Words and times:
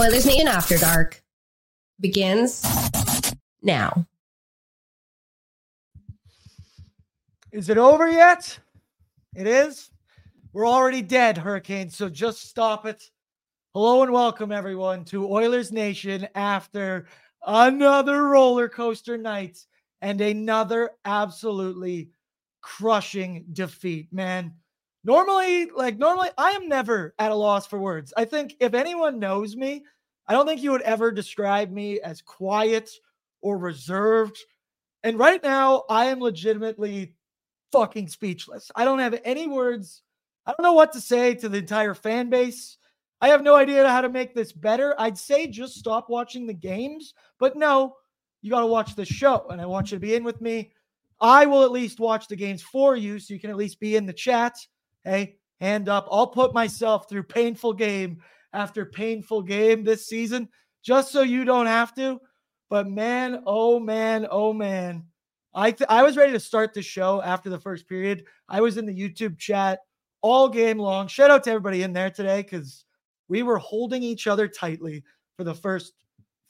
Oilers 0.00 0.24
Nation 0.24 0.48
After 0.48 0.78
Dark 0.78 1.22
begins 2.00 2.64
now. 3.60 4.06
Is 7.52 7.68
it 7.68 7.76
over 7.76 8.08
yet? 8.08 8.58
It 9.36 9.46
is. 9.46 9.90
We're 10.54 10.66
already 10.66 11.02
dead, 11.02 11.36
Hurricanes, 11.36 11.98
so 11.98 12.08
just 12.08 12.48
stop 12.48 12.86
it. 12.86 13.10
Hello 13.74 14.02
and 14.02 14.10
welcome, 14.10 14.52
everyone, 14.52 15.04
to 15.06 15.30
Oilers 15.30 15.70
Nation 15.70 16.26
after 16.34 17.06
another 17.46 18.28
roller 18.28 18.70
coaster 18.70 19.18
night 19.18 19.66
and 20.00 20.22
another 20.22 20.92
absolutely 21.04 22.08
crushing 22.62 23.44
defeat, 23.52 24.10
man. 24.14 24.54
Normally, 25.02 25.70
like, 25.70 25.98
normally, 25.98 26.28
I 26.36 26.50
am 26.50 26.68
never 26.68 27.14
at 27.18 27.30
a 27.30 27.34
loss 27.34 27.66
for 27.66 27.78
words. 27.78 28.12
I 28.16 28.24
think 28.24 28.54
if 28.60 28.74
anyone 28.74 29.18
knows 29.18 29.56
me, 29.56 29.84
I 30.26 30.34
don't 30.34 30.46
think 30.46 30.62
you 30.62 30.70
would 30.72 30.82
ever 30.82 31.10
describe 31.10 31.70
me 31.70 32.00
as 32.00 32.20
quiet 32.20 32.90
or 33.40 33.58
reserved. 33.58 34.36
And 35.02 35.18
right 35.18 35.42
now, 35.42 35.84
I 35.88 36.06
am 36.06 36.20
legitimately 36.20 37.14
fucking 37.72 38.08
speechless. 38.08 38.70
I 38.76 38.84
don't 38.84 38.98
have 38.98 39.18
any 39.24 39.48
words. 39.48 40.02
I 40.44 40.52
don't 40.52 40.62
know 40.62 40.74
what 40.74 40.92
to 40.92 41.00
say 41.00 41.34
to 41.34 41.48
the 41.48 41.58
entire 41.58 41.94
fan 41.94 42.28
base. 42.28 42.76
I 43.20 43.28
have 43.28 43.42
no 43.42 43.54
idea 43.54 43.88
how 43.88 44.00
to 44.00 44.08
make 44.08 44.34
this 44.34 44.52
better. 44.52 44.94
I'd 44.98 45.18
say 45.18 45.46
just 45.46 45.74
stop 45.74 46.08
watching 46.08 46.46
the 46.46 46.54
games, 46.54 47.14
but 47.38 47.56
no, 47.56 47.96
you 48.42 48.50
got 48.50 48.60
to 48.60 48.66
watch 48.66 48.94
the 48.96 49.04
show. 49.04 49.46
And 49.50 49.60
I 49.60 49.66
want 49.66 49.90
you 49.90 49.96
to 49.96 50.00
be 50.00 50.14
in 50.14 50.24
with 50.24 50.40
me. 50.40 50.72
I 51.20 51.44
will 51.46 51.64
at 51.64 51.72
least 51.72 52.00
watch 52.00 52.28
the 52.28 52.36
games 52.36 52.62
for 52.62 52.96
you 52.96 53.18
so 53.18 53.34
you 53.34 53.40
can 53.40 53.50
at 53.50 53.56
least 53.56 53.80
be 53.80 53.96
in 53.96 54.06
the 54.06 54.12
chat. 54.12 54.54
Hey, 55.04 55.36
hand 55.60 55.88
up. 55.88 56.08
I'll 56.10 56.26
put 56.26 56.54
myself 56.54 57.08
through 57.08 57.24
painful 57.24 57.72
game 57.74 58.20
after 58.52 58.84
painful 58.84 59.42
game 59.42 59.84
this 59.84 60.06
season 60.06 60.48
just 60.82 61.12
so 61.12 61.22
you 61.22 61.44
don't 61.44 61.66
have 61.66 61.94
to. 61.94 62.20
But 62.68 62.88
man, 62.88 63.42
oh 63.46 63.80
man, 63.80 64.26
oh 64.30 64.52
man. 64.52 65.04
I 65.52 65.72
th- 65.72 65.88
I 65.90 66.02
was 66.02 66.16
ready 66.16 66.32
to 66.32 66.40
start 66.40 66.72
the 66.72 66.82
show 66.82 67.20
after 67.22 67.50
the 67.50 67.58
first 67.58 67.88
period. 67.88 68.24
I 68.48 68.60
was 68.60 68.76
in 68.76 68.86
the 68.86 68.94
YouTube 68.94 69.38
chat 69.38 69.80
all 70.22 70.48
game 70.48 70.78
long. 70.78 71.08
Shout 71.08 71.30
out 71.30 71.42
to 71.44 71.50
everybody 71.50 71.82
in 71.82 71.92
there 71.92 72.10
today 72.10 72.42
because 72.42 72.84
we 73.28 73.42
were 73.42 73.58
holding 73.58 74.02
each 74.02 74.26
other 74.26 74.46
tightly 74.46 75.02
for 75.36 75.44
the 75.44 75.54
first 75.54 75.94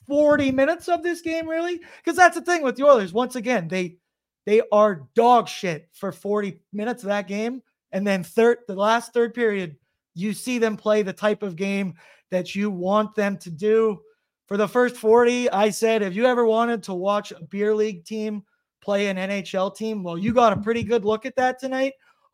40 0.06 0.50
minutes 0.50 0.88
of 0.88 1.02
this 1.02 1.22
game, 1.22 1.48
really. 1.48 1.80
Because 1.98 2.16
that's 2.16 2.34
the 2.34 2.42
thing 2.42 2.62
with 2.62 2.76
the 2.76 2.86
Oilers. 2.86 3.12
Once 3.12 3.36
again, 3.36 3.68
they 3.68 3.96
they 4.44 4.62
are 4.72 5.08
dog 5.14 5.48
shit 5.48 5.88
for 5.92 6.12
40 6.12 6.60
minutes 6.72 7.02
of 7.02 7.08
that 7.08 7.28
game. 7.28 7.62
And 7.92 8.06
then 8.06 8.22
third, 8.22 8.58
the 8.68 8.74
last 8.74 9.12
third 9.12 9.34
period, 9.34 9.76
you 10.14 10.32
see 10.32 10.58
them 10.58 10.76
play 10.76 11.02
the 11.02 11.12
type 11.12 11.42
of 11.42 11.56
game 11.56 11.94
that 12.30 12.54
you 12.54 12.70
want 12.70 13.14
them 13.14 13.36
to 13.38 13.50
do. 13.50 14.00
For 14.46 14.56
the 14.56 14.68
first 14.68 14.96
40, 14.96 15.50
I 15.50 15.70
said, 15.70 16.02
if 16.02 16.14
you 16.14 16.26
ever 16.26 16.44
wanted 16.44 16.82
to 16.84 16.94
watch 16.94 17.30
a 17.30 17.44
beer 17.44 17.74
league 17.74 18.04
team 18.04 18.42
play 18.82 19.08
an 19.08 19.16
NHL 19.16 19.76
team, 19.76 20.02
well, 20.02 20.18
you 20.18 20.32
got 20.32 20.52
a 20.52 20.60
pretty 20.60 20.82
good 20.82 21.04
look 21.04 21.26
at 21.26 21.36
that 21.36 21.58
tonight. 21.58 21.92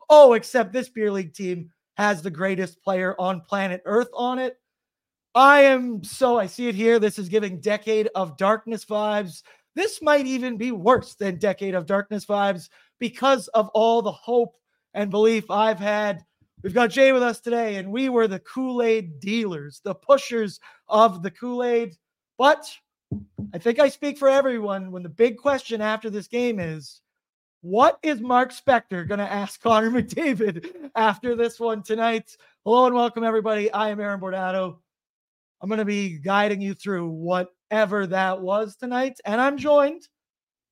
Oh, 0.09 0.33
except 0.33 0.73
this 0.73 0.89
beer 0.89 1.11
league 1.11 1.33
team 1.33 1.69
has 1.97 2.21
the 2.21 2.31
greatest 2.31 2.81
player 2.81 3.15
on 3.19 3.41
planet 3.41 3.81
Earth 3.85 4.09
on 4.13 4.39
it. 4.39 4.57
I 5.35 5.61
am 5.61 6.03
so, 6.03 6.39
I 6.39 6.47
see 6.47 6.67
it 6.67 6.75
here. 6.75 6.97
This 6.97 7.19
is 7.19 7.29
giving 7.29 7.59
Decade 7.59 8.09
of 8.15 8.37
Darkness 8.37 8.85
vibes. 8.85 9.43
This 9.75 10.01
might 10.01 10.25
even 10.25 10.57
be 10.57 10.71
worse 10.71 11.13
than 11.13 11.37
Decade 11.37 11.75
of 11.75 11.85
Darkness 11.85 12.25
vibes 12.25 12.69
because 12.99 13.47
of 13.49 13.69
all 13.75 14.01
the 14.01 14.11
hope 14.11 14.55
and 14.97 15.11
belief 15.11 15.51
I've 15.51 15.79
had. 15.79 16.25
We've 16.63 16.73
got 16.73 16.89
Jay 16.89 17.11
with 17.11 17.21
us 17.21 17.39
today, 17.39 17.75
and 17.75 17.91
we 17.91 18.09
were 18.09 18.27
the 18.27 18.39
Kool 18.39 18.81
Aid 18.81 19.19
dealers, 19.19 19.79
the 19.83 19.93
pushers 19.93 20.59
of 20.89 21.21
the 21.21 21.29
Kool 21.29 21.63
Aid. 21.63 21.95
But 22.39 22.67
I 23.53 23.59
think 23.59 23.77
I 23.77 23.89
speak 23.89 24.17
for 24.17 24.27
everyone 24.27 24.91
when 24.91 25.03
the 25.03 25.09
big 25.09 25.37
question 25.37 25.81
after 25.81 26.09
this 26.09 26.27
game 26.27 26.59
is 26.59 27.01
what 27.61 27.99
is 28.01 28.21
Mark 28.21 28.51
Spector 28.51 29.07
going 29.07 29.19
to 29.19 29.31
ask 29.31 29.61
Connor 29.61 29.91
McDavid 30.01 30.89
after 30.95 31.35
this 31.35 31.59
one 31.59 31.83
tonight? 31.83 32.35
Hello 32.65 32.87
and 32.87 32.95
welcome, 32.95 33.23
everybody. 33.23 33.71
I 33.71 33.89
am 33.89 33.99
Aaron 33.99 34.19
Bordato. 34.19 34.77
I'm 35.61 35.69
going 35.69 35.77
to 35.77 35.85
be 35.85 36.17
guiding 36.17 36.59
you 36.59 36.73
through 36.73 37.07
whatever 37.09 38.07
that 38.07 38.41
was 38.41 38.75
tonight. 38.75 39.19
And 39.25 39.39
I'm 39.39 39.59
joined 39.59 40.07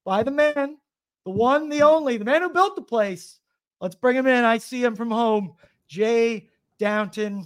by 0.03 0.23
the 0.23 0.31
man, 0.31 0.77
the 1.25 1.31
one, 1.31 1.69
the 1.69 1.83
only, 1.83 2.17
the 2.17 2.25
man 2.25 2.41
who 2.41 2.49
built 2.49 2.75
the 2.75 2.81
place. 2.81 3.39
Let's 3.85 3.93
bring 3.93 4.15
him 4.15 4.25
in. 4.25 4.43
I 4.43 4.57
see 4.57 4.83
him 4.83 4.95
from 4.95 5.11
home. 5.11 5.53
Jay 5.87 6.49
Downton. 6.79 7.45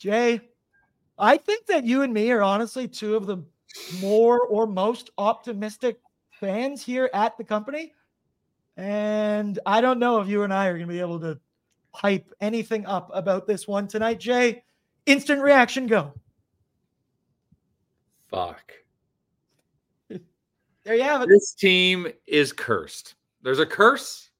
Jay, 0.00 0.40
I 1.18 1.36
think 1.36 1.66
that 1.66 1.84
you 1.84 2.00
and 2.00 2.10
me 2.10 2.30
are 2.30 2.40
honestly 2.40 2.88
two 2.88 3.16
of 3.16 3.26
the 3.26 3.44
more 4.00 4.40
or 4.46 4.66
most 4.66 5.10
optimistic 5.18 6.00
fans 6.40 6.82
here 6.82 7.10
at 7.12 7.36
the 7.36 7.44
company. 7.44 7.92
And 8.78 9.58
I 9.66 9.82
don't 9.82 9.98
know 9.98 10.22
if 10.22 10.26
you 10.26 10.44
and 10.44 10.54
I 10.54 10.68
are 10.68 10.78
going 10.78 10.88
to 10.88 10.90
be 10.94 11.00
able 11.00 11.20
to 11.20 11.38
hype 11.92 12.32
anything 12.40 12.86
up 12.86 13.10
about 13.12 13.46
this 13.46 13.68
one 13.68 13.86
tonight. 13.86 14.18
Jay, 14.18 14.64
instant 15.04 15.42
reaction 15.42 15.86
go. 15.86 16.14
Fuck. 18.30 18.72
there 20.08 20.96
you 20.96 21.02
have 21.02 21.20
it. 21.20 21.28
This 21.28 21.52
team 21.52 22.06
is 22.26 22.54
cursed. 22.54 23.16
There's 23.42 23.58
a 23.58 23.66
curse. 23.66 24.30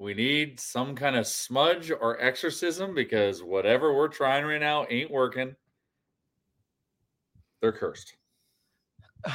We 0.00 0.14
need 0.14 0.58
some 0.58 0.96
kind 0.96 1.14
of 1.14 1.26
smudge 1.26 1.90
or 1.90 2.18
exorcism 2.22 2.94
because 2.94 3.42
whatever 3.42 3.94
we're 3.94 4.08
trying 4.08 4.46
right 4.46 4.58
now 4.58 4.86
ain't 4.88 5.10
working. 5.10 5.54
They're 7.60 7.70
cursed. 7.70 8.16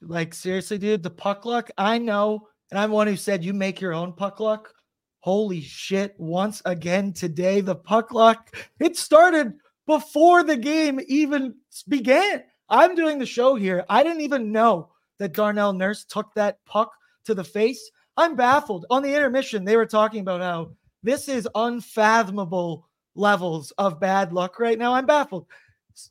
like 0.00 0.34
seriously, 0.34 0.78
dude, 0.78 1.04
the 1.04 1.10
puck 1.10 1.44
luck. 1.44 1.70
I 1.78 1.96
know, 1.96 2.48
and 2.72 2.80
I'm 2.80 2.90
one 2.90 3.06
who 3.06 3.14
said 3.14 3.44
you 3.44 3.54
make 3.54 3.80
your 3.80 3.94
own 3.94 4.14
puck 4.14 4.40
luck. 4.40 4.74
Holy 5.20 5.60
shit! 5.60 6.16
Once 6.18 6.60
again 6.64 7.12
today, 7.12 7.60
the 7.60 7.76
puck 7.76 8.12
luck. 8.12 8.56
It 8.80 8.96
started 8.96 9.52
before 9.86 10.42
the 10.42 10.56
game 10.56 10.98
even 11.06 11.54
began. 11.86 12.42
I'm 12.68 12.96
doing 12.96 13.20
the 13.20 13.26
show 13.26 13.54
here. 13.54 13.84
I 13.88 14.02
didn't 14.02 14.22
even 14.22 14.50
know 14.50 14.90
that 15.20 15.34
Darnell 15.34 15.72
Nurse 15.72 16.04
took 16.04 16.34
that 16.34 16.58
puck 16.64 16.90
to 17.26 17.34
the 17.34 17.44
face. 17.44 17.92
I'm 18.18 18.34
baffled. 18.34 18.84
On 18.90 19.00
the 19.00 19.14
intermission, 19.14 19.64
they 19.64 19.76
were 19.76 19.86
talking 19.86 20.20
about 20.20 20.40
how 20.40 20.72
this 21.04 21.28
is 21.28 21.48
unfathomable 21.54 22.88
levels 23.14 23.70
of 23.78 24.00
bad 24.00 24.32
luck 24.32 24.58
right 24.58 24.76
now. 24.76 24.92
I'm 24.92 25.06
baffled. 25.06 25.46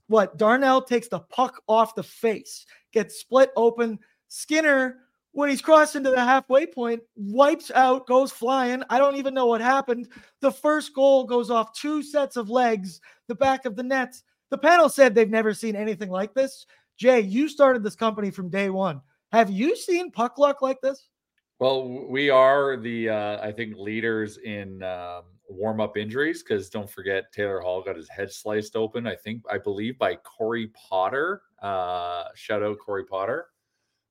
What 0.07 0.37
Darnell 0.37 0.81
takes 0.81 1.09
the 1.09 1.19
puck 1.19 1.61
off 1.67 1.95
the 1.95 2.03
face, 2.03 2.65
gets 2.93 3.19
split 3.19 3.51
open. 3.57 3.99
Skinner, 4.29 4.99
when 5.33 5.49
he's 5.49 5.61
crossing 5.61 6.03
to 6.05 6.09
the 6.09 6.23
halfway 6.23 6.65
point, 6.65 7.01
wipes 7.17 7.71
out, 7.75 8.07
goes 8.07 8.31
flying. 8.31 8.83
I 8.89 8.99
don't 8.99 9.17
even 9.17 9.33
know 9.33 9.45
what 9.45 9.59
happened. 9.59 10.07
The 10.39 10.51
first 10.51 10.93
goal 10.93 11.25
goes 11.25 11.51
off 11.51 11.73
two 11.73 12.01
sets 12.01 12.37
of 12.37 12.49
legs, 12.49 13.01
the 13.27 13.35
back 13.35 13.65
of 13.65 13.75
the 13.75 13.83
net. 13.83 14.15
The 14.49 14.57
panel 14.57 14.87
said 14.87 15.13
they've 15.13 15.29
never 15.29 15.53
seen 15.53 15.75
anything 15.75 16.09
like 16.09 16.33
this. 16.33 16.65
Jay, 16.97 17.19
you 17.19 17.49
started 17.49 17.83
this 17.83 17.97
company 17.97 18.31
from 18.31 18.49
day 18.49 18.69
one. 18.69 19.01
Have 19.33 19.49
you 19.49 19.75
seen 19.75 20.09
puck 20.09 20.37
luck 20.37 20.61
like 20.61 20.79
this? 20.79 21.09
Well, 21.59 22.07
we 22.07 22.29
are 22.29 22.77
the 22.77 23.09
uh, 23.09 23.45
I 23.45 23.51
think 23.51 23.75
leaders 23.77 24.37
in 24.37 24.83
um, 24.83 25.23
warm 25.49 25.81
up 25.81 25.97
injuries 25.97 26.43
because 26.43 26.69
don't 26.69 26.89
forget 26.89 27.31
Taylor 27.33 27.59
Hall 27.61 27.81
got 27.81 27.95
his 27.95 28.09
head 28.09 28.31
sliced 28.31 28.75
open. 28.75 29.07
I 29.07 29.15
think 29.15 29.41
I 29.49 29.57
believe 29.57 29.97
by 29.97 30.15
Corey 30.17 30.67
Potter. 30.67 31.41
Uh, 31.61 32.25
shout 32.35 32.61
out 32.61 32.77
Corey 32.77 33.05
Potter 33.05 33.47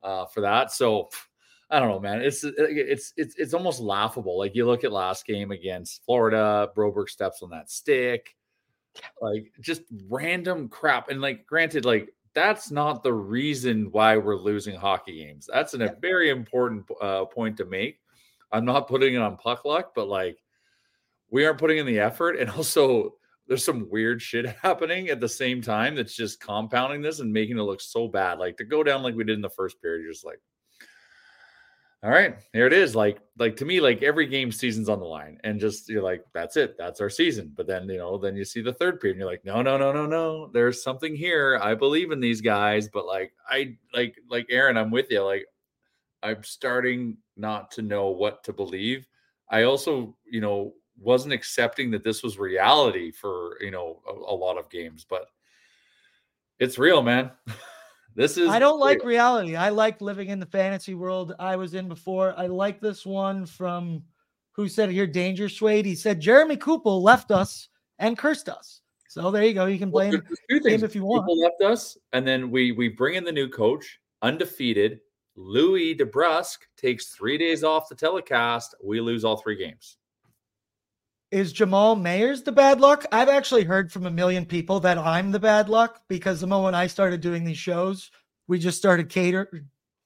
uh, 0.03 0.27
for 0.27 0.41
that. 0.41 0.73
So 0.73 1.09
I 1.71 1.79
don't 1.79 1.89
know, 1.89 2.01
man. 2.01 2.21
It's 2.21 2.43
it's 2.45 3.13
it's 3.17 3.37
it's 3.37 3.55
almost 3.55 3.81
laughable. 3.81 4.39
Like 4.39 4.57
you 4.57 4.67
look 4.67 4.83
at 4.83 4.91
last 4.91 5.25
game 5.25 5.53
against 5.53 6.05
Florida, 6.05 6.69
Broberg 6.77 7.09
steps 7.09 7.43
on 7.43 7.51
that 7.51 7.71
stick, 7.71 8.35
like 9.21 9.53
just 9.61 9.83
random 10.09 10.69
crap. 10.69 11.11
And 11.11 11.21
like, 11.21 11.47
granted, 11.47 11.85
like 11.85 12.13
that's 12.37 12.71
not 12.71 13.03
the 13.03 13.15
reason 13.15 13.89
why 13.93 14.19
we're 14.19 14.37
losing 14.37 14.77
hockey 14.77 15.25
games. 15.25 15.49
That's 15.51 15.73
an, 15.73 15.81
a 15.81 15.97
very 16.03 16.29
important 16.29 16.85
uh, 17.01 17.25
point 17.25 17.57
to 17.57 17.65
make. 17.65 17.99
I'm 18.53 18.67
not 18.67 18.89
putting 18.89 19.15
it 19.15 19.23
on 19.23 19.39
puck 19.39 19.65
luck, 19.65 19.93
but 19.95 20.07
like 20.07 20.37
we 21.31 21.47
aren't 21.47 21.59
putting 21.59 21.79
in 21.79 21.87
the 21.87 21.99
effort, 21.99 22.37
and 22.39 22.51
also 22.57 23.15
there's 23.49 23.65
some 23.65 23.89
weird 23.91 24.21
shit 24.21 24.55
happening 24.63 25.09
at 25.09 25.19
the 25.19 25.29
same 25.29 25.63
time 25.63 25.95
that's 25.95 26.15
just 26.15 26.39
compounding 26.39 27.01
this 27.01 27.21
and 27.21 27.33
making 27.33 27.59
it 27.59 27.63
look 27.63 27.81
so 27.81 28.07
bad. 28.07 28.39
Like 28.39 28.59
to 28.59 28.65
go 28.65 28.83
down 28.83 29.03
like 29.03 29.15
we 29.15 29.25
did 29.25 29.37
in 29.37 29.43
the 29.43 29.49
first 29.49 29.81
period, 29.81 30.03
you're 30.03 30.13
just 30.13 30.27
like, 30.27 30.41
all 32.03 32.11
right, 32.11 32.37
here 32.53 32.67
it 32.67 32.73
is. 32.73 32.95
Like, 32.95 33.19
like 33.39 33.57
to 33.57 33.65
me, 33.65 33.81
like 33.81 34.03
every 34.03 34.27
game 34.27 34.53
season's 34.53 34.89
on 34.89 35.01
the 35.01 35.07
line, 35.07 35.41
and 35.45 35.59
just 35.59 35.89
you're 35.89 36.03
like, 36.03 36.23
that's 36.35 36.57
it, 36.57 36.77
that's 36.79 37.01
our 37.01 37.11
season. 37.11 37.53
But 37.57 37.67
then 37.67 37.89
you 37.89 37.99
know, 37.99 38.19
then 38.19 38.37
you 38.37 38.45
see 38.45 38.61
the 38.61 38.73
third 38.73 39.01
period, 39.01 39.15
and 39.15 39.21
you're 39.21 39.31
like, 39.31 39.45
no, 39.45 39.63
no, 39.63 39.77
no, 39.77 39.93
no, 39.93 40.07
no, 40.07 40.51
there's 40.53 40.83
something 40.83 41.17
here. 41.17 41.59
I 41.63 41.75
believe 41.75 42.13
in 42.13 42.21
these 42.21 42.41
guys, 42.41 42.89
but 42.89 43.07
like, 43.07 43.33
I 43.49 43.77
like, 43.95 44.17
like 44.29 44.47
Aaron, 44.51 44.77
I'm 44.77 44.91
with 44.91 45.11
you. 45.11 45.23
Like, 45.23 45.47
I'm 46.23 46.45
starting 46.45 47.17
not 47.37 47.71
to 47.73 47.83
know 47.83 48.11
what 48.11 48.45
to 48.45 48.53
believe. 48.53 49.07
I 49.51 49.63
also, 49.63 50.17
you 50.31 50.41
know, 50.41 50.75
wasn't 50.99 51.35
accepting 51.35 51.91
that 51.91 52.05
this 52.05 52.23
was 52.23 52.39
reality 52.39 53.11
for 53.11 53.57
you 53.61 53.71
know 53.71 54.01
a, 54.09 54.13
a 54.13 54.37
lot 54.37 54.59
of 54.59 54.71
games, 54.71 55.07
but 55.09 55.27
it's 56.59 56.79
real, 56.79 57.03
man. 57.03 57.31
This 58.17 58.39
is 58.39 58.49
I 58.49 58.59
don't 58.59 58.81
like 58.81 59.05
reality. 59.05 59.57
I 59.57 59.69
like 59.69 60.01
living 60.01 60.31
in 60.31 60.41
the 60.41 60.47
fantasy 60.47 60.95
world 60.95 61.35
I 61.39 61.55
was 61.55 61.75
in 61.75 61.87
before. 61.87 62.35
I 62.39 62.47
like 62.47 62.81
this 62.81 63.05
one 63.05 63.45
from 63.45 64.03
who 64.53 64.69
said 64.69 64.91
here 64.91 65.07
Danger 65.07 65.51
Suede. 65.51 65.85
He 65.85 65.95
said 65.95 66.19
Jeremy 66.19 66.57
Kupel 66.57 67.03
left 67.03 67.31
us 67.31 67.69
and 67.99 68.17
cursed 68.17 68.49
us. 68.49 68.81
So 69.07 69.31
there 69.31 69.45
you 69.45 69.53
go. 69.53 69.67
You 69.67 69.79
can 69.79 69.91
blame 69.91 70.13
well, 70.13 70.23
two 70.51 70.61
things. 70.61 70.81
him 70.81 70.89
if 70.89 70.95
you 70.95 71.05
want. 71.05 71.29
Kupel 71.29 71.43
left 71.43 71.63
us, 71.63 71.99
and 72.15 72.27
then 72.27 72.51
we 72.51 72.73
we 72.73 72.89
bring 72.89 73.17
in 73.17 73.25
the 73.25 73.33
new 73.33 73.51
coach, 73.51 74.01
undefeated. 74.23 75.01
Louis 75.37 75.95
DeBrusk 75.95 76.57
takes 76.79 77.09
three 77.09 77.37
days 77.37 77.65
off 77.65 77.91
the 77.91 77.95
telecast. 77.95 78.75
We 78.83 79.03
lose 79.03 79.27
all 79.27 79.37
three 79.37 79.57
games. 79.57 79.99
Is 81.37 81.53
Jamal 81.53 81.99
Mayers 81.99 82.43
the 82.43 82.51
bad 82.51 82.81
luck? 82.81 83.05
I've 83.13 83.29
actually 83.29 83.65
heard 83.65 83.93
from 83.93 84.07
a 84.07 84.11
million 84.11 84.47
people 84.47 84.81
that 84.81 84.97
I'm 84.97 85.31
the 85.31 85.39
bad 85.39 85.69
luck 85.69 86.01
because 86.09 86.41
the 86.41 86.47
moment 86.47 86.75
I 86.75 86.87
started 86.87 87.21
doing 87.21 87.45
these 87.45 87.59
shows, 87.59 88.11
we 88.49 88.59
just 88.59 88.79
started 88.79 89.11
cater 89.11 89.47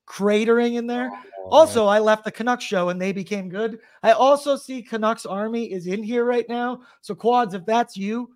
cratering 0.09 0.75
in 0.75 0.89
there. 0.89 1.09
Oh, 1.39 1.51
also, 1.51 1.87
I 1.87 2.01
left 2.01 2.25
the 2.25 2.33
Canucks 2.33 2.65
show 2.65 2.89
and 2.89 3.01
they 3.01 3.13
became 3.13 3.49
good. 3.49 3.79
I 4.03 4.11
also 4.11 4.57
see 4.57 4.83
Canucks 4.83 5.25
Army 5.25 5.71
is 5.71 5.87
in 5.87 6.03
here 6.03 6.25
right 6.25 6.47
now. 6.49 6.81
So 7.01 7.15
quads, 7.15 7.55
if 7.55 7.65
that's 7.65 7.97
you, 7.97 8.31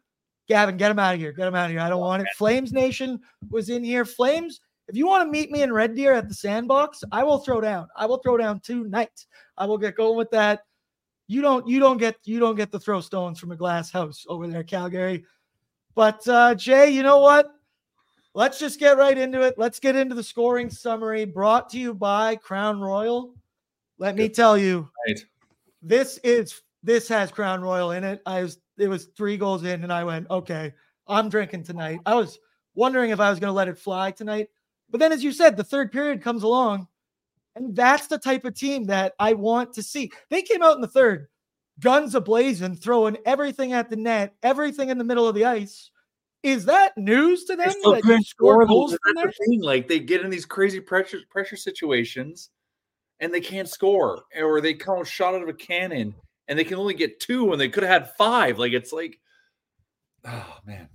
Gavin, 0.47 0.77
get 0.77 0.93
him 0.93 1.01
out 1.01 1.15
of 1.15 1.21
here. 1.21 1.33
Get 1.33 1.49
him 1.49 1.57
out 1.57 1.65
of 1.65 1.73
here. 1.73 1.81
I 1.81 1.89
don't 1.89 1.99
oh, 1.99 2.07
want 2.07 2.23
it. 2.23 2.29
Flames 2.37 2.73
Nation 2.73 3.19
was 3.51 3.71
in 3.71 3.83
here. 3.83 4.05
Flames, 4.05 4.61
if 4.87 4.95
you 4.95 5.09
want 5.09 5.27
to 5.27 5.33
meet 5.33 5.51
me 5.51 5.63
in 5.63 5.73
Red 5.73 5.97
Deer 5.97 6.13
at 6.13 6.29
the 6.29 6.35
sandbox, 6.35 7.03
I 7.11 7.25
will 7.25 7.39
throw 7.39 7.61
down. 7.61 7.89
I 7.97 8.07
will 8.07 8.19
throw 8.19 8.37
down 8.37 8.61
tonight. 8.61 9.27
I 9.59 9.67
will 9.67 9.79
get 9.79 9.97
going 9.97 10.17
with 10.17 10.31
that 10.31 10.61
you 11.27 11.41
don't 11.41 11.67
you 11.67 11.81
don't 11.81 11.99
get 11.99 12.17
you 12.25 12.39
don't 12.39 12.57
get 12.57 12.71
to 12.73 12.79
throw 12.79 13.01
stones 13.01 13.39
from 13.39 13.53
a 13.53 13.57
glass 13.57 13.91
house 13.91 14.25
over 14.29 14.47
there, 14.47 14.65
Calgary. 14.65 15.25
But 15.95 16.27
uh, 16.29 16.55
Jay, 16.55 16.91
you 16.91 17.03
know 17.03 17.21
what? 17.21 17.51
Let's 18.35 18.59
just 18.59 18.81
get 18.81 18.97
right 18.97 19.17
into 19.17 19.43
it. 19.43 19.55
Let's 19.57 19.79
get 19.79 19.95
into 19.95 20.15
the 20.15 20.23
scoring 20.23 20.69
summary 20.69 21.25
brought 21.25 21.71
to 21.71 21.79
you 21.79 21.95
by 21.95 22.37
Crown 22.37 22.81
Royal. 22.81 23.35
Let 23.99 24.17
me 24.17 24.29
tell 24.29 24.59
you, 24.59 24.89
right. 25.07 25.25
this 25.81 26.19
is 26.25 26.63
this 26.83 27.07
has 27.09 27.31
Crown 27.31 27.63
Royal 27.63 27.93
in 27.93 28.03
it. 28.03 28.21
I 28.27 28.43
was 28.43 28.59
it 28.77 28.89
was 28.89 29.07
three 29.17 29.37
goals 29.37 29.63
in, 29.65 29.85
and 29.85 29.93
I 29.93 30.03
went, 30.03 30.29
okay, 30.31 30.75
I'm 31.07 31.29
drinking 31.29 31.63
tonight. 31.63 32.01
I 32.05 32.15
was 32.15 32.39
wondering 32.75 33.11
if 33.11 33.21
I 33.21 33.31
was 33.31 33.39
going 33.39 33.51
to 33.51 33.55
let 33.55 33.69
it 33.69 33.79
fly 33.79 34.11
tonight, 34.11 34.49
but 34.91 34.99
then, 34.99 35.13
as 35.13 35.23
you 35.25 35.33
said, 35.33 35.57
the 35.57 35.65
third 35.65 35.93
period 35.93 36.23
comes 36.23 36.43
along, 36.43 36.89
and 37.57 37.75
that's 37.75 38.07
the 38.09 38.19
type 38.19 38.45
of 38.45 38.55
team 38.55 38.85
that 38.85 39.15
I 39.19 39.35
want 39.35 39.73
to 39.75 39.83
see. 39.83 40.11
They 40.31 40.43
came 40.43 40.63
out 40.63 40.75
in 40.75 40.81
the 40.81 40.89
third, 40.89 41.29
guns 41.81 42.15
ablazing, 42.15 42.81
throwing 42.81 43.17
everything 43.25 43.73
at 43.73 43.91
the 43.91 43.97
net, 43.97 44.35
everything 44.43 44.91
in 44.91 44.99
the 44.99 45.05
middle 45.05 45.29
of 45.29 45.35
the 45.35 45.45
ice. 45.45 45.91
Is 46.43 46.67
that 46.67 46.97
news 46.99 47.45
to 47.45 47.57
them 47.57 47.73
that 47.85 48.03
you 48.05 48.23
score 48.23 48.67
goals? 48.67 48.93
The 48.93 49.59
like 49.63 49.89
they 49.89 49.99
get 49.99 50.21
in 50.21 50.31
these 50.31 50.45
crazy 50.45 50.79
pressure 50.79 51.21
pressure 51.31 51.57
situations 51.57 52.51
and 53.21 53.33
they 53.33 53.41
can't 53.41 53.69
score, 53.69 54.25
or 54.39 54.61
they 54.61 54.75
come 54.75 55.03
shot 55.05 55.35
out 55.35 55.43
of 55.43 55.49
a 55.49 55.55
cannon 55.55 56.15
and 56.49 56.59
they 56.59 56.65
can 56.65 56.77
only 56.77 56.93
get 56.93 57.21
two 57.21 57.45
when 57.45 57.59
they 57.59 57.71
could 57.71 57.83
have 57.83 58.03
had 58.03 58.15
five. 58.17 58.59
Like 58.59 58.73
it's 58.73 58.93
like, 58.93 59.19
oh 60.27 60.59
man. 60.67 60.89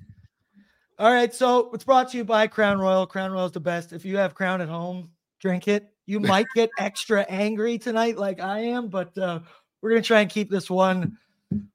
All 1.00 1.12
right, 1.12 1.34
so 1.34 1.72
it's 1.74 1.86
brought 1.86 2.12
to 2.12 2.18
you 2.18 2.26
by 2.26 2.48
Crown 2.48 2.78
Royal. 2.78 3.08
Crown 3.08 3.32
Royal 3.32 3.46
is 3.46 3.54
the 3.54 3.62
best. 3.62 3.94
If 3.94 4.04
you 4.04 4.18
have 4.18 4.36
Crown 4.36 4.60
at 4.60 4.68
home, 4.68 5.12
drink 5.40 5.68
it. 5.68 5.94
You 6.06 6.20
might 6.20 6.48
get 6.56 6.70
extra 6.78 7.22
angry 7.24 7.78
tonight, 7.78 8.18
like 8.18 8.40
I 8.40 8.60
am, 8.60 8.88
but 8.88 9.18
uh, 9.18 9.40
we're 9.82 9.92
going 9.92 10.02
to 10.02 10.08
try 10.08 10.22
and 10.22 10.30
keep 10.30 10.50
this 10.50 10.70
one 10.70 11.18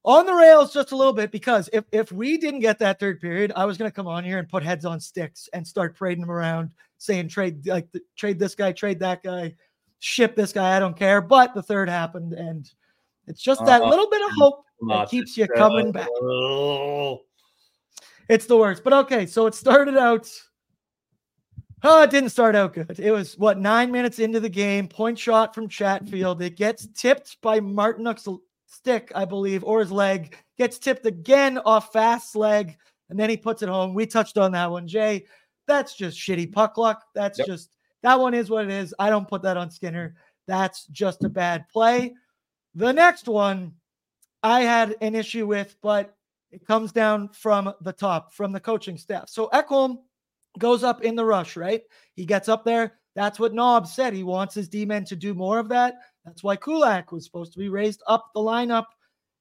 on 0.04 0.26
the 0.26 0.32
rails 0.32 0.72
just 0.72 0.92
a 0.92 0.96
little 0.96 1.12
bit 1.12 1.32
because 1.32 1.68
if, 1.72 1.84
if 1.90 2.12
we 2.12 2.38
didn't 2.38 2.60
get 2.60 2.78
that 2.78 3.00
third 3.00 3.20
period, 3.20 3.52
I 3.56 3.64
was 3.64 3.76
going 3.76 3.90
to 3.90 3.94
come 3.94 4.06
on 4.06 4.24
here 4.24 4.38
and 4.38 4.48
put 4.48 4.62
heads 4.62 4.84
on 4.84 5.00
sticks 5.00 5.48
and 5.52 5.66
start 5.66 5.96
parading 5.96 6.22
them 6.22 6.30
around, 6.30 6.70
saying 6.98 7.28
trade 7.28 7.66
like 7.66 7.88
trade 8.16 8.38
this 8.38 8.54
guy, 8.54 8.72
trade 8.72 9.00
that 9.00 9.22
guy, 9.22 9.54
ship 9.98 10.36
this 10.36 10.52
guy. 10.52 10.76
I 10.76 10.78
don't 10.78 10.96
care. 10.96 11.20
But 11.20 11.54
the 11.54 11.62
third 11.62 11.88
happened, 11.88 12.34
and 12.34 12.70
it's 13.26 13.42
just 13.42 13.64
that 13.64 13.82
uh, 13.82 13.88
little 13.88 14.08
bit 14.08 14.22
of 14.22 14.30
hope 14.36 14.64
that 14.88 15.08
keeps 15.08 15.36
you 15.36 15.48
coming 15.48 15.90
back. 15.90 16.08
It's 18.28 18.46
the 18.46 18.56
worst. 18.56 18.84
But 18.84 18.92
okay, 18.92 19.26
so 19.26 19.46
it 19.46 19.54
started 19.54 19.96
out 19.96 20.30
Oh, 21.86 22.02
it 22.02 22.10
didn't 22.10 22.30
start 22.30 22.56
out 22.56 22.72
good. 22.72 22.98
It 22.98 23.10
was 23.10 23.36
what 23.36 23.58
nine 23.58 23.92
minutes 23.92 24.18
into 24.18 24.40
the 24.40 24.48
game, 24.48 24.88
point 24.88 25.18
shot 25.18 25.54
from 25.54 25.68
Chatfield. 25.68 26.40
It 26.40 26.56
gets 26.56 26.88
tipped 26.94 27.36
by 27.42 27.60
Martinook's 27.60 28.26
stick, 28.66 29.12
I 29.14 29.26
believe, 29.26 29.62
or 29.64 29.80
his 29.80 29.92
leg. 29.92 30.34
Gets 30.56 30.78
tipped 30.78 31.04
again 31.04 31.58
off 31.58 31.92
fast 31.92 32.36
leg, 32.36 32.78
and 33.10 33.20
then 33.20 33.28
he 33.28 33.36
puts 33.36 33.62
it 33.62 33.68
home. 33.68 33.92
We 33.92 34.06
touched 34.06 34.38
on 34.38 34.52
that 34.52 34.70
one, 34.70 34.88
Jay. 34.88 35.26
That's 35.66 35.94
just 35.94 36.18
shitty 36.18 36.52
puck 36.52 36.78
luck. 36.78 37.02
That's 37.14 37.38
yep. 37.38 37.48
just 37.48 37.76
that 38.02 38.18
one 38.18 38.32
is 38.32 38.48
what 38.48 38.64
it 38.64 38.70
is. 38.70 38.94
I 38.98 39.10
don't 39.10 39.28
put 39.28 39.42
that 39.42 39.58
on 39.58 39.70
Skinner. 39.70 40.14
That's 40.46 40.86
just 40.86 41.22
a 41.24 41.28
bad 41.28 41.68
play. 41.68 42.14
The 42.74 42.92
next 42.92 43.28
one 43.28 43.74
I 44.42 44.62
had 44.62 44.96
an 45.02 45.14
issue 45.14 45.46
with, 45.46 45.76
but 45.82 46.16
it 46.50 46.66
comes 46.66 46.92
down 46.92 47.28
from 47.28 47.74
the 47.82 47.92
top, 47.92 48.32
from 48.32 48.52
the 48.52 48.60
coaching 48.60 48.96
staff. 48.96 49.28
So 49.28 49.48
Ekholm 49.52 49.98
goes 50.58 50.84
up 50.84 51.02
in 51.02 51.14
the 51.14 51.24
rush, 51.24 51.56
right? 51.56 51.82
He 52.14 52.24
gets 52.24 52.48
up 52.48 52.64
there. 52.64 52.98
That's 53.14 53.38
what 53.38 53.54
Nob 53.54 53.86
said. 53.86 54.12
He 54.12 54.24
wants 54.24 54.54
his 54.54 54.68
D 54.68 54.84
men 54.84 55.04
to 55.06 55.16
do 55.16 55.34
more 55.34 55.58
of 55.58 55.68
that. 55.68 55.94
That's 56.24 56.42
why 56.42 56.56
Kulak 56.56 57.12
was 57.12 57.24
supposed 57.24 57.52
to 57.52 57.58
be 57.58 57.68
raised 57.68 58.02
up 58.06 58.30
the 58.34 58.40
lineup. 58.40 58.86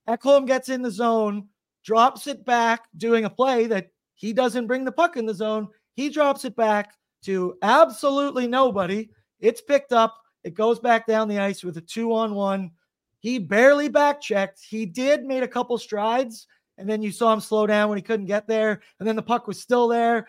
Ekholm 0.08 0.46
gets 0.46 0.70
in 0.70 0.82
the 0.82 0.91
zone, 0.91 1.48
drops 1.84 2.27
it 2.27 2.46
back, 2.46 2.84
doing 2.98 3.25
a 3.25 3.29
play 3.29 3.67
that 3.67 3.88
he 4.15 4.34
doesn't 4.34 4.67
bring 4.67 4.86
the 4.86 4.91
puck 4.91 5.17
in 5.17 5.25
the 5.25 5.34
zone. 5.34 5.67
He 5.96 6.10
drops 6.10 6.46
it 6.46 6.55
back 6.55 6.93
to 7.24 7.55
absolutely 7.62 8.48
nobody. 8.48 9.10
It's 9.39 9.62
picked 9.62 9.93
up. 9.93 10.15
It 10.43 10.53
goes 10.53 10.79
back 10.79 11.08
down 11.08 11.27
the 11.27 11.39
ice 11.39 11.63
with 11.63 11.77
a 11.77 11.82
two 11.82 12.13
on 12.13 12.36
one. 12.36 12.72
He 13.20 13.39
barely 13.39 13.88
back 13.88 14.20
checked. 14.20 14.60
He 14.67 14.86
did 14.86 15.24
made 15.24 15.43
a 15.43 15.48
couple 15.48 15.77
strides, 15.77 16.48
and 16.77 16.89
then 16.89 17.01
you 17.01 17.12
saw 17.12 17.32
him 17.32 17.39
slow 17.39 17.65
down 17.65 17.88
when 17.88 17.98
he 17.98 18.01
couldn't 18.01 18.25
get 18.25 18.48
there. 18.48 18.82
And 19.00 19.08
then 19.08 19.15
the 19.15 19.22
puck 19.22 19.48
was 19.48 19.62
still 19.62 19.88
there, 19.88 20.27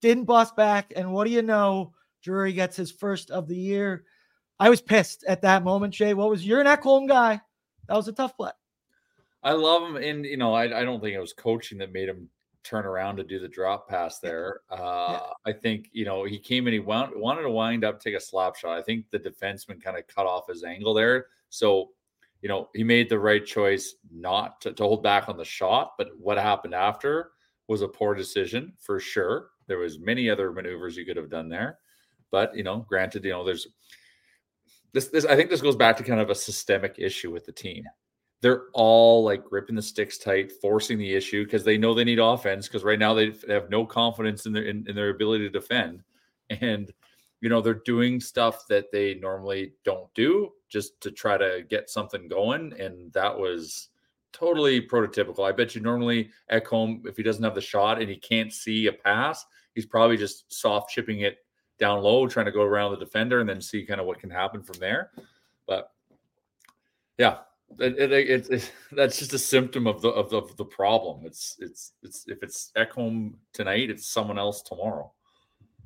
didn't 0.00 0.24
bust 0.24 0.56
back. 0.56 0.92
And 0.96 1.12
what 1.12 1.26
do 1.26 1.30
you 1.30 1.42
know? 1.42 1.92
Drury 2.22 2.52
gets 2.52 2.76
his 2.76 2.90
first 2.90 3.30
of 3.30 3.46
the 3.46 3.56
year. 3.56 4.04
I 4.58 4.70
was 4.70 4.80
pissed 4.80 5.24
at 5.28 5.42
that 5.42 5.62
moment, 5.62 5.94
Jay. 5.94 6.14
What 6.14 6.30
was 6.30 6.46
you're 6.46 6.60
an 6.60 6.66
Ekholm 6.66 7.06
guy? 7.06 7.40
That 7.88 7.96
was 7.96 8.08
a 8.08 8.12
tough 8.12 8.36
play. 8.36 8.50
I 9.42 9.52
love 9.52 9.82
him, 9.82 9.96
and 9.96 10.24
you 10.24 10.36
know, 10.36 10.54
I, 10.54 10.80
I 10.80 10.84
don't 10.84 11.00
think 11.00 11.14
it 11.14 11.20
was 11.20 11.32
coaching 11.32 11.78
that 11.78 11.92
made 11.92 12.08
him 12.08 12.28
turn 12.64 12.84
around 12.84 13.16
to 13.16 13.22
do 13.22 13.38
the 13.38 13.46
drop 13.46 13.88
pass 13.88 14.18
there. 14.18 14.60
Uh, 14.70 15.20
yeah. 15.20 15.20
I 15.44 15.52
think 15.52 15.88
you 15.92 16.04
know 16.04 16.24
he 16.24 16.38
came 16.38 16.66
and 16.66 16.74
he 16.74 16.80
wound, 16.80 17.12
wanted 17.14 17.42
to 17.42 17.50
wind 17.50 17.84
up, 17.84 18.00
take 18.00 18.16
a 18.16 18.20
slap 18.20 18.56
shot. 18.56 18.76
I 18.76 18.82
think 18.82 19.04
the 19.10 19.20
defenseman 19.20 19.80
kind 19.80 19.96
of 19.96 20.06
cut 20.08 20.26
off 20.26 20.48
his 20.48 20.64
angle 20.64 20.94
there, 20.94 21.26
so 21.48 21.90
you 22.42 22.48
know 22.48 22.68
he 22.74 22.82
made 22.82 23.08
the 23.08 23.18
right 23.18 23.44
choice 23.44 23.94
not 24.10 24.60
to, 24.62 24.72
to 24.72 24.82
hold 24.82 25.02
back 25.02 25.28
on 25.28 25.36
the 25.36 25.44
shot. 25.44 25.92
But 25.96 26.08
what 26.18 26.38
happened 26.38 26.74
after 26.74 27.30
was 27.68 27.82
a 27.82 27.88
poor 27.88 28.14
decision 28.14 28.72
for 28.80 28.98
sure. 28.98 29.50
There 29.66 29.78
was 29.78 29.98
many 29.98 30.30
other 30.30 30.52
maneuvers 30.52 30.96
you 30.96 31.04
could 31.04 31.16
have 31.16 31.30
done 31.30 31.48
there, 31.48 31.78
but 32.30 32.56
you 32.56 32.62
know, 32.62 32.86
granted, 32.88 33.24
you 33.24 33.32
know, 33.32 33.44
there's 33.44 33.66
this. 34.92 35.08
This 35.08 35.24
I 35.24 35.36
think 35.36 35.50
this 35.50 35.62
goes 35.62 35.76
back 35.76 35.96
to 35.96 36.04
kind 36.04 36.20
of 36.20 36.30
a 36.30 36.34
systemic 36.34 36.96
issue 36.98 37.32
with 37.32 37.46
the 37.46 37.52
team 37.52 37.84
they're 38.42 38.64
all 38.74 39.24
like 39.24 39.44
gripping 39.44 39.76
the 39.76 39.82
sticks 39.82 40.18
tight, 40.18 40.52
forcing 40.60 40.98
the 40.98 41.14
issue 41.14 41.44
because 41.44 41.64
they 41.64 41.78
know 41.78 41.94
they 41.94 42.04
need 42.04 42.18
offense. 42.18 42.66
Because 42.66 42.84
right 42.84 42.98
now 42.98 43.14
they 43.14 43.32
have 43.48 43.70
no 43.70 43.86
confidence 43.86 44.46
in 44.46 44.52
their 44.52 44.64
in, 44.64 44.84
in, 44.88 44.94
their 44.94 45.10
ability 45.10 45.44
to 45.44 45.50
defend, 45.50 46.02
and 46.50 46.92
you 47.40 47.48
know 47.48 47.60
they're 47.60 47.82
doing 47.84 48.20
stuff 48.20 48.66
that 48.68 48.92
they 48.92 49.14
normally 49.14 49.72
don't 49.84 50.12
do 50.14 50.50
just 50.68 51.00
to 51.00 51.10
try 51.10 51.36
to 51.36 51.64
get 51.68 51.88
something 51.88 52.28
going. 52.28 52.72
And 52.78 53.12
that 53.14 53.36
was 53.36 53.88
totally 54.32 54.80
prototypical. 54.80 55.48
I 55.48 55.52
bet 55.52 55.74
you 55.74 55.80
normally 55.80 56.30
Ekholm, 56.50 57.06
if 57.06 57.16
he 57.16 57.22
doesn't 57.22 57.42
have 57.42 57.54
the 57.54 57.60
shot 57.60 58.00
and 58.00 58.08
he 58.08 58.16
can't 58.16 58.52
see 58.52 58.86
a 58.86 58.92
pass, 58.92 59.44
he's 59.74 59.86
probably 59.86 60.16
just 60.16 60.52
soft 60.52 60.90
chipping 60.90 61.20
it 61.20 61.38
down 61.78 62.02
low, 62.02 62.26
trying 62.26 62.46
to 62.46 62.52
go 62.52 62.62
around 62.62 62.92
the 62.92 62.98
defender 62.98 63.40
and 63.40 63.48
then 63.48 63.60
see 63.60 63.84
kind 63.84 64.00
of 64.00 64.06
what 64.06 64.18
can 64.18 64.30
happen 64.30 64.62
from 64.62 64.78
there. 64.78 65.10
But 65.66 65.90
yeah, 67.18 67.38
it, 67.78 68.12
it, 68.12 68.50
it, 68.50 68.72
that's 68.92 69.18
just 69.18 69.32
a 69.32 69.38
symptom 69.38 69.86
of 69.86 70.00
the 70.00 70.08
of 70.08 70.30
the, 70.30 70.38
of 70.38 70.56
the 70.56 70.64
problem. 70.64 71.24
It's 71.24 71.56
it's 71.58 71.92
it's 72.02 72.24
if 72.28 72.42
it's 72.42 72.72
Ekholm 72.76 73.34
tonight, 73.52 73.90
it's 73.90 74.08
someone 74.08 74.38
else 74.38 74.62
tomorrow. 74.62 75.12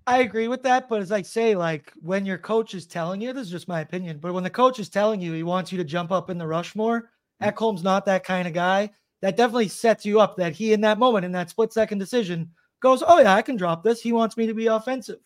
I 0.06 0.20
agree 0.20 0.48
with 0.48 0.62
that, 0.62 0.88
but 0.88 1.02
as 1.02 1.12
I 1.12 1.22
say, 1.22 1.54
like 1.54 1.92
when 2.00 2.26
your 2.26 2.38
coach 2.38 2.74
is 2.74 2.86
telling 2.86 3.20
you, 3.20 3.32
this 3.32 3.46
is 3.46 3.52
just 3.52 3.68
my 3.68 3.80
opinion, 3.80 4.18
but 4.18 4.32
when 4.32 4.44
the 4.44 4.50
coach 4.50 4.78
is 4.78 4.88
telling 4.88 5.20
you 5.20 5.32
he 5.32 5.42
wants 5.42 5.70
you 5.72 5.78
to 5.78 5.84
jump 5.84 6.10
up 6.10 6.30
in 6.30 6.38
the 6.38 6.46
Rushmore. 6.46 7.10
Ekholm's 7.42 7.82
not 7.82 8.04
that 8.06 8.24
kind 8.24 8.46
of 8.46 8.54
guy. 8.54 8.90
That 9.22 9.36
definitely 9.36 9.68
sets 9.68 10.06
you 10.06 10.20
up 10.20 10.36
that 10.36 10.54
he 10.54 10.72
in 10.72 10.80
that 10.82 10.98
moment, 10.98 11.24
in 11.24 11.32
that 11.32 11.50
split 11.50 11.72
second 11.72 11.98
decision, 11.98 12.50
goes, 12.80 13.02
Oh 13.06 13.18
yeah, 13.18 13.34
I 13.34 13.42
can 13.42 13.56
drop 13.56 13.82
this. 13.82 14.00
He 14.00 14.12
wants 14.12 14.36
me 14.36 14.46
to 14.46 14.54
be 14.54 14.66
offensive. 14.66 15.18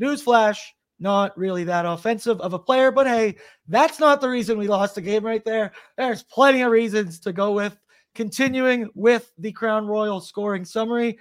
Newsflash, 0.00 0.58
not 1.00 1.36
really 1.36 1.64
that 1.64 1.86
offensive 1.86 2.40
of 2.40 2.52
a 2.52 2.58
player. 2.58 2.90
But 2.90 3.06
hey, 3.06 3.36
that's 3.68 3.98
not 3.98 4.20
the 4.20 4.28
reason 4.28 4.58
we 4.58 4.68
lost 4.68 4.94
the 4.94 5.00
game 5.00 5.24
right 5.24 5.44
there. 5.44 5.72
There's 5.96 6.22
plenty 6.22 6.62
of 6.62 6.70
reasons 6.70 7.18
to 7.20 7.32
go 7.32 7.52
with. 7.52 7.76
Continuing 8.14 8.90
with 8.94 9.32
the 9.38 9.52
Crown 9.52 9.86
Royal 9.86 10.20
scoring 10.20 10.66
summary, 10.66 11.18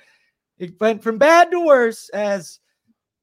it 0.60 0.78
went 0.82 1.02
from 1.02 1.18
bad 1.18 1.50
to 1.52 1.66
worse 1.66 2.10
as 2.10 2.60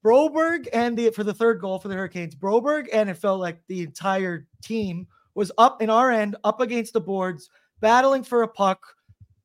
Broberg 0.03 0.69
and 0.73 0.97
the 0.97 1.11
for 1.11 1.23
the 1.23 1.35
third 1.35 1.61
goal 1.61 1.79
for 1.79 1.89
the 1.89 1.95
Hurricanes. 1.95 2.35
Broberg 2.35 2.87
and 2.93 3.11
it 3.11 3.15
felt 3.15 3.41
like 3.41 3.61
the 3.67 3.83
entire 3.83 4.47
team 4.63 5.07
was 5.39 5.53
up 5.57 5.81
in 5.81 5.89
our 5.89 6.11
end, 6.11 6.35
up 6.43 6.61
against 6.61 6.93
the 6.93 7.01
boards, 7.01 7.49
battling 7.81 8.25
for 8.25 8.43
a 8.43 8.49
puck. 8.49 8.85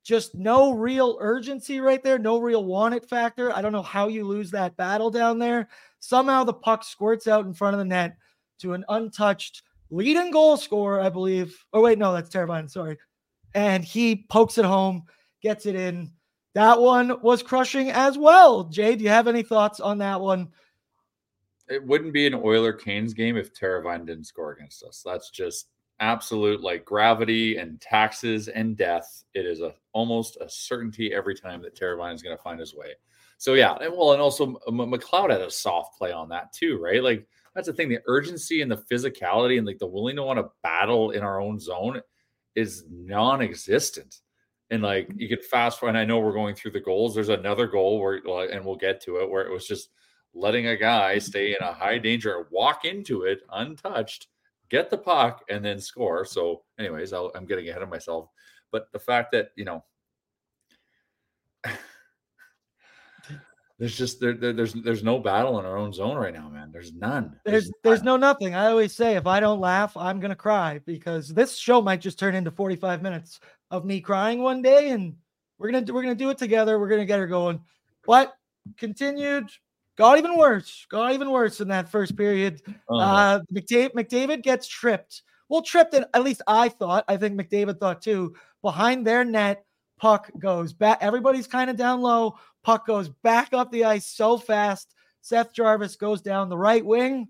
Just 0.04 0.34
no 0.34 0.72
real 0.72 1.20
urgency 1.22 1.80
right 1.80 2.04
there, 2.04 2.18
no 2.18 2.40
real 2.40 2.66
want 2.66 2.96
it 2.96 3.08
factor. 3.08 3.56
I 3.56 3.62
don't 3.62 3.72
know 3.72 3.84
how 3.84 4.08
you 4.08 4.26
lose 4.26 4.50
that 4.52 4.76
battle 4.76 5.12
down 5.12 5.38
there. 5.38 5.70
Somehow 6.00 6.46
the 6.46 6.52
puck 6.52 6.84
squirts 6.84 7.28
out 7.28 7.46
in 7.46 7.54
front 7.54 7.76
of 7.76 7.78
the 7.78 7.86
net 7.86 8.18
to 8.62 8.74
an 8.74 8.84
untouched 8.90 9.62
leading 9.92 10.32
goal 10.32 10.58
scorer, 10.58 11.00
I 11.00 11.10
believe. 11.10 11.64
Oh, 11.74 11.82
wait, 11.82 12.00
no, 12.00 12.12
that's 12.12 12.32
terrifying. 12.32 12.68
Sorry. 12.68 12.98
And 13.54 13.86
he 13.86 14.26
pokes 14.30 14.58
it 14.58 14.66
home, 14.66 15.04
gets 15.44 15.68
it 15.68 15.76
in. 15.76 16.12
That 16.56 16.82
one 16.82 17.22
was 17.22 17.44
crushing 17.44 17.92
as 17.92 18.18
well. 18.18 18.64
Jay, 18.64 18.96
do 18.96 19.04
you 19.04 19.12
have 19.12 19.28
any 19.28 19.44
thoughts 19.44 19.80
on 19.80 20.00
that 20.00 20.20
one? 20.20 20.50
It 21.70 21.86
wouldn't 21.86 22.14
be 22.14 22.26
an 22.26 22.34
Oiler 22.34 22.74
Canes 22.74 23.14
game 23.14 23.38
if 23.38 23.54
Teravainen 23.54 24.08
didn't 24.08 24.26
score 24.26 24.54
against 24.54 24.82
us. 24.84 25.04
That's 25.06 25.30
just 25.30 25.68
absolute 26.00 26.62
like 26.62 26.86
gravity 26.86 27.58
and 27.58 27.80
taxes 27.80 28.48
and 28.48 28.76
death. 28.76 29.24
It 29.34 29.46
is 29.46 29.62
a 29.62 29.74
almost 29.94 30.38
a 30.42 30.50
certainty 30.50 31.14
every 31.14 31.36
time 31.36 31.62
that 31.62 31.76
Teravainen 31.76 32.16
is 32.16 32.24
going 32.24 32.36
to 32.36 32.44
find 32.44 32.60
his 32.60 32.76
way. 32.76 32.94
So 33.38 33.54
yeah, 33.56 33.74
and 33.82 33.92
well, 33.92 34.14
and 34.14 34.22
also 34.22 34.58
McLeod 34.70 35.30
had 35.30 35.42
a 35.42 35.52
soft 35.52 35.98
play 35.98 36.12
on 36.12 36.30
that 36.30 36.54
too, 36.54 36.80
right? 36.82 37.04
Like 37.04 37.28
that's 37.54 37.68
the 37.68 37.74
thing. 37.74 37.90
The 37.90 38.00
urgency 38.08 38.62
and 38.62 38.72
the 38.72 38.84
physicality 38.92 39.58
and 39.58 39.68
like 39.68 39.80
the 39.80 39.88
willing 39.88 40.16
to 40.16 40.24
want 40.24 40.40
to 40.40 40.50
battle 40.64 41.12
in 41.12 41.24
our 41.24 41.40
own 41.40 41.60
zone 41.60 42.02
is 42.56 42.86
non-existent. 42.90 44.22
And 44.70 44.82
like 44.82 45.08
mm-hmm. 45.08 45.20
you 45.20 45.30
could 45.30 45.44
fast 45.44 45.80
forward, 45.80 45.92
and 45.92 46.00
I 46.00 46.06
know 46.06 46.20
we're 46.20 46.34
going 46.34 46.56
through 46.56 46.72
the 46.72 46.80
goals. 46.80 47.14
There's 47.14 47.30
another 47.30 47.68
goal 47.68 48.00
where, 48.00 48.22
and 48.50 48.66
we'll 48.66 48.76
get 48.76 49.02
to 49.04 49.18
it, 49.18 49.30
where 49.30 49.46
it 49.46 49.52
was 49.52 49.68
just 49.68 49.90
letting 50.34 50.68
a 50.68 50.78
guy 50.78 51.20
stay 51.20 51.50
in 51.52 51.62
a 51.62 51.74
high 51.74 51.98
danger, 52.00 52.48
walk 52.50 52.86
into 52.86 53.24
it 53.24 53.42
untouched, 53.52 54.28
get 54.70 54.90
the 54.90 54.98
puck, 54.98 55.44
and 55.50 55.64
then 55.64 55.80
score. 55.80 56.26
So, 56.26 56.64
anyways, 56.80 57.14
i 57.14 57.28
am 57.36 57.46
getting 57.46 57.70
ahead 57.70 57.82
of 57.82 57.90
myself. 57.90 58.30
But 58.72 58.92
the 58.92 59.00
fact 59.00 59.32
that 59.34 59.50
you 59.56 59.66
know 59.66 59.84
there's 63.80 63.98
just 63.98 64.20
there, 64.20 64.34
there, 64.34 64.54
there's 64.54 64.74
there's 64.74 65.04
no 65.04 65.20
battle 65.20 65.60
in 65.60 65.66
our 65.66 65.78
own 65.78 65.94
zone 65.94 66.18
right 66.18 66.34
now, 66.34 66.50
man. 66.50 66.72
There's 66.72 66.94
none. 66.94 67.40
There's 67.46 67.66
there's, 67.66 67.72
there's 67.84 68.04
no 68.04 68.18
nothing. 68.18 68.56
I 68.56 68.68
always 68.68 68.96
say 68.96 69.16
if 69.16 69.28
I 69.28 69.40
don't 69.40 69.60
laugh, 69.60 69.96
I'm 69.96 70.20
gonna 70.20 70.36
cry 70.36 70.80
because 70.86 71.30
this 71.30 71.56
show 71.56 71.82
might 71.82 72.02
just 72.02 72.20
turn 72.20 72.36
into 72.36 72.52
45 72.52 73.02
minutes 73.02 73.40
of 73.72 73.86
me 73.86 74.02
crying 74.02 74.42
one 74.42 74.62
day, 74.62 74.90
and 74.90 75.16
we're 75.58 75.72
gonna 75.72 75.94
we're 75.94 76.04
gonna 76.04 76.16
do 76.16 76.30
it 76.30 76.38
together. 76.38 76.80
We're 76.80 76.90
gonna 76.90 77.06
get 77.06 77.20
her 77.20 77.28
going. 77.28 77.62
What 78.06 78.34
continued, 78.78 79.50
got 79.98 80.18
even 80.18 80.38
worse. 80.38 80.86
Got 80.90 81.14
even 81.14 81.30
worse 81.30 81.62
in 81.62 81.68
that 81.70 81.90
first 81.90 82.16
period. 82.16 82.62
Uh-huh. 82.68 82.98
Uh, 82.98 83.40
McDavid, 83.54 83.94
McDavid 83.94 84.44
gets 84.44 84.68
tripped. 84.68 85.24
Well, 85.50 85.62
tripped. 85.62 85.94
At 85.94 86.24
least 86.24 86.42
I 86.48 86.70
thought. 86.70 87.06
I 87.08 87.18
think 87.18 87.40
McDavid 87.40 87.80
thought 87.80 88.02
too. 88.02 88.36
Behind 88.62 89.06
their 89.06 89.24
net, 89.24 89.66
puck 90.00 90.32
goes 90.40 90.74
back. 90.74 91.00
Everybody's 91.02 91.48
kind 91.48 91.70
of 91.70 91.76
down 91.76 92.02
low. 92.02 92.38
Puck 92.64 92.88
goes 92.88 93.10
back 93.10 93.54
up 93.54 93.72
the 93.72 93.84
ice 93.84 94.06
so 94.06 94.38
fast. 94.38 94.96
Seth 95.22 95.54
Jarvis 95.54 95.96
goes 95.96 96.22
down 96.22 96.50
the 96.50 96.58
right 96.58 96.86
wing, 96.86 97.28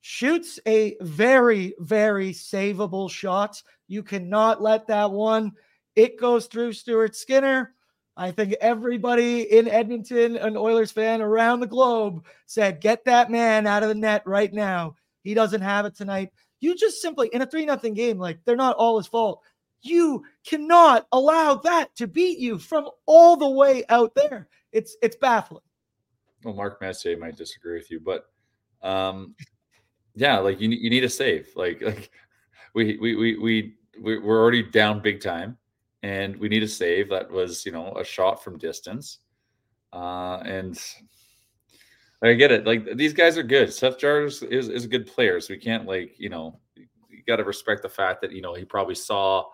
shoots 0.00 0.60
a 0.66 0.96
very, 1.00 1.74
very 1.78 2.30
savable 2.30 3.10
shot. 3.10 3.62
You 3.88 4.02
cannot 4.02 4.62
let 4.62 4.86
that 4.86 5.10
one. 5.10 5.52
It 5.96 6.20
goes 6.20 6.46
through 6.46 6.74
Stuart 6.74 7.16
Skinner. 7.16 7.74
I 8.16 8.30
think 8.30 8.54
everybody 8.60 9.42
in 9.42 9.68
Edmonton, 9.68 10.36
an 10.36 10.56
Oilers 10.56 10.90
fan 10.90 11.20
around 11.20 11.60
the 11.60 11.66
globe, 11.66 12.24
said, 12.46 12.80
Get 12.80 13.04
that 13.04 13.30
man 13.30 13.66
out 13.66 13.82
of 13.82 13.90
the 13.90 13.94
net 13.94 14.22
right 14.26 14.52
now. 14.52 14.96
He 15.22 15.34
doesn't 15.34 15.60
have 15.60 15.84
it 15.84 15.94
tonight. 15.94 16.32
You 16.60 16.74
just 16.74 17.02
simply, 17.02 17.28
in 17.32 17.42
a 17.42 17.46
3 17.46 17.66
nothing 17.66 17.94
game, 17.94 18.18
like 18.18 18.38
they're 18.44 18.56
not 18.56 18.76
all 18.76 18.96
his 18.96 19.06
fault. 19.06 19.42
You 19.82 20.24
cannot 20.46 21.06
allow 21.12 21.56
that 21.56 21.94
to 21.96 22.06
beat 22.06 22.38
you 22.38 22.58
from 22.58 22.88
all 23.04 23.36
the 23.36 23.48
way 23.48 23.84
out 23.88 24.14
there. 24.14 24.48
It's 24.72 24.96
it's 25.02 25.16
baffling. 25.16 25.62
Well, 26.44 26.54
Mark 26.54 26.80
Messier 26.80 27.16
might 27.18 27.36
disagree 27.36 27.74
with 27.74 27.90
you, 27.90 28.00
but 28.00 28.26
um, 28.82 29.34
yeah, 30.14 30.38
like 30.38 30.60
you 30.60 30.70
you 30.70 30.90
need 30.90 31.04
a 31.04 31.08
save. 31.08 31.48
Like 31.54 31.82
like 31.82 32.10
we 32.74 32.96
we 32.98 33.14
we 33.14 33.36
we 34.00 34.18
we're 34.18 34.40
already 34.40 34.62
down 34.62 35.00
big 35.00 35.20
time, 35.20 35.56
and 36.02 36.36
we 36.36 36.48
need 36.48 36.62
a 36.62 36.68
save. 36.68 37.10
That 37.10 37.30
was 37.30 37.64
you 37.66 37.72
know 37.72 37.94
a 37.94 38.04
shot 38.04 38.42
from 38.42 38.58
distance, 38.58 39.18
uh, 39.92 40.40
and 40.44 40.78
I 42.22 42.34
get 42.34 42.52
it. 42.52 42.66
Like 42.66 42.96
these 42.96 43.12
guys 43.12 43.38
are 43.38 43.42
good. 43.42 43.72
Seth 43.72 43.98
Jarvis 43.98 44.42
is, 44.42 44.68
is 44.68 44.84
a 44.84 44.88
good 44.88 45.06
player, 45.06 45.40
so 45.40 45.54
we 45.54 45.58
can't 45.58 45.86
like 45.86 46.14
you 46.18 46.28
know 46.28 46.60
you 46.76 47.22
got 47.26 47.36
to 47.36 47.44
respect 47.44 47.82
the 47.82 47.88
fact 47.88 48.20
that 48.22 48.32
you 48.32 48.42
know 48.42 48.54
he 48.54 48.64
probably 48.64 48.94
saw 48.94 49.44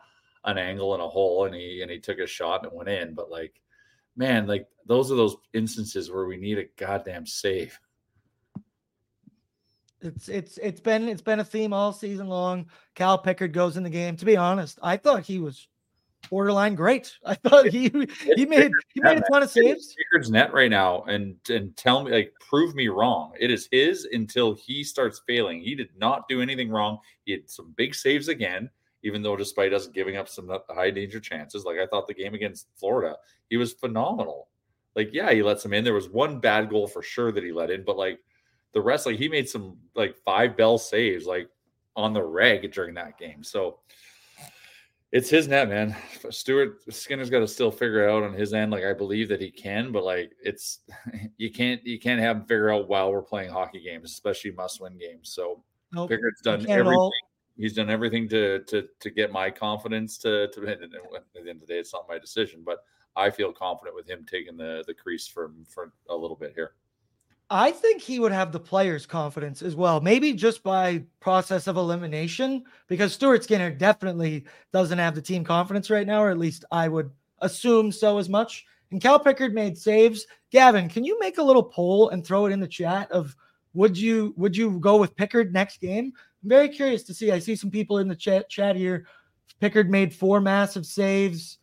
an 0.45 0.59
angle 0.59 0.95
and 0.95 1.03
a 1.03 1.09
hole 1.09 1.45
and 1.45 1.55
he 1.55 1.83
and 1.83 1.91
he 1.91 1.99
took 1.99 2.19
a 2.19 2.27
shot 2.27 2.65
and 2.65 2.73
went 2.73 2.89
in. 2.89 3.15
But 3.15 3.31
like, 3.31 3.61
man, 4.17 4.47
like 4.47 4.67
those 4.87 5.11
are 5.11 5.17
those 5.17 5.37
instances 5.55 6.11
where 6.11 6.27
we 6.27 6.37
need 6.37 6.59
a 6.59 6.65
goddamn 6.77 7.27
save. 7.27 7.79
It's 10.01 10.29
it's 10.29 10.59
it's 10.59 10.81
been 10.81 11.09
it's 11.09 11.23
been 11.23 11.41
a 11.41 11.45
theme 11.45 11.73
all 11.73 11.93
season 11.93 12.29
long. 12.29 12.67
Cal 12.95 13.19
Pickard 13.19 13.53
goes 13.53 13.77
in 13.77 13.85
the 13.85 13.91
game. 13.91 14.17
To 14.17 14.25
be 14.25 14.37
honest, 14.37 14.79
I 14.83 14.97
thought 14.97 15.23
he 15.23 15.39
was 15.39 15.69
borderline 16.29 16.75
great. 16.75 17.17
I 17.25 17.35
thought 17.35 17.69
he 17.69 17.89
he 18.37 18.47
made 18.47 18.71
he 18.95 19.01
made 19.01 19.19
a 19.19 19.23
ton 19.31 19.43
of 19.43 19.51
saves. 19.51 19.95
Pickard's 19.95 20.31
net 20.31 20.53
right 20.53 20.71
now, 20.71 21.03
and 21.05 21.37
and 21.49 21.77
tell 21.77 22.05
me 22.05 22.13
like 22.13 22.33
prove 22.41 22.75
me 22.75 22.89
wrong. 22.89 23.33
It 23.39 23.51
is 23.51 23.69
his 23.71 24.07
until 24.13 24.55
he 24.55 24.85
starts 24.85 25.23
failing. 25.27 25.61
He 25.61 25.75
did 25.75 25.91
not 25.97 26.29
do 26.29 26.41
anything 26.41 26.71
wrong. 26.71 26.99
He 27.25 27.33
had 27.33 27.51
some 27.51 27.75
big 27.77 27.95
saves 27.95 28.29
again, 28.29 28.71
even 29.03 29.23
though 29.23 29.37
despite 29.37 29.73
us 29.73 29.87
giving 29.87 30.17
up 30.17 30.29
some 30.29 30.51
uh, 30.51 30.59
high 30.71 30.91
danger 30.91 31.21
chances. 31.21 31.65
Like 31.65 31.79
I 31.79 31.87
thought 31.87 32.07
the 32.07 32.15
game 32.15 32.35
against 32.35 32.69
Florida, 32.77 33.17
he 33.51 33.57
was 33.57 33.73
phenomenal. 33.73 34.49
Like 34.95 35.11
yeah, 35.13 35.33
he 35.33 35.43
lets 35.43 35.65
him 35.65 35.73
in. 35.73 35.85
There 35.85 35.95
was 35.95 36.09
one 36.09 36.41
bad 36.41 36.71
goal 36.71 36.87
for 36.87 37.03
sure 37.03 37.33
that 37.33 37.45
he 37.45 37.53
let 37.53 37.71
in, 37.71 37.85
but 37.85 37.97
like 37.97 38.19
the 38.73 38.81
rest, 38.81 39.07
like 39.07 39.19
he 39.19 39.29
made 39.29 39.49
some 39.49 39.77
like 39.95 40.17
five 40.25 40.57
bell 40.57 40.79
saves 40.79 41.27
like 41.27 41.49
on 41.97 42.13
the 42.13 42.23
reg 42.23 42.73
during 42.73 42.95
that 42.95 43.19
game. 43.19 43.43
So 43.45 43.79
it's 45.13 45.29
his 45.29 45.47
net, 45.47 45.69
man. 45.69 45.95
Stuart 46.31 46.81
Skinner's 46.93 47.29
got 47.29 47.41
to 47.41 47.49
still 47.49 47.71
figure 47.71 48.09
it 48.09 48.11
out 48.11 48.23
on 48.23 48.33
his 48.33 48.55
end. 48.55 48.73
Like 48.73 48.85
I 48.85 48.95
believe 48.95 49.29
that 49.29 49.41
he 49.41 49.51
can, 49.51 49.93
but 49.93 50.05
like 50.05 50.33
it's 50.43 50.81
you 51.37 51.51
can't 51.51 51.85
you 51.87 52.01
can't 52.01 52.21
have 52.21 52.39
him 52.39 52.43
figure 52.45 52.73
out 52.73 52.89
while 52.89 53.13
we're 53.13 53.23
playing 53.23 53.51
hockey 53.51 53.81
games, 53.81 54.11
especially 54.11 54.53
must 54.53 54.81
win 54.81 54.97
games. 54.97 55.31
So 55.31 55.63
nope. 55.93 56.09
Pickard's 56.09 56.41
done 56.41 56.67
everything. 56.69 57.11
He's 57.59 57.75
done 57.75 57.91
everything 57.91 58.27
to 58.31 58.61
to 58.61 58.89
to 59.01 59.11
get 59.11 59.31
my 59.31 59.51
confidence 59.51 60.17
to 60.19 60.49
to 60.49 60.67
at 60.67 60.81
the 60.81 61.41
end 61.41 61.51
of 61.51 61.61
the 61.61 61.67
day, 61.67 61.79
it's 61.79 61.93
not 61.93 62.09
my 62.09 62.19
decision, 62.19 62.63
but 62.65 62.79
I 63.15 63.29
feel 63.29 63.53
confident 63.53 63.95
with 63.95 64.09
him 64.09 64.25
taking 64.29 64.57
the 64.57 64.83
the 64.87 64.95
crease 64.95 65.27
for 65.27 65.53
for 65.69 65.93
a 66.09 66.17
little 66.17 66.37
bit 66.37 66.55
here. 66.55 66.73
I 67.55 67.71
think 67.71 68.01
he 68.01 68.19
would 68.19 68.33
have 68.33 68.51
the 68.51 68.59
players' 68.59 69.05
confidence 69.05 69.61
as 69.61 69.77
well, 69.77 70.01
maybe 70.01 70.33
just 70.33 70.63
by 70.63 71.05
process 71.21 71.67
of 71.67 71.77
elimination, 71.77 72.65
because 72.89 73.13
Stuart 73.13 73.45
Skinner 73.45 73.71
definitely 73.71 74.47
doesn't 74.73 74.97
have 74.97 75.15
the 75.15 75.21
team 75.21 75.45
confidence 75.45 75.91
right 75.91 76.07
now, 76.07 76.23
or 76.23 76.31
at 76.31 76.39
least 76.39 76.65
I 76.73 76.89
would 76.89 77.11
assume 77.41 77.93
so 77.93 78.17
as 78.17 78.31
much. 78.31 78.65
And 78.91 79.03
Cal 79.03 79.19
Pickard 79.19 79.53
made 79.53 79.77
saves. 79.77 80.27
Gavin, 80.51 80.89
can 80.89 81.05
you 81.05 81.21
make 81.21 81.37
a 81.37 81.43
little 81.43 81.63
poll 81.63 82.09
and 82.09 82.25
throw 82.25 82.47
it 82.47 82.53
in 82.53 82.61
the 82.61 82.67
chat 82.67 83.13
of 83.13 83.37
would 83.75 83.99
you 83.99 84.33
would 84.39 84.57
you 84.57 84.79
go 84.81 84.97
with 84.97 85.15
Pickard 85.15 85.53
next 85.53 85.79
game? 85.79 86.11
I'm 86.43 86.49
very 86.49 86.71
curious 86.71 87.03
to 87.05 87.15
see. 87.15 87.33
I 87.33 87.39
see 87.39 87.55
some 87.55 87.71
people 87.71 87.99
in 87.99 88.09
the 88.09 88.17
chat 88.17 88.49
chat 88.49 88.77
here. 88.77 89.07
Pickard 89.61 89.91
made 89.91 90.15
four 90.15 90.41
massive 90.41 90.87
saves. 90.87 91.59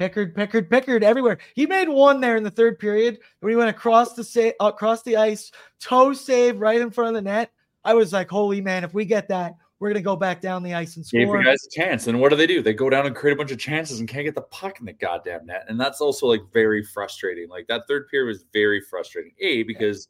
Pickard, 0.00 0.34
Pickard, 0.34 0.70
Pickard 0.70 1.04
everywhere. 1.04 1.36
He 1.54 1.66
made 1.66 1.86
one 1.86 2.22
there 2.22 2.38
in 2.38 2.42
the 2.42 2.50
third 2.50 2.78
period 2.78 3.18
when 3.40 3.50
he 3.50 3.56
went 3.56 3.68
across 3.68 4.14
the 4.14 4.24
sa- 4.24 4.52
across 4.58 5.02
the 5.02 5.18
ice, 5.18 5.52
toe 5.78 6.14
save 6.14 6.58
right 6.58 6.80
in 6.80 6.90
front 6.90 7.08
of 7.08 7.14
the 7.22 7.30
net. 7.30 7.52
I 7.84 7.92
was 7.92 8.10
like, 8.10 8.30
holy 8.30 8.62
man, 8.62 8.82
if 8.82 8.94
we 8.94 9.04
get 9.04 9.28
that, 9.28 9.56
we're 9.78 9.90
gonna 9.90 10.00
go 10.00 10.16
back 10.16 10.40
down 10.40 10.62
the 10.62 10.72
ice 10.72 10.96
and 10.96 11.04
score. 11.04 11.20
Gave 11.20 11.28
you 11.28 11.44
guys 11.44 11.66
a 11.66 11.78
chance, 11.78 12.06
and 12.06 12.18
what 12.18 12.30
do 12.30 12.36
they 12.36 12.46
do? 12.46 12.62
They 12.62 12.72
go 12.72 12.88
down 12.88 13.04
and 13.04 13.14
create 13.14 13.34
a 13.34 13.36
bunch 13.36 13.50
of 13.50 13.58
chances 13.58 14.00
and 14.00 14.08
can't 14.08 14.24
get 14.24 14.34
the 14.34 14.40
puck 14.40 14.80
in 14.80 14.86
the 14.86 14.94
goddamn 14.94 15.44
net, 15.44 15.66
and 15.68 15.78
that's 15.78 16.00
also 16.00 16.26
like 16.26 16.40
very 16.50 16.82
frustrating. 16.82 17.50
Like 17.50 17.66
that 17.66 17.82
third 17.86 18.08
period 18.08 18.28
was 18.28 18.46
very 18.54 18.80
frustrating. 18.80 19.32
A 19.40 19.64
because 19.64 20.08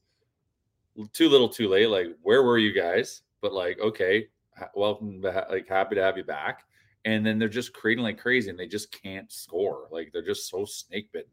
too 1.13 1.29
little, 1.29 1.49
too 1.49 1.69
late. 1.69 1.91
Like 1.91 2.17
where 2.23 2.45
were 2.45 2.59
you 2.59 2.73
guys? 2.73 3.23
But 3.41 3.53
like 3.53 3.81
okay, 3.81 4.29
welcome, 4.77 5.21
like 5.21 5.67
happy 5.69 5.97
to 5.97 6.03
have 6.03 6.17
you 6.17 6.23
back 6.23 6.63
and 7.05 7.25
then 7.25 7.39
they're 7.39 7.49
just 7.49 7.73
creating 7.73 8.05
like 8.05 8.19
crazy 8.19 8.51
and 8.51 8.59
they 8.59 8.67
just 8.67 8.93
can't 8.93 9.31
score. 9.33 9.89
Like 9.91 10.11
they're 10.13 10.23
just 10.23 10.49
so 10.49 10.65
snake 10.65 11.11
bitten. 11.13 11.31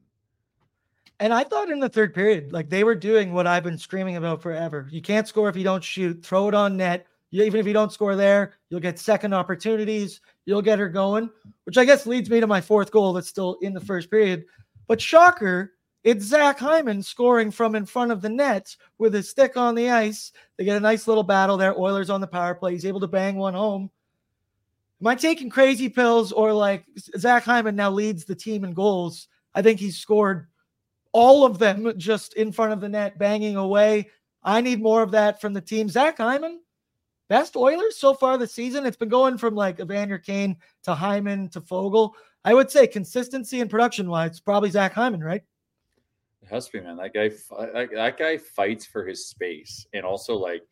And 1.19 1.33
I 1.33 1.43
thought 1.43 1.71
in 1.71 1.79
the 1.79 1.89
third 1.89 2.13
period, 2.13 2.53
like 2.53 2.69
they 2.69 2.83
were 2.83 2.95
doing 2.95 3.33
what 3.33 3.47
I've 3.47 3.63
been 3.63 3.77
screaming 3.77 4.17
about 4.17 4.41
forever. 4.41 4.87
You 4.91 5.01
can't 5.01 5.27
score 5.27 5.49
if 5.49 5.55
you 5.55 5.63
don't 5.63 5.83
shoot. 5.83 6.23
Throw 6.23 6.47
it 6.47 6.53
on 6.53 6.77
net. 6.77 7.07
You, 7.31 7.43
even 7.43 7.59
if 7.59 7.67
you 7.67 7.73
don't 7.73 7.91
score 7.91 8.15
there, 8.15 8.53
you'll 8.69 8.79
get 8.79 8.99
second 8.99 9.33
opportunities. 9.33 10.21
You'll 10.45 10.61
get 10.61 10.79
her 10.79 10.89
going, 10.89 11.29
which 11.65 11.77
I 11.77 11.85
guess 11.85 12.05
leads 12.05 12.29
me 12.29 12.39
to 12.39 12.47
my 12.47 12.61
fourth 12.61 12.91
goal 12.91 13.13
that's 13.13 13.27
still 13.27 13.57
in 13.61 13.73
the 13.73 13.81
first 13.81 14.09
period. 14.09 14.45
But 14.87 15.01
shocker, 15.01 15.73
it's 16.03 16.23
Zach 16.23 16.59
Hyman 16.59 17.03
scoring 17.03 17.51
from 17.51 17.75
in 17.75 17.85
front 17.85 18.11
of 18.11 18.21
the 18.21 18.29
net 18.29 18.73
with 18.97 19.13
his 19.13 19.29
stick 19.29 19.57
on 19.57 19.75
the 19.75 19.89
ice. 19.89 20.31
They 20.55 20.63
get 20.63 20.77
a 20.77 20.79
nice 20.79 21.07
little 21.07 21.23
battle 21.23 21.57
there. 21.57 21.77
Oilers 21.77 22.09
on 22.09 22.21
the 22.21 22.27
power 22.27 22.55
play. 22.55 22.71
He's 22.73 22.85
able 22.85 23.01
to 23.01 23.07
bang 23.07 23.35
one 23.35 23.55
home. 23.55 23.89
Am 24.99 25.07
I 25.07 25.15
taking 25.15 25.49
crazy 25.49 25.89
pills 25.89 26.31
or 26.31 26.53
like 26.53 26.85
Zach 27.17 27.43
Hyman 27.43 27.75
now 27.75 27.91
leads 27.91 28.25
the 28.25 28.35
team 28.35 28.63
in 28.63 28.73
goals? 28.73 29.27
I 29.53 29.61
think 29.61 29.79
he's 29.79 29.97
scored 29.97 30.47
all 31.11 31.45
of 31.45 31.59
them 31.59 31.93
just 31.97 32.33
in 32.33 32.51
front 32.51 32.73
of 32.73 32.81
the 32.81 32.89
net, 32.89 33.17
banging 33.17 33.55
away. 33.55 34.09
I 34.43 34.61
need 34.61 34.81
more 34.81 35.03
of 35.03 35.11
that 35.11 35.41
from 35.41 35.53
the 35.53 35.61
team. 35.61 35.89
Zach 35.89 36.17
Hyman, 36.17 36.61
best 37.27 37.55
Oilers 37.55 37.97
so 37.97 38.13
far 38.13 38.37
this 38.37 38.53
season. 38.53 38.85
It's 38.85 38.97
been 38.97 39.09
going 39.09 39.37
from 39.37 39.55
like 39.55 39.79
Evander 39.79 40.17
Kane 40.17 40.57
to 40.83 40.95
Hyman 40.95 41.49
to 41.49 41.61
Foegele. 41.61 42.11
I 42.43 42.53
would 42.53 42.71
say 42.71 42.87
consistency 42.87 43.61
and 43.61 43.69
production 43.69 44.09
wise, 44.09 44.39
probably 44.39 44.69
Zach 44.69 44.93
Hyman, 44.93 45.23
right? 45.23 45.43
It 46.41 46.49
has 46.49 46.67
to 46.67 46.73
be, 46.73 46.81
man. 46.81 46.97
That 46.97 47.13
guy, 47.13 47.29
that 47.93 48.17
guy 48.17 48.37
fights 48.37 48.85
for 48.85 49.05
his 49.05 49.27
space, 49.27 49.85
and 49.93 50.05
also 50.05 50.35
like 50.35 50.63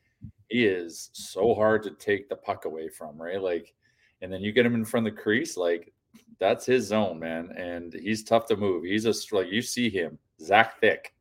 he 0.48 0.66
is 0.66 1.10
so 1.14 1.54
hard 1.54 1.84
to 1.84 1.92
take 1.92 2.30
the 2.30 2.36
puck 2.36 2.66
away 2.66 2.88
from, 2.88 3.22
right? 3.22 3.42
Like 3.42 3.74
and 4.22 4.32
then 4.32 4.42
you 4.42 4.52
get 4.52 4.66
him 4.66 4.76
in 4.76 4.86
front 4.86 5.08
of 5.08 5.16
the 5.16 5.22
crease, 5.22 5.58
like 5.58 5.94
that's 6.40 6.66
his 6.66 6.88
zone, 6.88 7.20
man. 7.20 7.52
And 7.56 7.94
he's 7.94 8.24
tough 8.24 8.46
to 8.48 8.56
move. 8.56 8.84
He's 8.84 9.06
a 9.06 9.14
like 9.36 9.52
you 9.52 9.62
see 9.62 9.90
him, 9.90 10.18
Zach 10.42 10.80
Thick, 10.80 11.14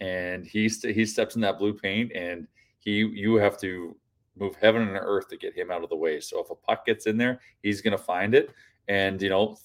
and 0.00 0.46
he 0.46 0.68
he 0.68 1.06
steps 1.06 1.34
in 1.34 1.40
that 1.42 1.58
blue 1.58 1.74
paint, 1.74 2.12
and 2.14 2.46
he 2.78 2.98
you 2.98 3.36
have 3.36 3.58
to 3.60 3.96
move 4.36 4.56
heaven 4.56 4.82
and 4.82 4.96
earth 4.96 5.28
to 5.28 5.36
get 5.36 5.54
him 5.54 5.70
out 5.70 5.82
of 5.82 5.90
the 5.90 5.96
way. 5.96 6.20
So 6.20 6.40
if 6.40 6.50
a 6.50 6.54
puck 6.54 6.86
gets 6.86 7.06
in 7.06 7.16
there, 7.16 7.40
he's 7.62 7.80
gonna 7.80 7.98
find 7.98 8.34
it. 8.34 8.50
And 8.88 9.20
you 9.20 9.28
know, 9.28 9.56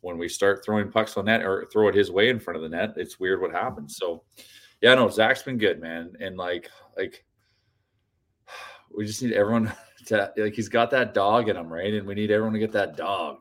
when 0.00 0.18
we 0.18 0.28
start 0.28 0.64
throwing 0.64 0.90
pucks 0.90 1.16
on 1.16 1.26
net 1.26 1.42
or 1.42 1.68
throw 1.72 1.88
it 1.88 1.94
his 1.94 2.10
way 2.10 2.28
in 2.28 2.40
front 2.40 2.56
of 2.56 2.62
the 2.62 2.68
net, 2.68 2.94
it's 2.96 3.20
weird 3.20 3.40
what 3.40 3.52
happens. 3.52 3.96
So 3.96 4.22
yeah, 4.80 4.94
no, 4.94 5.08
Zach's 5.08 5.42
been 5.42 5.58
good, 5.58 5.80
man. 5.80 6.12
And 6.20 6.36
like 6.36 6.70
like 6.96 7.24
we 8.96 9.06
just 9.06 9.22
need 9.22 9.32
everyone 9.32 9.72
to 10.08 10.32
like 10.36 10.54
he's 10.54 10.68
got 10.68 10.90
that 10.90 11.14
dog 11.14 11.48
in 11.48 11.56
him, 11.56 11.72
right? 11.72 11.94
And 11.94 12.06
we 12.06 12.14
need 12.14 12.30
everyone 12.30 12.52
to 12.54 12.58
get 12.58 12.72
that 12.72 12.96
dog. 12.96 13.38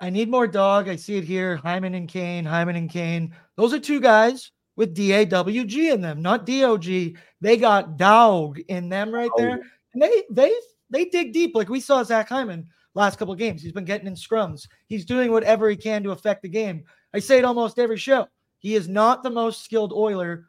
I 0.00 0.10
need 0.10 0.30
more 0.30 0.46
dog. 0.46 0.88
I 0.88 0.96
see 0.96 1.16
it 1.16 1.24
here. 1.24 1.56
Hyman 1.56 1.94
and 1.94 2.08
Kane, 2.08 2.44
Hyman 2.44 2.76
and 2.76 2.90
Kane. 2.90 3.34
Those 3.56 3.74
are 3.74 3.78
two 3.78 4.00
guys 4.00 4.50
with 4.76 4.94
D 4.94 5.12
A 5.12 5.24
W 5.26 5.64
G 5.64 5.90
in 5.90 6.00
them, 6.00 6.22
not 6.22 6.46
D 6.46 6.64
O 6.64 6.78
G. 6.78 7.16
They 7.40 7.56
got 7.56 7.96
dog 7.96 8.58
in 8.68 8.88
them 8.88 9.12
right 9.12 9.30
there. 9.36 9.60
And 9.92 10.02
they 10.02 10.24
they 10.30 10.54
they 10.88 11.04
dig 11.06 11.32
deep. 11.32 11.54
Like 11.54 11.68
we 11.68 11.80
saw 11.80 12.02
Zach 12.02 12.28
Hyman 12.28 12.66
last 12.94 13.18
couple 13.18 13.34
games. 13.34 13.62
He's 13.62 13.72
been 13.72 13.84
getting 13.84 14.06
in 14.06 14.14
scrums. 14.14 14.66
He's 14.86 15.04
doing 15.04 15.30
whatever 15.30 15.68
he 15.68 15.76
can 15.76 16.02
to 16.02 16.12
affect 16.12 16.42
the 16.42 16.48
game. 16.48 16.84
I 17.14 17.18
say 17.18 17.38
it 17.38 17.44
almost 17.44 17.78
every 17.78 17.98
show. 17.98 18.26
He 18.58 18.74
is 18.74 18.88
not 18.88 19.22
the 19.22 19.30
most 19.30 19.64
skilled 19.64 19.92
Oiler, 19.92 20.46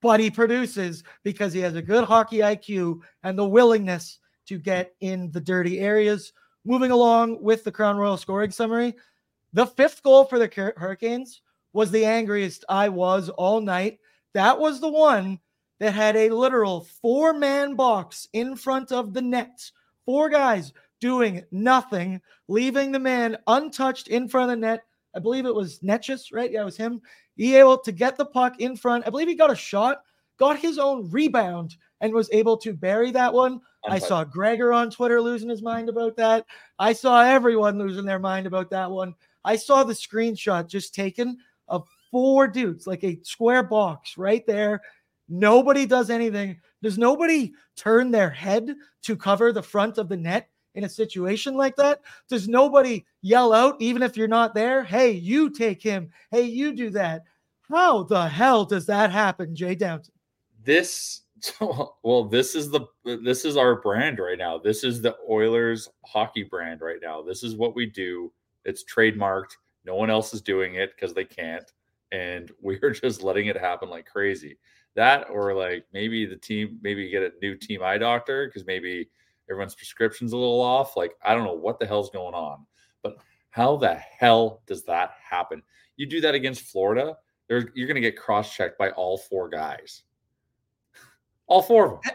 but 0.00 0.20
he 0.20 0.30
produces 0.30 1.02
because 1.22 1.52
he 1.52 1.60
has 1.60 1.74
a 1.74 1.82
good 1.82 2.04
hockey 2.04 2.38
IQ 2.38 3.00
and 3.22 3.38
the 3.38 3.48
willingness 3.48 4.18
to 4.46 4.58
get 4.58 4.94
in 5.00 5.30
the 5.30 5.40
dirty 5.40 5.80
areas. 5.80 6.32
Moving 6.64 6.90
along 6.90 7.42
with 7.42 7.64
the 7.64 7.72
Crown 7.72 7.96
Royal 7.96 8.16
scoring 8.16 8.50
summary, 8.50 8.94
the 9.52 9.66
fifth 9.66 10.02
goal 10.02 10.24
for 10.24 10.38
the 10.38 10.72
Hurricanes 10.76 11.42
was 11.72 11.90
the 11.90 12.04
angriest 12.04 12.64
I 12.68 12.88
was 12.88 13.28
all 13.28 13.60
night. 13.60 13.98
That 14.32 14.58
was 14.58 14.80
the 14.80 14.88
one 14.88 15.38
that 15.80 15.92
had 15.92 16.16
a 16.16 16.30
literal 16.30 16.82
four 17.02 17.32
man 17.32 17.74
box 17.74 18.28
in 18.32 18.56
front 18.56 18.92
of 18.92 19.12
the 19.12 19.22
net. 19.22 19.70
Four 20.06 20.28
guys 20.28 20.72
doing 21.00 21.44
nothing, 21.50 22.20
leaving 22.48 22.92
the 22.92 22.98
man 22.98 23.36
untouched 23.46 24.08
in 24.08 24.28
front 24.28 24.50
of 24.50 24.56
the 24.56 24.66
net. 24.66 24.84
I 25.14 25.18
believe 25.18 25.46
it 25.46 25.54
was 25.54 25.80
Necas, 25.80 26.32
right? 26.32 26.50
Yeah, 26.50 26.62
it 26.62 26.64
was 26.64 26.76
him. 26.76 27.00
He 27.36 27.56
able 27.56 27.78
to 27.78 27.92
get 27.92 28.16
the 28.16 28.26
puck 28.26 28.60
in 28.60 28.76
front. 28.76 29.06
I 29.06 29.10
believe 29.10 29.28
he 29.28 29.34
got 29.34 29.52
a 29.52 29.56
shot, 29.56 30.02
got 30.38 30.58
his 30.58 30.78
own 30.78 31.10
rebound, 31.10 31.76
and 32.00 32.12
was 32.12 32.30
able 32.32 32.56
to 32.58 32.72
bury 32.72 33.10
that 33.12 33.32
one. 33.32 33.60
I 33.86 33.98
saw 33.98 34.24
Gregor 34.24 34.72
on 34.72 34.90
Twitter 34.90 35.20
losing 35.20 35.48
his 35.48 35.62
mind 35.62 35.88
about 35.88 36.16
that. 36.16 36.46
I 36.78 36.92
saw 36.92 37.22
everyone 37.22 37.78
losing 37.78 38.04
their 38.04 38.18
mind 38.18 38.46
about 38.46 38.70
that 38.70 38.90
one. 38.90 39.14
I 39.44 39.56
saw 39.56 39.84
the 39.84 39.92
screenshot 39.92 40.66
just 40.68 40.94
taken 40.94 41.38
of 41.68 41.86
four 42.10 42.48
dudes, 42.48 42.86
like 42.86 43.04
a 43.04 43.20
square 43.22 43.62
box 43.62 44.16
right 44.16 44.46
there. 44.46 44.80
Nobody 45.28 45.86
does 45.86 46.10
anything. 46.10 46.60
Does 46.82 46.98
nobody 46.98 47.52
turn 47.76 48.10
their 48.10 48.30
head 48.30 48.74
to 49.02 49.16
cover 49.16 49.52
the 49.52 49.62
front 49.62 49.98
of 49.98 50.08
the 50.08 50.16
net 50.16 50.48
in 50.74 50.84
a 50.84 50.88
situation 50.88 51.54
like 51.54 51.76
that? 51.76 52.00
Does 52.28 52.48
nobody 52.48 53.04
yell 53.22 53.52
out, 53.52 53.76
even 53.80 54.02
if 54.02 54.16
you're 54.16 54.28
not 54.28 54.54
there? 54.54 54.82
Hey, 54.84 55.12
you 55.12 55.50
take 55.50 55.82
him. 55.82 56.10
Hey, 56.30 56.42
you 56.42 56.74
do 56.74 56.90
that. 56.90 57.24
How 57.68 58.02
the 58.02 58.28
hell 58.28 58.64
does 58.64 58.86
that 58.86 59.10
happen, 59.10 59.54
Jay 59.54 59.74
Downton? 59.74 60.12
This 60.62 61.22
well, 62.02 62.24
this 62.24 62.54
is 62.54 62.70
the 62.70 62.86
this 63.04 63.44
is 63.44 63.56
our 63.56 63.80
brand 63.80 64.18
right 64.18 64.38
now. 64.38 64.58
This 64.58 64.84
is 64.84 65.02
the 65.02 65.16
Oilers 65.28 65.88
hockey 66.04 66.42
brand 66.42 66.80
right 66.80 67.00
now. 67.02 67.22
This 67.22 67.42
is 67.42 67.56
what 67.56 67.74
we 67.74 67.86
do. 67.86 68.32
It's 68.64 68.84
trademarked. 68.84 69.56
No 69.84 69.94
one 69.94 70.10
else 70.10 70.32
is 70.32 70.40
doing 70.40 70.76
it 70.76 70.92
because 70.94 71.14
they 71.14 71.24
can't, 71.24 71.70
and 72.12 72.50
we're 72.62 72.90
just 72.90 73.22
letting 73.22 73.46
it 73.46 73.56
happen 73.56 73.90
like 73.90 74.06
crazy. 74.06 74.58
That 74.94 75.26
or 75.30 75.54
like 75.54 75.86
maybe 75.92 76.24
the 76.24 76.36
team, 76.36 76.78
maybe 76.82 77.10
get 77.10 77.22
a 77.22 77.32
new 77.42 77.56
team 77.56 77.82
eye 77.82 77.98
doctor 77.98 78.46
because 78.46 78.66
maybe 78.66 79.08
everyone's 79.50 79.74
prescription's 79.74 80.32
a 80.32 80.36
little 80.36 80.60
off. 80.60 80.96
Like 80.96 81.14
I 81.22 81.34
don't 81.34 81.44
know 81.44 81.54
what 81.54 81.78
the 81.78 81.86
hell's 81.86 82.10
going 82.10 82.34
on, 82.34 82.64
but 83.02 83.16
How 83.50 83.76
the 83.76 83.94
hell 83.94 84.62
does 84.66 84.82
that 84.84 85.12
happen? 85.30 85.62
You 85.96 86.06
do 86.06 86.20
that 86.22 86.34
against 86.34 86.62
Florida, 86.62 87.16
you're 87.48 87.62
going 87.62 87.94
to 87.94 88.00
get 88.00 88.16
cross 88.16 88.52
checked 88.52 88.78
by 88.78 88.90
all 88.90 89.16
four 89.16 89.48
guys. 89.48 90.02
All 91.46 91.62
four 91.62 91.84
of 91.86 92.02
them. 92.02 92.12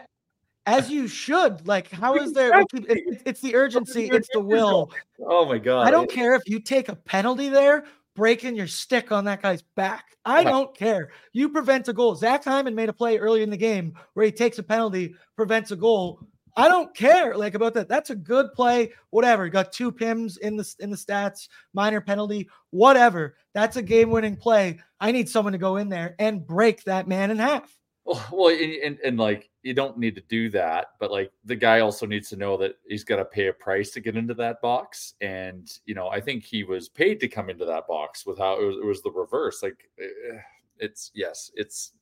As 0.66 0.90
you 0.90 1.08
should. 1.08 1.66
Like, 1.66 1.90
how 1.90 2.16
is 2.16 2.32
there? 2.32 2.64
It's, 2.72 3.22
it's 3.24 3.40
the 3.40 3.54
urgency, 3.54 4.06
it's 4.06 4.28
the 4.32 4.40
will. 4.40 4.92
Oh 5.26 5.46
my 5.46 5.58
God. 5.58 5.86
I 5.86 5.90
don't 5.90 6.10
care 6.10 6.34
if 6.34 6.42
you 6.46 6.60
take 6.60 6.88
a 6.88 6.96
penalty 6.96 7.48
there, 7.48 7.84
breaking 8.14 8.56
your 8.56 8.66
stick 8.66 9.10
on 9.10 9.24
that 9.24 9.42
guy's 9.42 9.62
back. 9.76 10.04
I 10.24 10.44
don't 10.44 10.76
care. 10.76 11.10
You 11.32 11.48
prevent 11.48 11.88
a 11.88 11.92
goal. 11.92 12.14
Zach 12.14 12.44
Hyman 12.44 12.74
made 12.74 12.88
a 12.88 12.92
play 12.92 13.18
early 13.18 13.42
in 13.42 13.50
the 13.50 13.56
game 13.56 13.94
where 14.14 14.26
he 14.26 14.32
takes 14.32 14.58
a 14.58 14.62
penalty, 14.62 15.14
prevents 15.34 15.70
a 15.70 15.76
goal. 15.76 16.20
I 16.56 16.68
don't 16.68 16.94
care 16.94 17.36
like 17.36 17.54
about 17.54 17.74
that. 17.74 17.88
That's 17.88 18.10
a 18.10 18.14
good 18.14 18.52
play. 18.52 18.92
Whatever. 19.10 19.48
got 19.48 19.72
two 19.72 19.90
pims 19.90 20.36
in 20.38 20.56
the 20.56 20.74
in 20.80 20.90
the 20.90 20.96
stats, 20.96 21.48
minor 21.72 22.00
penalty, 22.00 22.48
whatever. 22.70 23.36
That's 23.54 23.76
a 23.76 23.82
game-winning 23.82 24.36
play. 24.36 24.80
I 25.00 25.12
need 25.12 25.28
someone 25.28 25.52
to 25.52 25.58
go 25.58 25.76
in 25.76 25.88
there 25.88 26.16
and 26.18 26.46
break 26.46 26.84
that 26.84 27.08
man 27.08 27.30
in 27.30 27.38
half. 27.38 27.79
Well, 28.32 28.48
and, 28.48 28.72
and, 28.82 28.98
and 29.04 29.18
like 29.18 29.50
you 29.62 29.74
don't 29.74 29.98
need 29.98 30.14
to 30.16 30.22
do 30.22 30.48
that, 30.50 30.88
but 30.98 31.10
like 31.10 31.32
the 31.44 31.54
guy 31.54 31.80
also 31.80 32.06
needs 32.06 32.28
to 32.30 32.36
know 32.36 32.56
that 32.56 32.76
he's 32.88 33.04
got 33.04 33.16
to 33.16 33.24
pay 33.24 33.48
a 33.48 33.52
price 33.52 33.90
to 33.90 34.00
get 34.00 34.16
into 34.16 34.34
that 34.34 34.60
box. 34.60 35.14
And 35.20 35.70
you 35.84 35.94
know, 35.94 36.08
I 36.08 36.20
think 36.20 36.44
he 36.44 36.64
was 36.64 36.88
paid 36.88 37.20
to 37.20 37.28
come 37.28 37.50
into 37.50 37.64
that 37.66 37.86
box 37.86 38.26
with 38.26 38.38
how 38.38 38.60
it 38.60 38.64
was, 38.64 38.76
it 38.78 38.84
was 38.84 39.02
the 39.02 39.12
reverse. 39.12 39.62
Like 39.62 39.88
eh, 40.00 40.38
it's 40.78 41.10
yes, 41.14 41.50
it's 41.54 41.92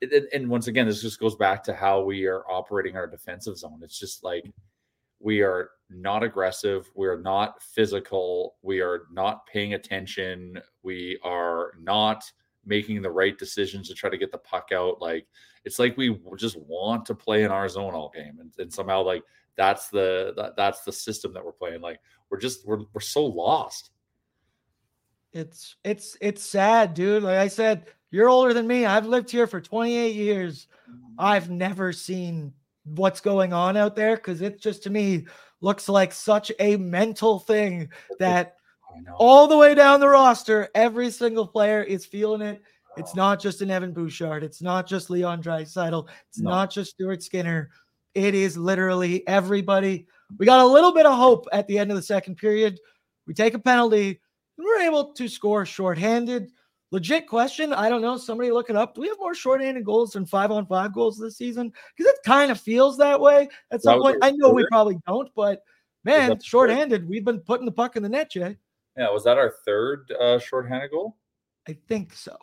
it, 0.00 0.28
and 0.32 0.48
once 0.48 0.66
again, 0.66 0.86
this 0.86 1.02
just 1.02 1.20
goes 1.20 1.36
back 1.36 1.62
to 1.64 1.74
how 1.74 2.02
we 2.02 2.26
are 2.26 2.44
operating 2.50 2.96
our 2.96 3.06
defensive 3.06 3.56
zone. 3.56 3.80
It's 3.82 3.98
just 3.98 4.24
like 4.24 4.50
we 5.20 5.42
are 5.42 5.70
not 5.90 6.22
aggressive, 6.22 6.90
we're 6.94 7.20
not 7.20 7.62
physical, 7.62 8.56
we 8.62 8.80
are 8.80 9.02
not 9.12 9.46
paying 9.46 9.74
attention, 9.74 10.60
we 10.82 11.18
are 11.22 11.72
not 11.80 12.24
making 12.64 13.02
the 13.02 13.10
right 13.10 13.38
decisions 13.38 13.88
to 13.88 13.94
try 13.94 14.10
to 14.10 14.18
get 14.18 14.32
the 14.32 14.38
puck 14.38 14.70
out. 14.72 15.00
Like 15.00 15.26
it's 15.64 15.78
like 15.78 15.96
we 15.96 16.18
just 16.36 16.58
want 16.58 17.06
to 17.06 17.14
play 17.14 17.44
in 17.44 17.50
our 17.50 17.68
zone 17.68 17.94
all 17.94 18.10
game, 18.14 18.38
and, 18.40 18.52
and 18.58 18.72
somehow 18.72 19.02
like 19.02 19.22
that's 19.56 19.88
the 19.88 20.32
that, 20.36 20.56
that's 20.56 20.82
the 20.82 20.92
system 20.92 21.32
that 21.34 21.44
we're 21.44 21.52
playing. 21.52 21.80
Like 21.80 22.00
we're 22.30 22.40
just 22.40 22.66
we're 22.66 22.80
we're 22.92 23.00
so 23.00 23.24
lost. 23.24 23.90
It's 25.32 25.76
it's 25.84 26.16
it's 26.20 26.42
sad, 26.42 26.94
dude. 26.94 27.22
Like 27.22 27.38
I 27.38 27.48
said, 27.48 27.86
you're 28.10 28.28
older 28.28 28.52
than 28.52 28.66
me. 28.66 28.84
I've 28.84 29.06
lived 29.06 29.30
here 29.30 29.46
for 29.46 29.60
28 29.60 30.14
years. 30.14 30.68
I've 31.18 31.50
never 31.50 31.92
seen 31.92 32.52
what's 32.84 33.20
going 33.20 33.52
on 33.52 33.76
out 33.76 33.96
there 33.96 34.16
because 34.16 34.42
it 34.42 34.60
just 34.60 34.82
to 34.82 34.90
me 34.90 35.26
looks 35.60 35.88
like 35.88 36.12
such 36.12 36.50
a 36.58 36.76
mental 36.76 37.38
thing 37.38 37.88
that 38.18 38.56
all 39.18 39.46
the 39.46 39.56
way 39.56 39.74
down 39.74 40.00
the 40.00 40.08
roster, 40.08 40.68
every 40.74 41.10
single 41.10 41.46
player 41.46 41.82
is 41.82 42.06
feeling 42.06 42.42
it. 42.42 42.62
It's 42.96 43.14
not 43.14 43.40
just 43.40 43.62
an 43.62 43.70
Evan 43.70 43.92
Bouchard. 43.92 44.42
It's 44.44 44.60
not 44.60 44.86
just 44.86 45.10
Leon 45.10 45.42
Draisaitl. 45.42 46.08
It's 46.28 46.40
no. 46.40 46.50
not 46.50 46.70
just 46.70 46.90
Stuart 46.90 47.22
Skinner. 47.22 47.70
It 48.14 48.34
is 48.34 48.56
literally 48.56 49.26
everybody. 49.26 50.06
We 50.38 50.46
got 50.46 50.60
a 50.60 50.66
little 50.66 50.92
bit 50.92 51.06
of 51.06 51.16
hope 51.16 51.46
at 51.52 51.66
the 51.66 51.78
end 51.78 51.90
of 51.90 51.96
the 51.96 52.02
second 52.02 52.36
period. 52.36 52.78
We 53.26 53.34
take 53.34 53.54
a 53.54 53.58
penalty 53.58 54.20
and 54.58 54.66
we're 54.66 54.82
able 54.82 55.12
to 55.14 55.28
score 55.28 55.64
shorthanded. 55.64 56.50
Legit 56.90 57.26
question. 57.26 57.72
I 57.72 57.88
don't 57.88 58.02
know. 58.02 58.18
Somebody 58.18 58.50
look 58.50 58.68
it 58.68 58.76
up. 58.76 58.94
Do 58.94 59.00
we 59.00 59.08
have 59.08 59.18
more 59.18 59.34
shorthanded 59.34 59.84
goals 59.84 60.12
than 60.12 60.26
five 60.26 60.50
on 60.50 60.66
five 60.66 60.92
goals 60.92 61.16
this 61.16 61.38
season? 61.38 61.72
Because 61.96 62.12
it 62.12 62.18
kind 62.26 62.50
of 62.50 62.60
feels 62.60 62.98
that 62.98 63.18
way 63.18 63.48
at 63.70 63.82
some 63.82 64.02
point. 64.02 64.18
I 64.20 64.32
know 64.32 64.50
we 64.50 64.66
probably 64.66 64.98
don't, 65.06 65.30
but 65.34 65.62
man, 66.04 66.38
shorthanded, 66.40 67.08
we've 67.08 67.24
been 67.24 67.40
putting 67.40 67.64
the 67.64 67.72
puck 67.72 67.96
in 67.96 68.02
the 68.02 68.10
net, 68.10 68.30
Jay. 68.30 68.58
Yeah, 68.96 69.10
was 69.10 69.24
that 69.24 69.38
our 69.38 69.54
third 69.64 70.12
uh, 70.20 70.38
shorthanded 70.38 70.90
goal? 70.90 71.16
I 71.68 71.76
think 71.88 72.12
so. 72.12 72.36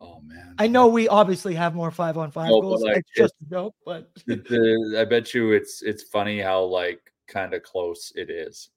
Oh 0.00 0.20
man, 0.24 0.54
I 0.58 0.66
know 0.66 0.88
we 0.88 1.08
obviously 1.08 1.54
have 1.54 1.74
more 1.74 1.90
five 1.90 2.18
on 2.18 2.30
five 2.30 2.50
no, 2.50 2.60
goals. 2.60 2.82
Like, 2.82 2.98
it's 2.98 3.10
just 3.16 3.34
a 3.46 3.50
joke, 3.50 3.74
but 3.86 4.10
the, 4.26 4.96
I 4.98 5.04
bet 5.04 5.32
you 5.32 5.52
it's 5.52 5.82
it's 5.82 6.02
funny 6.02 6.40
how 6.40 6.62
like 6.62 7.00
kind 7.26 7.54
of 7.54 7.62
close 7.62 8.12
it 8.14 8.30
is. 8.30 8.70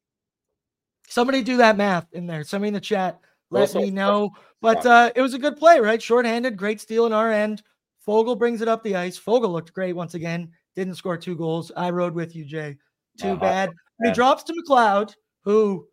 Somebody 1.09 1.41
do 1.41 1.57
that 1.57 1.77
math 1.77 2.07
in 2.13 2.27
there. 2.27 2.43
Somebody 2.43 2.69
in 2.69 2.73
the 2.73 2.81
chat, 2.81 3.19
let 3.49 3.61
also, 3.61 3.81
me 3.81 3.91
know. 3.91 4.31
But 4.59 4.87
uh, 4.87 5.11
it 5.15 5.21
was 5.21 5.35
a 5.35 5.39
good 5.39 5.55
play, 5.55 5.79
right? 5.79 6.01
Shorthanded, 6.01 6.57
great 6.57 6.81
steal 6.81 7.05
in 7.05 7.13
our 7.13 7.31
end. 7.31 7.61
Foegele 8.05 8.39
brings 8.39 8.61
it 8.61 8.67
up 8.67 8.81
the 8.81 8.95
ice. 8.95 9.15
Foegele 9.15 9.51
looked 9.51 9.71
great 9.71 9.95
once 9.95 10.15
again. 10.15 10.51
Didn't 10.75 10.95
score 10.95 11.15
two 11.15 11.35
goals. 11.35 11.71
I 11.77 11.91
rode 11.91 12.15
with 12.15 12.35
you, 12.35 12.43
Jay. 12.43 12.75
Too 13.19 13.27
uh-huh. 13.27 13.35
bad. 13.35 13.69
He 14.03 14.11
drops 14.11 14.41
to 14.45 14.53
McLeod, 14.53 15.13
who 15.43 15.87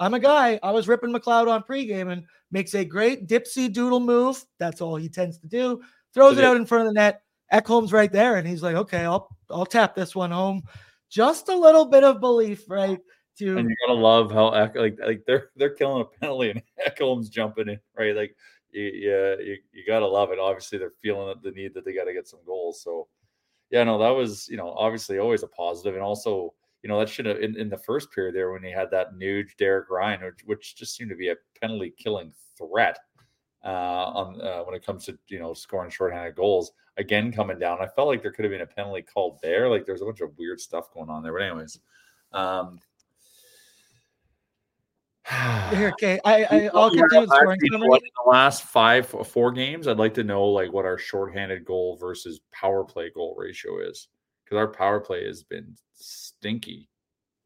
I'm 0.00 0.14
a 0.14 0.18
guy. 0.18 0.58
I 0.62 0.70
was 0.70 0.88
ripping 0.88 1.12
McLeod 1.12 1.48
on 1.48 1.62
pregame 1.62 2.10
and 2.10 2.24
makes 2.50 2.74
a 2.74 2.84
great 2.84 3.28
dipsy 3.28 3.72
doodle 3.72 4.00
move. 4.00 4.42
That's 4.58 4.80
all 4.80 4.96
he 4.96 5.08
tends 5.08 5.38
to 5.38 5.46
do. 5.46 5.82
Throws 6.14 6.38
it 6.38 6.44
out 6.44 6.56
in 6.56 6.66
front 6.66 6.88
of 6.88 6.94
the 6.94 6.98
net. 6.98 7.22
Ekholm's 7.52 7.92
right 7.92 8.10
there, 8.10 8.36
and 8.36 8.48
he's 8.48 8.62
like, 8.62 8.76
"Okay, 8.76 9.04
I'll 9.04 9.28
I'll 9.50 9.66
tap 9.66 9.94
this 9.94 10.16
one 10.16 10.30
home." 10.30 10.62
Just 11.10 11.48
a 11.48 11.56
little 11.56 11.84
bit 11.84 12.02
of 12.02 12.20
belief, 12.20 12.68
right? 12.68 12.98
To 13.38 13.58
and 13.58 13.68
you 13.68 13.76
gotta 13.86 13.98
love 13.98 14.30
how 14.32 14.50
like 14.50 14.98
like 14.98 15.22
they're 15.26 15.50
they're 15.56 15.74
killing 15.74 16.02
a 16.02 16.20
penalty 16.20 16.50
and 16.50 16.62
Ekholm's 16.88 17.28
jumping 17.28 17.68
in, 17.68 17.78
right? 17.96 18.16
Like 18.16 18.36
yeah, 18.72 19.34
you, 19.38 19.56
you 19.72 19.84
gotta 19.86 20.06
love 20.06 20.30
it. 20.30 20.38
Obviously, 20.38 20.78
they're 20.78 20.92
feeling 21.02 21.34
the 21.42 21.50
need 21.50 21.74
that 21.74 21.84
they 21.84 21.92
got 21.92 22.04
to 22.04 22.12
get 22.12 22.28
some 22.28 22.40
goals. 22.46 22.82
So 22.82 23.08
yeah, 23.70 23.84
no, 23.84 23.98
that 23.98 24.10
was 24.10 24.48
you 24.48 24.56
know 24.56 24.70
obviously 24.70 25.18
always 25.18 25.42
a 25.42 25.48
positive, 25.48 25.94
and 25.94 26.02
also 26.02 26.54
you 26.82 26.88
know, 26.88 26.98
that 26.98 27.08
should 27.08 27.26
have 27.26 27.38
in, 27.38 27.56
in 27.56 27.68
the 27.68 27.76
first 27.76 28.10
period 28.12 28.34
there 28.34 28.52
when 28.52 28.62
he 28.62 28.70
had 28.70 28.90
that 28.90 29.16
nude 29.16 29.48
Derek 29.58 29.90
Ryan, 29.90 30.24
which, 30.24 30.40
which 30.44 30.76
just 30.76 30.96
seemed 30.96 31.10
to 31.10 31.16
be 31.16 31.28
a 31.28 31.36
penalty 31.60 31.92
killing 31.96 32.32
threat 32.56 32.98
uh, 33.64 33.68
on 33.68 34.40
uh, 34.40 34.62
when 34.62 34.74
it 34.74 34.84
comes 34.84 35.04
to 35.06 35.18
you 35.28 35.38
know 35.38 35.52
scoring 35.52 35.90
shorthanded 35.90 36.36
goals. 36.36 36.72
Again, 36.96 37.32
coming 37.32 37.58
down, 37.58 37.78
I 37.80 37.86
felt 37.86 38.08
like 38.08 38.22
there 38.22 38.32
could 38.32 38.44
have 38.44 38.52
been 38.52 38.62
a 38.62 38.66
penalty 38.66 39.02
called 39.02 39.38
there. 39.42 39.68
Like 39.68 39.86
there's 39.86 40.02
a 40.02 40.04
bunch 40.04 40.20
of 40.20 40.36
weird 40.38 40.60
stuff 40.60 40.92
going 40.92 41.10
on 41.10 41.22
there. 41.22 41.32
But 41.32 41.42
anyways, 41.42 41.78
um, 42.32 42.78
here, 45.70 45.90
okay, 45.90 46.18
I, 46.24 46.44
I 46.44 46.70
will 46.72 46.90
continue 46.90 47.26
scoring. 47.26 47.60
in 47.62 47.80
the 47.80 48.00
last 48.26 48.64
five, 48.64 49.06
four 49.06 49.52
games, 49.52 49.86
I'd 49.86 49.98
like 49.98 50.14
to 50.14 50.24
know 50.24 50.44
like 50.46 50.72
what 50.72 50.86
our 50.86 50.98
shorthanded 50.98 51.64
goal 51.64 51.96
versus 51.98 52.40
power 52.52 52.84
play 52.84 53.10
goal 53.14 53.34
ratio 53.38 53.80
is 53.80 54.08
because 54.50 54.60
our 54.60 54.68
power 54.68 55.00
play 55.00 55.26
has 55.26 55.42
been 55.42 55.76
stinky. 55.94 56.88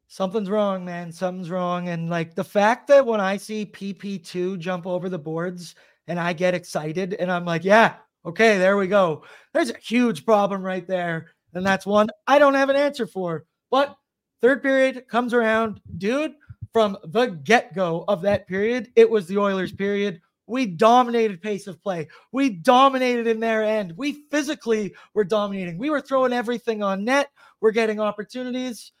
Something's 0.07 0.49
wrong, 0.49 0.85
man. 0.85 1.11
Something's 1.11 1.49
wrong. 1.49 1.89
And 1.89 2.09
like 2.09 2.35
the 2.35 2.43
fact 2.43 2.87
that 2.87 3.05
when 3.05 3.19
I 3.19 3.37
see 3.37 3.65
PP2 3.65 4.57
jump 4.59 4.87
over 4.87 5.09
the 5.09 5.19
boards 5.19 5.75
and 6.07 6.19
I 6.19 6.33
get 6.33 6.53
excited 6.53 7.13
and 7.15 7.31
I'm 7.31 7.45
like, 7.45 7.63
yeah, 7.63 7.95
okay, 8.25 8.57
there 8.57 8.77
we 8.77 8.87
go. 8.87 9.23
There's 9.53 9.69
a 9.69 9.77
huge 9.77 10.25
problem 10.25 10.63
right 10.63 10.87
there. 10.87 11.31
And 11.53 11.65
that's 11.65 11.85
one 11.85 12.09
I 12.27 12.39
don't 12.39 12.53
have 12.53 12.69
an 12.69 12.75
answer 12.75 13.05
for. 13.05 13.45
But 13.69 13.95
third 14.41 14.63
period 14.63 15.07
comes 15.07 15.33
around, 15.33 15.81
dude. 15.97 16.33
From 16.73 16.97
the 17.05 17.27
get 17.27 17.73
go 17.73 18.03
of 18.09 18.21
that 18.23 18.47
period, 18.47 18.91
it 18.97 19.09
was 19.09 19.27
the 19.27 19.37
Oilers' 19.37 19.71
period. 19.71 20.19
We 20.47 20.67
dominated 20.67 21.41
pace 21.41 21.67
of 21.67 21.81
play. 21.81 22.07
We 22.31 22.49
dominated 22.49 23.27
in 23.27 23.39
their 23.39 23.63
end. 23.63 23.93
We 23.97 24.25
physically 24.29 24.93
were 25.13 25.23
dominating. 25.23 25.77
We 25.77 25.89
were 25.89 26.01
throwing 26.01 26.33
everything 26.33 26.83
on 26.83 27.03
net. 27.03 27.29
We're 27.61 27.71
getting 27.71 27.99
opportunities. 27.99 28.91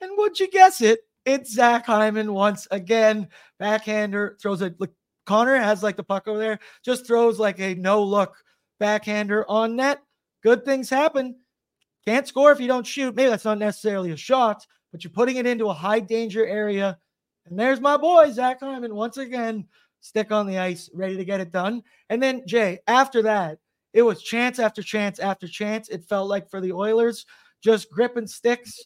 And 0.00 0.12
would 0.16 0.40
you 0.40 0.50
guess 0.50 0.80
it? 0.80 1.00
It's 1.24 1.52
Zach 1.52 1.86
Hyman 1.86 2.32
once 2.32 2.66
again. 2.70 3.28
Backhander 3.58 4.36
throws 4.40 4.62
a 4.62 4.74
look. 4.78 4.92
Connor 5.26 5.56
has 5.56 5.82
like 5.82 5.96
the 5.96 6.04
puck 6.04 6.28
over 6.28 6.38
there, 6.38 6.60
just 6.84 7.06
throws 7.06 7.40
like 7.40 7.58
a 7.58 7.74
no 7.74 8.02
look 8.02 8.36
backhander 8.78 9.44
on 9.48 9.74
net. 9.74 10.00
Good 10.42 10.64
things 10.64 10.88
happen. 10.88 11.36
Can't 12.06 12.28
score 12.28 12.52
if 12.52 12.60
you 12.60 12.68
don't 12.68 12.86
shoot. 12.86 13.16
Maybe 13.16 13.30
that's 13.30 13.44
not 13.44 13.58
necessarily 13.58 14.12
a 14.12 14.16
shot, 14.16 14.64
but 14.92 15.02
you're 15.02 15.10
putting 15.10 15.36
it 15.36 15.46
into 15.46 15.68
a 15.68 15.74
high 15.74 15.98
danger 15.98 16.46
area. 16.46 16.96
And 17.46 17.58
there's 17.58 17.80
my 17.80 17.96
boy, 17.96 18.30
Zach 18.30 18.60
Hyman, 18.60 18.94
once 18.94 19.16
again 19.16 19.66
stick 20.00 20.32
on 20.32 20.46
the 20.46 20.58
ice, 20.58 20.90
ready 20.94 21.16
to 21.16 21.24
get 21.24 21.40
it 21.40 21.52
done. 21.52 21.82
And 22.10 22.22
then, 22.22 22.42
Jay, 22.46 22.80
after 22.86 23.22
that, 23.22 23.58
it 23.92 24.02
was 24.02 24.22
chance 24.22 24.58
after 24.58 24.82
chance 24.82 25.18
after 25.18 25.48
chance. 25.48 25.88
It 25.88 26.04
felt 26.04 26.28
like 26.28 26.50
for 26.50 26.60
the 26.60 26.72
Oilers, 26.72 27.26
just 27.62 27.90
gripping 27.90 28.26
sticks. 28.26 28.78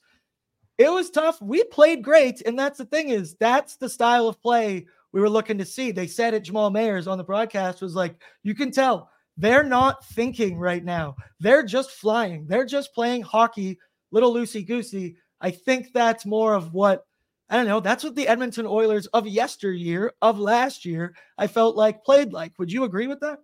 It 0.78 0.90
was 0.90 1.10
tough. 1.10 1.42
We 1.42 1.64
played 1.64 2.02
great. 2.02 2.42
And 2.42 2.58
that's 2.58 2.78
the 2.78 2.84
thing 2.86 3.10
is, 3.10 3.34
that's 3.40 3.76
the 3.76 3.88
style 3.88 4.28
of 4.28 4.40
play 4.40 4.86
we 5.12 5.20
were 5.20 5.28
looking 5.28 5.58
to 5.58 5.64
see. 5.64 5.90
They 5.90 6.06
said 6.06 6.34
it, 6.34 6.44
Jamal 6.44 6.70
Mayers 6.70 7.10
on 7.10 7.18
the 7.18 7.24
broadcast 7.24 7.82
was 7.82 7.94
like, 7.94 8.22
you 8.42 8.54
can 8.54 8.70
tell 8.70 9.10
they're 9.36 9.64
not 9.64 10.04
thinking 10.06 10.58
right 10.58 10.84
now. 10.84 11.16
They're 11.40 11.64
just 11.64 11.90
flying. 11.90 12.46
They're 12.46 12.64
just 12.64 12.94
playing 12.94 13.22
hockey, 13.22 13.78
little 14.12 14.32
loosey 14.32 14.66
goosey. 14.66 15.16
I 15.40 15.50
think 15.50 15.92
that's 15.92 16.26
more 16.26 16.54
of 16.54 16.72
what 16.72 17.06
I 17.50 17.56
don't 17.56 17.66
know. 17.66 17.80
That's 17.80 18.04
what 18.04 18.14
the 18.14 18.28
Edmonton 18.28 18.64
Oilers 18.64 19.06
of 19.08 19.26
yesteryear, 19.26 20.12
of 20.22 20.38
last 20.38 20.84
year, 20.84 21.14
I 21.36 21.48
felt 21.48 21.74
like 21.74 22.04
played 22.04 22.32
like. 22.32 22.56
Would 22.58 22.72
you 22.72 22.84
agree 22.84 23.08
with 23.08 23.18
that? 23.20 23.40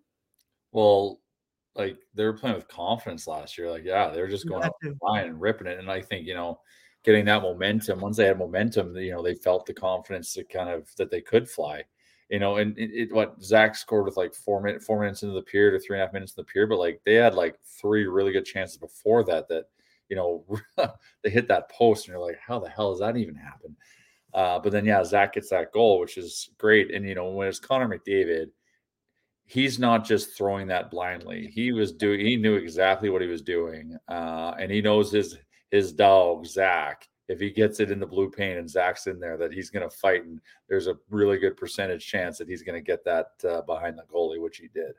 Well, 0.70 1.20
like 1.74 1.98
they 2.14 2.24
were 2.24 2.32
playing 2.32 2.54
with 2.54 2.68
confidence 2.68 3.26
last 3.26 3.58
year. 3.58 3.68
Like, 3.68 3.84
yeah, 3.84 4.10
they're 4.10 4.28
just 4.28 4.48
going 4.48 4.68
flying 5.00 5.28
and 5.28 5.40
ripping 5.40 5.66
it. 5.66 5.80
And 5.80 5.90
I 5.90 6.00
think, 6.00 6.24
you 6.24 6.34
know, 6.34 6.60
getting 7.04 7.24
that 7.24 7.42
momentum. 7.42 8.00
Once 8.00 8.16
they 8.16 8.26
had 8.26 8.38
momentum, 8.38 8.96
you 8.96 9.10
know, 9.10 9.22
they 9.22 9.34
felt 9.34 9.66
the 9.66 9.74
confidence 9.74 10.34
to 10.34 10.44
kind 10.44 10.70
of 10.70 10.88
that 10.96 11.10
they 11.10 11.20
could 11.20 11.48
fly. 11.48 11.82
You 12.28 12.38
know, 12.38 12.56
and 12.56 12.76
it, 12.78 12.90
it 12.92 13.12
what 13.12 13.42
Zach 13.42 13.74
scored 13.74 14.04
with 14.04 14.16
like 14.16 14.34
four 14.34 14.60
minutes, 14.60 14.84
four 14.84 15.00
minutes 15.00 15.22
into 15.22 15.34
the 15.34 15.42
period 15.42 15.74
or 15.74 15.80
three 15.80 15.96
and 15.96 16.02
a 16.02 16.06
half 16.06 16.12
minutes 16.12 16.32
in 16.36 16.42
the 16.42 16.52
period, 16.52 16.68
but 16.68 16.78
like 16.78 17.00
they 17.04 17.14
had 17.14 17.34
like 17.34 17.58
three 17.64 18.06
really 18.06 18.32
good 18.32 18.44
chances 18.44 18.76
before 18.76 19.24
that 19.24 19.48
that 19.48 19.66
you 20.08 20.16
know 20.16 20.44
they 21.22 21.30
hit 21.30 21.48
that 21.48 21.70
post 21.70 22.06
and 22.06 22.12
you're 22.12 22.24
like, 22.24 22.38
how 22.44 22.58
the 22.58 22.68
hell 22.68 22.90
does 22.90 23.00
that 23.00 23.16
even 23.16 23.34
happen? 23.34 23.76
Uh, 24.34 24.58
but 24.58 24.72
then 24.72 24.84
yeah, 24.84 25.02
Zach 25.02 25.34
gets 25.34 25.50
that 25.50 25.72
goal, 25.72 25.98
which 25.98 26.18
is 26.18 26.50
great. 26.58 26.92
And 26.92 27.06
you 27.06 27.14
know, 27.14 27.30
when 27.30 27.48
it's 27.48 27.58
Connor 27.58 27.88
McDavid, 27.88 28.48
he's 29.44 29.78
not 29.78 30.04
just 30.04 30.36
throwing 30.36 30.66
that 30.68 30.90
blindly. 30.90 31.50
He 31.54 31.72
was 31.72 31.92
doing 31.92 32.20
he 32.20 32.36
knew 32.36 32.54
exactly 32.56 33.08
what 33.08 33.22
he 33.22 33.28
was 33.28 33.42
doing. 33.42 33.96
Uh, 34.08 34.54
and 34.58 34.70
he 34.70 34.82
knows 34.82 35.10
his 35.10 35.38
his 35.70 35.92
dog, 35.92 36.46
Zach, 36.46 37.08
if 37.28 37.40
he 37.40 37.50
gets 37.50 37.80
it 37.80 37.90
in 37.90 37.98
the 37.98 38.06
blue 38.06 38.30
paint 38.30 38.58
and 38.58 38.70
Zach's 38.70 39.06
in 39.06 39.18
there, 39.18 39.36
that 39.36 39.52
he's 39.52 39.70
going 39.70 39.88
to 39.88 39.96
fight. 39.96 40.24
And 40.24 40.40
there's 40.68 40.86
a 40.86 40.96
really 41.10 41.38
good 41.38 41.56
percentage 41.56 42.06
chance 42.06 42.38
that 42.38 42.48
he's 42.48 42.62
going 42.62 42.78
to 42.78 42.86
get 42.86 43.04
that 43.04 43.28
uh, 43.48 43.62
behind 43.62 43.98
the 43.98 44.04
goalie, 44.04 44.40
which 44.40 44.58
he 44.58 44.68
did. 44.68 44.94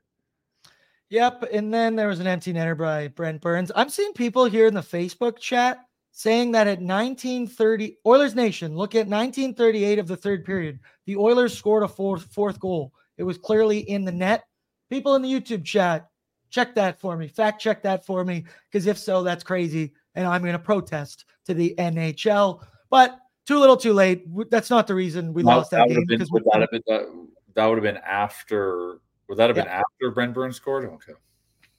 Yep. 1.10 1.46
And 1.54 1.74
then 1.74 1.96
there 1.96 2.08
was 2.08 2.20
an 2.20 2.28
empty 2.28 2.54
netter 2.54 2.78
by 2.78 3.08
Brent 3.10 3.42
Burns. 3.42 3.72
I'm 3.76 3.90
seeing 3.90 4.14
people 4.14 4.46
here 4.46 4.68
in 4.68 4.74
the 4.74 4.82
Facebook 4.82 5.40
chat 5.40 5.80
saying 6.12 6.52
that 6.52 6.68
at 6.68 6.82
1930, 6.82 7.98
Oilers 8.06 8.36
Nation, 8.36 8.76
look 8.76 8.96
at 8.96 9.08
1938 9.08 10.00
of 10.00 10.08
the 10.08 10.18
third 10.18 10.44
period. 10.44 10.80
The 11.06 11.16
Oilers 11.16 11.58
scored 11.58 11.84
a 11.84 11.88
fourth, 11.88 12.24
fourth 12.34 12.60
goal. 12.60 12.94
It 13.18 13.24
was 13.24 13.38
clearly 13.38 13.80
in 13.80 14.04
the 14.04 14.12
net. 14.12 14.46
People 14.90 15.16
in 15.16 15.22
the 15.22 15.32
YouTube 15.32 15.64
chat, 15.64 16.10
check 16.50 16.76
that 16.76 17.00
for 17.00 17.16
me. 17.16 17.28
Fact 17.28 17.62
check 17.62 17.84
that 17.84 18.06
for 18.06 18.26
me. 18.26 18.46
Because 18.70 18.88
if 18.88 18.98
so, 18.98 19.24
that's 19.24 19.44
crazy 19.44 19.94
and 20.18 20.26
I'm 20.26 20.42
going 20.42 20.54
to 20.54 20.60
protest 20.60 21.26
to 21.46 21.54
the 21.54 21.74
NHL. 21.78 22.66
But 22.90 23.20
too 23.46 23.60
little, 23.60 23.78
too 23.78 23.94
late. 23.94 24.26
That's 24.50 24.70
not 24.70 24.88
the 24.88 24.96
reason 24.96 25.32
we 25.32 25.44
lost 25.44 25.72
that, 25.72 25.88
that 25.88 25.94
game. 25.94 26.06
Been, 26.08 26.26
would 26.32 26.44
have 26.54 26.70
been, 26.72 26.82
that, 26.88 27.28
that 27.54 27.66
would 27.66 27.78
have 27.78 27.84
been 27.84 28.02
after. 28.04 29.00
Would 29.28 29.38
that 29.38 29.50
have 29.50 29.58
yeah. 29.58 29.64
been 29.64 29.72
after 29.72 30.12
Brent 30.12 30.34
Burns 30.34 30.56
scored? 30.56 30.86
Okay. 30.86 31.14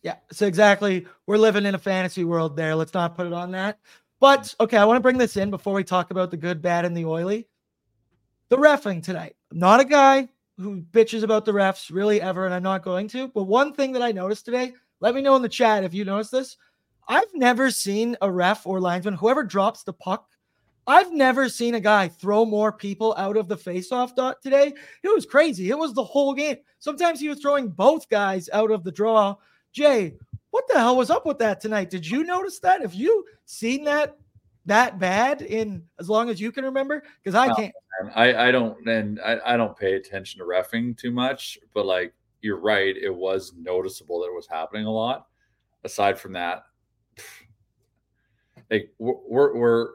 Yeah. 0.02 0.16
So 0.30 0.46
exactly, 0.46 1.06
we're 1.26 1.38
living 1.38 1.66
in 1.66 1.74
a 1.74 1.78
fantasy 1.78 2.24
world 2.24 2.56
there. 2.56 2.74
Let's 2.74 2.94
not 2.94 3.16
put 3.16 3.26
it 3.26 3.32
on 3.32 3.52
that. 3.52 3.78
But 4.20 4.54
okay, 4.60 4.76
I 4.76 4.84
want 4.84 4.96
to 4.96 5.02
bring 5.02 5.18
this 5.18 5.36
in 5.36 5.50
before 5.50 5.74
we 5.74 5.84
talk 5.84 6.10
about 6.10 6.30
the 6.30 6.36
good, 6.36 6.60
bad, 6.60 6.84
and 6.84 6.96
the 6.96 7.04
oily. 7.04 7.48
The 8.48 8.56
refing 8.56 9.02
tonight. 9.02 9.36
I'm 9.50 9.58
not 9.58 9.80
a 9.80 9.84
guy 9.84 10.28
who 10.56 10.82
bitches 10.82 11.22
about 11.22 11.44
the 11.44 11.52
refs 11.52 11.92
really 11.92 12.20
ever, 12.20 12.44
and 12.44 12.54
I'm 12.54 12.62
not 12.62 12.82
going 12.82 13.08
to. 13.08 13.28
But 13.28 13.44
one 13.44 13.72
thing 13.72 13.92
that 13.92 14.02
I 14.02 14.12
noticed 14.12 14.44
today, 14.44 14.72
let 15.00 15.14
me 15.14 15.20
know 15.20 15.36
in 15.36 15.42
the 15.42 15.48
chat 15.48 15.84
if 15.84 15.94
you 15.94 16.04
noticed 16.04 16.32
this. 16.32 16.56
I've 17.08 17.32
never 17.34 17.70
seen 17.70 18.16
a 18.20 18.30
ref 18.30 18.66
or 18.66 18.80
linesman, 18.80 19.14
whoever 19.14 19.42
drops 19.42 19.82
the 19.82 19.92
puck, 19.92 20.28
I've 20.88 21.12
never 21.12 21.50
seen 21.50 21.74
a 21.74 21.80
guy 21.80 22.08
throw 22.08 22.46
more 22.46 22.72
people 22.72 23.14
out 23.18 23.36
of 23.36 23.46
the 23.46 23.56
faceoff 23.56 24.16
dot 24.16 24.40
today. 24.40 24.72
It 25.02 25.14
was 25.14 25.26
crazy. 25.26 25.68
It 25.68 25.78
was 25.78 25.92
the 25.92 26.02
whole 26.02 26.32
game. 26.32 26.56
Sometimes 26.78 27.20
he 27.20 27.28
was 27.28 27.40
throwing 27.40 27.68
both 27.68 28.08
guys 28.08 28.48
out 28.54 28.70
of 28.70 28.84
the 28.84 28.90
draw. 28.90 29.36
Jay, 29.70 30.14
what 30.50 30.64
the 30.66 30.78
hell 30.78 30.96
was 30.96 31.10
up 31.10 31.26
with 31.26 31.38
that 31.40 31.60
tonight? 31.60 31.90
Did 31.90 32.08
you 32.08 32.24
notice 32.24 32.58
that? 32.60 32.80
Have 32.80 32.94
you 32.94 33.26
seen 33.44 33.84
that 33.84 34.16
that 34.64 34.98
bad 34.98 35.42
in 35.42 35.82
as 35.98 36.08
long 36.08 36.30
as 36.30 36.40
you 36.40 36.50
can 36.50 36.64
remember? 36.64 37.02
Because 37.22 37.34
I 37.34 37.52
can't. 37.54 37.74
I, 38.14 38.48
I 38.48 38.50
don't 38.50 38.86
and 38.88 39.20
I, 39.20 39.40
I 39.44 39.56
don't 39.58 39.76
pay 39.76 39.94
attention 39.94 40.38
to 40.38 40.46
refing 40.46 40.96
too 40.96 41.10
much, 41.10 41.58
but 41.74 41.84
like 41.84 42.14
you're 42.40 42.60
right, 42.60 42.96
it 42.96 43.14
was 43.14 43.52
noticeable 43.58 44.20
that 44.20 44.28
it 44.28 44.34
was 44.34 44.46
happening 44.46 44.86
a 44.86 44.90
lot. 44.90 45.26
Aside 45.84 46.18
from 46.18 46.32
that, 46.32 46.64
like 48.70 48.90
we're, 48.98 49.54
we're 49.54 49.88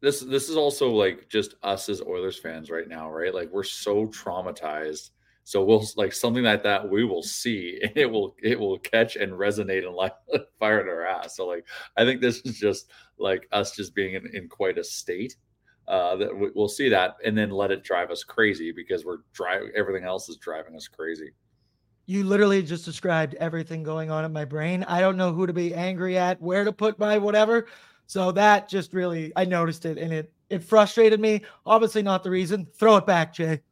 this 0.00 0.20
this 0.20 0.48
is 0.48 0.56
also 0.56 0.90
like 0.90 1.28
just 1.28 1.54
us 1.62 1.88
as 1.88 2.02
Oilers 2.02 2.38
fans 2.38 2.70
right 2.70 2.88
now, 2.88 3.10
right? 3.10 3.34
Like 3.34 3.50
we're 3.50 3.62
so 3.62 4.06
traumatized. 4.06 5.10
So 5.44 5.64
we'll 5.64 5.86
like 5.96 6.12
something 6.12 6.42
like 6.42 6.64
that 6.64 6.88
we 6.88 7.04
will 7.04 7.22
see 7.22 7.78
and 7.82 7.92
it 7.96 8.10
will 8.10 8.34
it 8.42 8.58
will 8.58 8.78
catch 8.78 9.16
and 9.16 9.32
resonate 9.32 9.86
and 9.86 9.94
like 9.94 10.14
fire 10.58 10.80
in 10.80 10.88
our 10.88 11.06
ass. 11.06 11.36
So 11.36 11.46
like 11.46 11.66
I 11.96 12.04
think 12.04 12.20
this 12.20 12.40
is 12.40 12.58
just 12.58 12.90
like 13.18 13.48
us 13.52 13.74
just 13.74 13.94
being 13.94 14.14
in, 14.14 14.26
in 14.34 14.48
quite 14.48 14.78
a 14.78 14.84
state 14.84 15.36
uh, 15.88 16.16
that 16.16 16.36
we, 16.36 16.50
will 16.50 16.68
see 16.68 16.88
that 16.88 17.16
and 17.24 17.38
then 17.38 17.50
let 17.50 17.70
it 17.70 17.84
drive 17.84 18.10
us 18.10 18.24
crazy 18.24 18.72
because 18.72 19.04
we're 19.04 19.18
driving 19.32 19.70
everything 19.76 20.04
else 20.04 20.28
is 20.28 20.36
driving 20.36 20.74
us 20.74 20.88
crazy 20.88 21.30
you 22.06 22.22
literally 22.22 22.62
just 22.62 22.84
described 22.84 23.34
everything 23.34 23.82
going 23.82 24.10
on 24.10 24.24
in 24.24 24.32
my 24.32 24.44
brain. 24.44 24.84
I 24.84 25.00
don't 25.00 25.16
know 25.16 25.32
who 25.32 25.46
to 25.46 25.52
be 25.52 25.74
angry 25.74 26.16
at, 26.16 26.40
where 26.40 26.64
to 26.64 26.72
put 26.72 26.98
my 27.00 27.18
whatever. 27.18 27.66
So 28.06 28.32
that 28.32 28.68
just 28.68 28.92
really, 28.92 29.32
I 29.36 29.44
noticed 29.44 29.84
it 29.84 29.98
and 29.98 30.12
it 30.12 30.32
it 30.48 30.62
frustrated 30.62 31.20
me. 31.20 31.42
Obviously, 31.64 32.02
not 32.02 32.22
the 32.22 32.30
reason. 32.30 32.66
Throw 32.74 32.96
it 32.96 33.06
back, 33.06 33.34
Jay. 33.34 33.62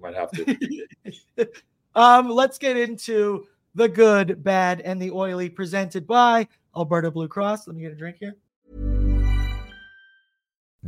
Might 0.00 0.14
have 0.14 0.30
to. 0.30 0.86
um, 1.94 2.30
let's 2.30 2.58
get 2.58 2.76
into 2.76 3.46
the 3.74 3.88
good, 3.88 4.42
bad, 4.42 4.80
and 4.80 5.00
the 5.00 5.10
oily 5.10 5.50
presented 5.50 6.06
by 6.06 6.48
Alberta 6.76 7.10
Blue 7.10 7.28
Cross. 7.28 7.66
Let 7.66 7.76
me 7.76 7.82
get 7.82 7.92
a 7.92 7.96
drink 7.96 8.16
here. 8.18 8.36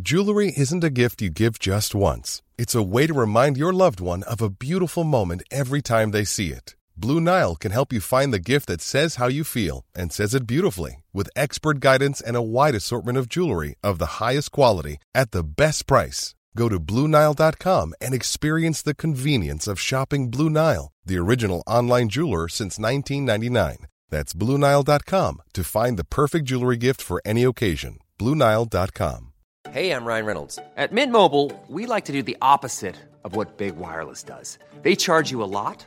Jewelry 0.01 0.53
isn't 0.57 0.85
a 0.85 0.91
gift 0.91 1.21
you 1.21 1.31
give 1.31 1.59
just 1.59 1.95
once. 1.95 2.43
It's 2.57 2.75
a 2.75 2.83
way 2.83 3.07
to 3.07 3.13
remind 3.13 3.57
your 3.57 3.73
loved 3.73 4.01
one 4.01 4.23
of 4.23 4.41
a 4.41 4.49
beautiful 4.49 5.05
moment 5.05 5.43
every 5.51 5.83
time 5.83 6.13
they 6.13 6.25
see 6.25 6.53
it. 6.53 6.77
Blue 7.01 7.19
Nile 7.19 7.57
can 7.57 7.73
help 7.73 7.95
you 7.95 8.01
find 8.01 8.31
the 8.31 8.39
gift 8.39 8.67
that 8.67 8.83
says 8.83 9.17
how 9.17 9.27
you 9.27 9.43
feel 9.43 9.87
and 9.95 10.13
says 10.13 10.35
it 10.35 10.47
beautifully 10.47 11.03
with 11.15 11.31
expert 11.35 11.81
guidance 11.81 12.21
and 12.21 12.37
a 12.37 12.43
wide 12.43 12.75
assortment 12.75 13.17
of 13.17 13.27
jewelry 13.27 13.75
of 13.83 13.99
the 13.99 14.21
highest 14.21 14.53
quality 14.53 14.99
at 15.15 15.31
the 15.31 15.43
best 15.43 15.87
price. 15.87 16.35
Go 16.55 16.69
to 16.69 16.79
BlueNile.com 16.79 17.95
and 18.03 18.13
experience 18.13 18.83
the 18.83 18.95
convenience 18.95 19.67
of 19.67 19.81
shopping 19.81 20.31
Blue 20.31 20.51
Nile, 20.51 20.93
the 21.07 21.17
original 21.17 21.63
online 21.67 22.11
jeweler 22.11 22.49
since 22.49 22.79
1999. 22.79 23.87
That's 24.11 24.35
BlueNile.com 24.35 25.43
to 25.55 25.65
find 25.65 25.99
the 25.99 26.05
perfect 26.05 26.45
jewelry 26.45 26.77
gift 26.77 27.01
for 27.01 27.23
any 27.25 27.45
occasion. 27.45 27.99
BlueNile.com. 28.19 29.33
Hey, 29.71 29.93
I'm 29.93 30.05
Ryan 30.05 30.27
Reynolds. 30.27 30.59
At 30.77 30.93
Mint 30.93 31.13
Mobile, 31.13 31.51
we 31.67 31.87
like 31.87 32.05
to 32.07 32.13
do 32.13 32.23
the 32.23 32.37
opposite 32.43 32.97
of 33.25 33.37
what 33.37 33.57
Big 33.57 33.77
Wireless 33.77 34.23
does. 34.23 34.59
They 34.83 34.97
charge 34.97 35.31
you 35.31 35.43
a 35.43 35.49
lot, 35.49 35.87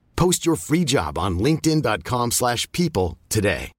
Post 0.15 0.45
your 0.45 0.55
free 0.55 0.85
job 0.85 1.17
on 1.17 1.39
linkedin.com 1.39 2.29
slash 2.31 2.71
people 2.71 3.17
today. 3.29 3.71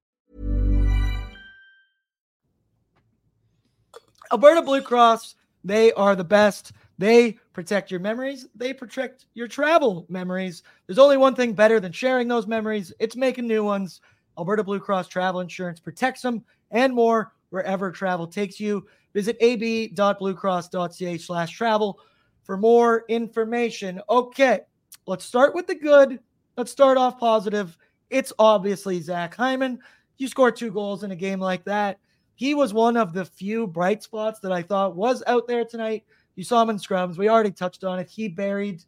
Alberta 4.31 4.61
Blue 4.63 4.81
Cross, 4.81 5.35
they 5.63 5.93
are 5.93 6.15
the 6.15 6.23
best. 6.23 6.71
They 6.97 7.37
protect 7.53 7.91
your 7.91 7.99
memories, 7.99 8.47
they 8.55 8.73
protect 8.73 9.27
your 9.35 9.47
travel 9.47 10.07
memories. 10.09 10.63
There's 10.87 10.97
only 10.97 11.17
one 11.17 11.35
thing 11.35 11.53
better 11.53 11.79
than 11.79 11.91
sharing 11.91 12.27
those 12.27 12.47
memories. 12.47 12.91
It's 12.99 13.15
making 13.15 13.45
new 13.47 13.63
ones. 13.63 14.01
Alberta 14.37 14.63
Blue 14.63 14.79
Cross 14.79 15.09
travel 15.09 15.41
insurance 15.41 15.79
protects 15.79 16.23
them 16.23 16.43
and 16.71 16.91
more 16.93 17.33
wherever 17.51 17.91
travel 17.91 18.25
takes 18.25 18.59
you. 18.59 18.87
Visit 19.13 19.37
ab.bluecross.ca/travel 19.39 21.99
for 22.43 22.57
more 22.57 23.05
information. 23.09 24.01
Okay, 24.09 24.61
let's 25.05 25.25
start 25.25 25.55
with 25.55 25.67
the 25.67 25.75
good. 25.75 26.19
Let's 26.57 26.71
start 26.71 26.97
off 26.97 27.19
positive. 27.19 27.77
It's 28.09 28.33
obviously 28.37 28.99
Zach 29.01 29.35
Hyman. 29.35 29.79
You 30.17 30.27
score 30.27 30.51
two 30.51 30.71
goals 30.71 31.03
in 31.03 31.11
a 31.11 31.15
game 31.15 31.39
like 31.39 31.63
that. 31.65 31.99
He 32.35 32.53
was 32.53 32.73
one 32.73 32.97
of 32.97 33.13
the 33.13 33.25
few 33.25 33.67
bright 33.67 34.03
spots 34.03 34.39
that 34.41 34.51
I 34.51 34.61
thought 34.61 34.95
was 34.95 35.23
out 35.27 35.47
there 35.47 35.65
tonight. 35.65 36.03
You 36.35 36.43
saw 36.43 36.61
him 36.61 36.69
in 36.69 36.77
scrums. 36.77 37.17
We 37.17 37.29
already 37.29 37.51
touched 37.51 37.83
on 37.83 37.99
it. 37.99 38.09
He 38.09 38.27
buried 38.27 38.83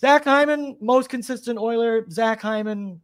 Zach 0.00 0.24
Hyman, 0.24 0.76
most 0.80 1.08
consistent 1.08 1.58
Oiler. 1.58 2.08
Zach 2.10 2.40
Hyman, 2.40 3.00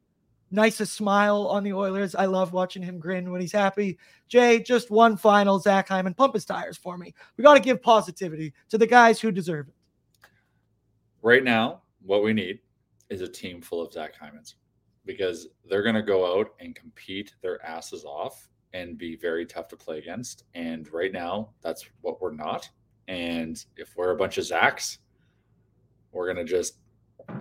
nicest 0.51 0.95
smile 0.95 1.47
on 1.49 1.65
the 1.65 1.73
Oilers. 1.73 2.15
I 2.15 2.27
love 2.27 2.53
watching 2.53 2.83
him 2.83 2.99
grin 2.99 3.31
when 3.31 3.41
he's 3.41 3.53
happy. 3.53 3.99
Jay, 4.29 4.61
just 4.61 4.91
one 4.91 5.17
final 5.17 5.59
Zach 5.59 5.89
Hyman, 5.89 6.15
pump 6.15 6.35
his 6.35 6.45
tires 6.45 6.77
for 6.77 6.97
me. 6.97 7.15
We 7.37 7.43
got 7.43 7.55
to 7.55 7.61
give 7.61 7.83
positivity 7.83 8.55
to 8.71 8.79
the 8.79 8.87
guys 8.87 9.21
who 9.21 9.33
deserve 9.33 9.69
it. 9.69 9.75
Right 11.23 11.43
now, 11.43 11.83
what 12.07 12.23
we 12.23 12.33
need 12.33 12.61
is 13.11 13.21
a 13.21 13.29
team 13.29 13.61
full 13.61 13.85
of 13.85 13.93
Zach 13.93 14.15
Hymans 14.19 14.55
because 15.05 15.49
they're 15.69 15.83
going 15.83 15.95
to 15.95 16.03
go 16.03 16.39
out 16.39 16.55
and 16.61 16.75
compete 16.75 17.35
their 17.43 17.65
asses 17.65 18.05
off 18.05 18.49
and 18.73 18.99
be 18.99 19.17
very 19.17 19.47
tough 19.47 19.69
to 19.69 19.77
play 19.77 19.99
against. 19.99 20.45
And 20.55 20.91
right 20.93 21.13
now, 21.13 21.51
that's 21.63 21.87
what 22.01 22.21
we're 22.21 22.33
not. 22.33 22.69
And 23.09 23.65
if 23.77 23.97
we're 23.97 24.11
a 24.11 24.17
bunch 24.17 24.39
of 24.39 24.45
Zachs, 24.45 24.99
we're 26.13 26.33
going 26.33 26.45
to 26.45 26.51
just 26.51 26.79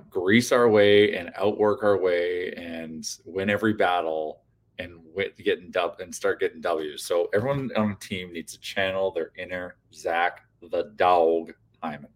grease 0.10 0.52
our 0.52 0.70
way 0.70 1.16
and 1.16 1.32
outwork 1.36 1.84
our 1.84 1.98
way 1.98 2.54
and 2.54 3.08
win 3.26 3.50
every 3.50 3.74
battle 3.74 4.42
and 4.78 5.00
getting 5.44 5.72
dub 5.72 6.00
and 6.00 6.14
start 6.14 6.40
getting 6.40 6.62
W's. 6.62 7.04
So 7.04 7.30
everyone 7.34 7.72
on 7.76 7.90
the 7.90 7.96
team 7.96 8.34
needs 8.34 8.54
to 8.54 8.60
channel 8.60 9.12
their 9.12 9.32
inner 9.38 9.78
Zach 9.94 10.42
the 10.62 10.92
dog 10.96 11.54
Hyman. 11.82 12.10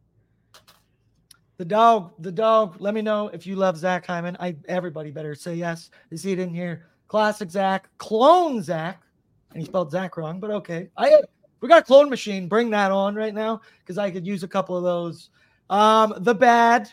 The 1.60 1.66
dog, 1.66 2.14
the 2.20 2.32
dog. 2.32 2.78
Let 2.80 2.94
me 2.94 3.02
know 3.02 3.28
if 3.28 3.46
you 3.46 3.58
love 3.58 3.76
Zach 3.76 4.06
Hyman. 4.06 4.38
I 4.40 4.56
everybody 4.70 5.12
better 5.12 5.36
say 5.36 5.56
yes. 5.56 5.90
You 6.10 6.16
see 6.16 6.32
it 6.32 6.40
in 6.40 6.54
here. 6.54 6.86
Classic 7.10 7.52
Zach, 7.52 7.90
clone 7.98 8.64
Zach, 8.64 9.04
and 9.52 9.62
he 9.62 9.66
spelled 9.66 9.92
Zach 9.92 10.16
wrong, 10.16 10.40
but 10.40 10.52
okay. 10.52 10.90
I 10.96 11.20
we 11.60 11.68
got 11.68 11.82
a 11.82 11.86
clone 11.86 12.10
machine. 12.10 12.48
Bring 12.48 12.70
that 12.70 12.94
on 12.94 13.14
right 13.14 13.34
now 13.34 13.60
because 13.80 13.98
I 13.98 14.10
could 14.10 14.26
use 14.26 14.42
a 14.44 14.48
couple 14.48 14.78
of 14.78 14.86
those. 14.86 15.32
Um, 15.70 16.14
the 16.20 16.34
bad, 16.34 16.90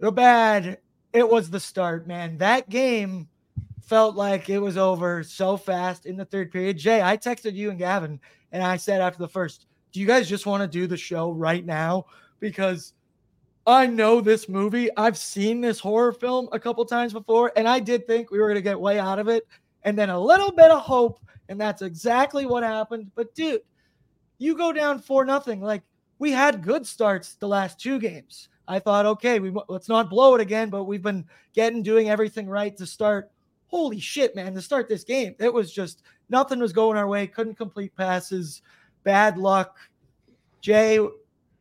the 0.00 0.10
bad. 0.10 0.78
It 1.12 1.28
was 1.28 1.48
the 1.48 1.60
start, 1.60 2.08
man. 2.08 2.36
That 2.38 2.68
game 2.68 3.28
felt 3.80 4.16
like 4.16 4.50
it 4.50 4.58
was 4.58 4.76
over 4.76 5.22
so 5.22 5.56
fast 5.56 6.04
in 6.04 6.16
the 6.16 6.24
third 6.24 6.50
period. 6.50 6.78
Jay, 6.78 7.00
I 7.00 7.16
texted 7.16 7.54
you 7.54 7.70
and 7.70 7.78
Gavin, 7.78 8.18
and 8.50 8.60
I 8.60 8.76
said 8.76 9.00
after 9.00 9.20
the 9.20 9.28
first, 9.28 9.66
"Do 9.92 10.00
you 10.00 10.06
guys 10.08 10.28
just 10.28 10.46
want 10.46 10.62
to 10.62 10.66
do 10.66 10.88
the 10.88 10.96
show 10.96 11.30
right 11.30 11.64
now?" 11.64 12.06
Because 12.40 12.94
I 13.66 13.86
know 13.86 14.20
this 14.20 14.48
movie. 14.48 14.90
I've 14.96 15.16
seen 15.16 15.60
this 15.60 15.80
horror 15.80 16.12
film 16.12 16.48
a 16.52 16.60
couple 16.60 16.84
times 16.84 17.12
before, 17.12 17.52
and 17.56 17.66
I 17.66 17.80
did 17.80 18.06
think 18.06 18.30
we 18.30 18.38
were 18.38 18.46
going 18.46 18.56
to 18.56 18.62
get 18.62 18.78
way 18.78 18.98
out 18.98 19.18
of 19.18 19.28
it. 19.28 19.46
And 19.84 19.98
then 19.98 20.10
a 20.10 20.20
little 20.20 20.52
bit 20.52 20.70
of 20.70 20.82
hope, 20.82 21.20
and 21.48 21.60
that's 21.60 21.82
exactly 21.82 22.46
what 22.46 22.62
happened. 22.62 23.10
But 23.14 23.34
dude, 23.34 23.62
you 24.38 24.56
go 24.56 24.72
down 24.72 24.98
for 24.98 25.24
nothing. 25.24 25.60
Like 25.60 25.82
we 26.18 26.30
had 26.30 26.62
good 26.62 26.86
starts 26.86 27.34
the 27.34 27.48
last 27.48 27.80
two 27.80 27.98
games. 27.98 28.48
I 28.66 28.78
thought, 28.78 29.06
okay, 29.06 29.40
we 29.40 29.52
let's 29.68 29.88
not 29.88 30.08
blow 30.08 30.34
it 30.34 30.40
again, 30.40 30.70
but 30.70 30.84
we've 30.84 31.02
been 31.02 31.26
getting 31.52 31.82
doing 31.82 32.08
everything 32.08 32.48
right 32.48 32.74
to 32.76 32.86
start. 32.86 33.30
Holy 33.66 34.00
shit, 34.00 34.34
man! 34.34 34.54
To 34.54 34.62
start 34.62 34.88
this 34.88 35.04
game, 35.04 35.34
it 35.38 35.52
was 35.52 35.72
just 35.72 36.02
nothing 36.30 36.60
was 36.60 36.72
going 36.72 36.96
our 36.96 37.06
way. 37.06 37.26
Couldn't 37.26 37.56
complete 37.56 37.94
passes. 37.94 38.62
Bad 39.02 39.36
luck. 39.36 39.76
Jay, 40.62 40.98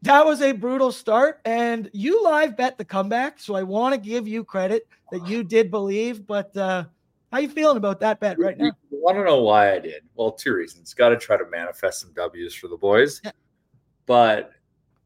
that 0.04 0.26
was 0.26 0.42
a 0.42 0.52
brutal 0.52 0.92
start 0.92 1.40
and 1.46 1.90
you 1.94 2.24
live 2.24 2.56
bet 2.58 2.78
the 2.78 2.86
comeback 2.86 3.40
so 3.40 3.56
i 3.56 3.64
want 3.64 3.94
to 3.94 4.00
give 4.00 4.28
you 4.28 4.44
credit 4.44 4.88
that 5.12 5.26
you 5.28 5.44
did 5.44 5.72
believe 5.72 6.28
but 6.28 6.56
uh 6.58 6.84
how 7.34 7.40
you 7.40 7.50
feeling 7.50 7.78
about 7.78 8.00
that 8.00 8.20
bet 8.20 8.38
right 8.38 8.56
now? 8.60 8.66
You 8.66 8.74
want 8.92 9.18
to 9.18 9.24
know 9.24 9.42
why 9.42 9.74
i 9.74 9.80
did? 9.80 10.04
Well 10.14 10.32
two 10.32 10.54
reasons. 10.54 10.94
Got 10.94 11.10
to 11.10 11.18
try 11.18 11.36
to 11.36 11.50
manifest 11.50 12.02
some 12.02 12.14
w's 12.14 12.54
for 12.54 12.68
the 12.68 12.78
boys. 12.78 13.22
Yeah. 13.24 13.32
but 14.06 14.52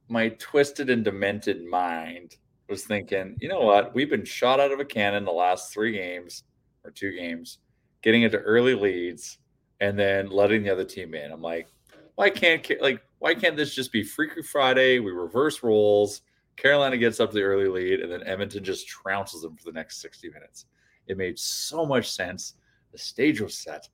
my 0.09 0.29
twisted 0.37 0.89
and 0.89 1.05
demented 1.05 1.65
mind 1.65 2.35
was 2.67 2.83
thinking 2.83 3.37
you 3.39 3.47
know 3.47 3.61
what? 3.61 3.95
We've 3.95 4.09
been 4.09 4.25
shot 4.25 4.59
out 4.59 4.73
of 4.73 4.81
a 4.81 4.85
cannon 4.85 5.23
the 5.23 5.31
last 5.31 5.73
three 5.73 5.93
games 5.93 6.43
or 6.83 6.91
two 6.91 7.15
games 7.15 7.59
getting 8.01 8.23
into 8.23 8.39
early 8.39 8.75
leads 8.75 9.37
and 9.79 9.97
then 9.97 10.29
letting 10.29 10.63
the 10.63 10.69
other 10.69 10.83
team 10.83 11.13
in. 11.13 11.31
I'm 11.31 11.41
like 11.41 11.67
why 12.15 12.29
can't 12.29 12.69
like 12.81 13.01
why 13.19 13.33
can't 13.33 13.57
this 13.57 13.73
just 13.73 13.91
be 13.91 14.03
Freaky 14.03 14.41
Friday? 14.41 14.99
We 14.99 15.11
reverse 15.11 15.63
roles. 15.63 16.21
Carolina 16.55 16.97
gets 16.97 17.19
up 17.19 17.31
to 17.31 17.35
the 17.35 17.43
early 17.43 17.67
lead, 17.67 17.99
and 17.99 18.11
then 18.11 18.23
Edmonton 18.25 18.63
just 18.63 18.87
trounces 18.87 19.41
them 19.41 19.55
for 19.55 19.65
the 19.65 19.71
next 19.71 20.01
60 20.01 20.29
minutes. 20.29 20.65
It 21.07 21.17
made 21.17 21.37
so 21.37 21.85
much 21.85 22.11
sense. 22.11 22.55
The 22.91 22.97
stage 22.97 23.41
was 23.41 23.55
set. 23.55 23.87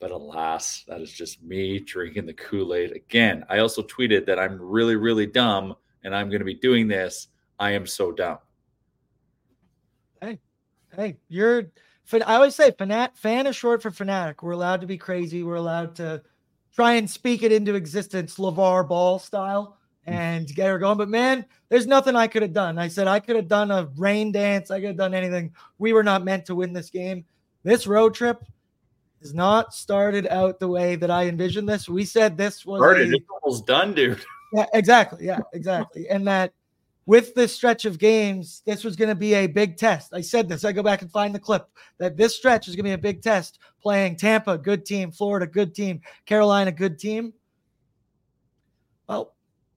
But 0.00 0.12
alas, 0.12 0.84
that 0.86 1.00
is 1.00 1.12
just 1.12 1.42
me 1.42 1.80
drinking 1.80 2.26
the 2.26 2.32
Kool 2.32 2.74
Aid. 2.74 2.92
Again, 2.92 3.44
I 3.48 3.58
also 3.58 3.82
tweeted 3.82 4.26
that 4.26 4.38
I'm 4.38 4.60
really, 4.60 4.96
really 4.96 5.26
dumb 5.26 5.74
and 6.04 6.14
I'm 6.14 6.28
going 6.28 6.40
to 6.40 6.44
be 6.44 6.54
doing 6.54 6.86
this. 6.86 7.28
I 7.58 7.72
am 7.72 7.86
so 7.86 8.12
dumb. 8.12 8.38
Hey, 10.20 10.38
hey, 10.94 11.16
you're. 11.28 11.64
I 12.12 12.36
always 12.36 12.54
say 12.54 12.70
fanat, 12.70 13.16
fan 13.16 13.46
is 13.46 13.56
short 13.56 13.82
for 13.82 13.90
fanatic. 13.90 14.42
We're 14.42 14.52
allowed 14.52 14.80
to 14.80 14.86
be 14.86 14.96
crazy. 14.96 15.42
We're 15.42 15.56
allowed 15.56 15.96
to 15.96 16.22
try 16.74 16.94
and 16.94 17.08
speak 17.08 17.42
it 17.42 17.52
into 17.52 17.74
existence, 17.74 18.36
LeVar 18.36 18.88
Ball 18.88 19.18
style, 19.18 19.78
mm. 20.06 20.12
and 20.12 20.46
get 20.54 20.68
her 20.68 20.78
going. 20.78 20.98
But 20.98 21.08
man, 21.08 21.44
there's 21.68 21.86
nothing 21.86 22.16
I 22.16 22.26
could 22.26 22.42
have 22.42 22.52
done. 22.52 22.78
I 22.78 22.88
said 22.88 23.08
I 23.08 23.20
could 23.20 23.36
have 23.36 23.48
done 23.48 23.70
a 23.70 23.88
rain 23.96 24.32
dance. 24.32 24.70
I 24.70 24.80
could 24.80 24.88
have 24.88 24.96
done 24.96 25.14
anything. 25.14 25.52
We 25.78 25.92
were 25.92 26.04
not 26.04 26.24
meant 26.24 26.46
to 26.46 26.54
win 26.54 26.72
this 26.72 26.90
game. 26.90 27.24
This 27.62 27.86
road 27.86 28.14
trip 28.14 28.44
has 29.20 29.34
not 29.34 29.74
started 29.74 30.26
out 30.28 30.60
the 30.60 30.68
way 30.68 30.96
that 30.96 31.10
I 31.10 31.26
envisioned 31.26 31.68
this. 31.68 31.88
We 31.88 32.04
said 32.04 32.36
this 32.36 32.64
was 32.64 32.80
started. 32.80 33.12
A, 33.12 33.18
almost 33.42 33.66
done, 33.66 33.94
dude. 33.94 34.24
Yeah, 34.52 34.66
exactly. 34.72 35.26
Yeah, 35.26 35.40
exactly. 35.52 36.08
And 36.08 36.26
that 36.26 36.52
with 37.08 37.34
this 37.34 37.54
stretch 37.54 37.86
of 37.86 37.98
games, 37.98 38.60
this 38.66 38.84
was 38.84 38.94
going 38.94 39.08
to 39.08 39.14
be 39.14 39.32
a 39.32 39.46
big 39.46 39.78
test. 39.78 40.12
I 40.12 40.20
said 40.20 40.46
this. 40.46 40.62
I 40.62 40.72
go 40.72 40.82
back 40.82 41.00
and 41.00 41.10
find 41.10 41.34
the 41.34 41.40
clip 41.40 41.66
that 41.96 42.18
this 42.18 42.36
stretch 42.36 42.68
is 42.68 42.76
going 42.76 42.84
to 42.84 42.90
be 42.90 42.92
a 42.92 42.98
big 42.98 43.22
test. 43.22 43.60
Playing 43.80 44.14
Tampa, 44.14 44.58
good 44.58 44.84
team. 44.84 45.10
Florida, 45.10 45.46
good 45.46 45.74
team. 45.74 46.02
Carolina, 46.26 46.70
good 46.70 46.98
team. 46.98 47.32
Well, 49.08 49.34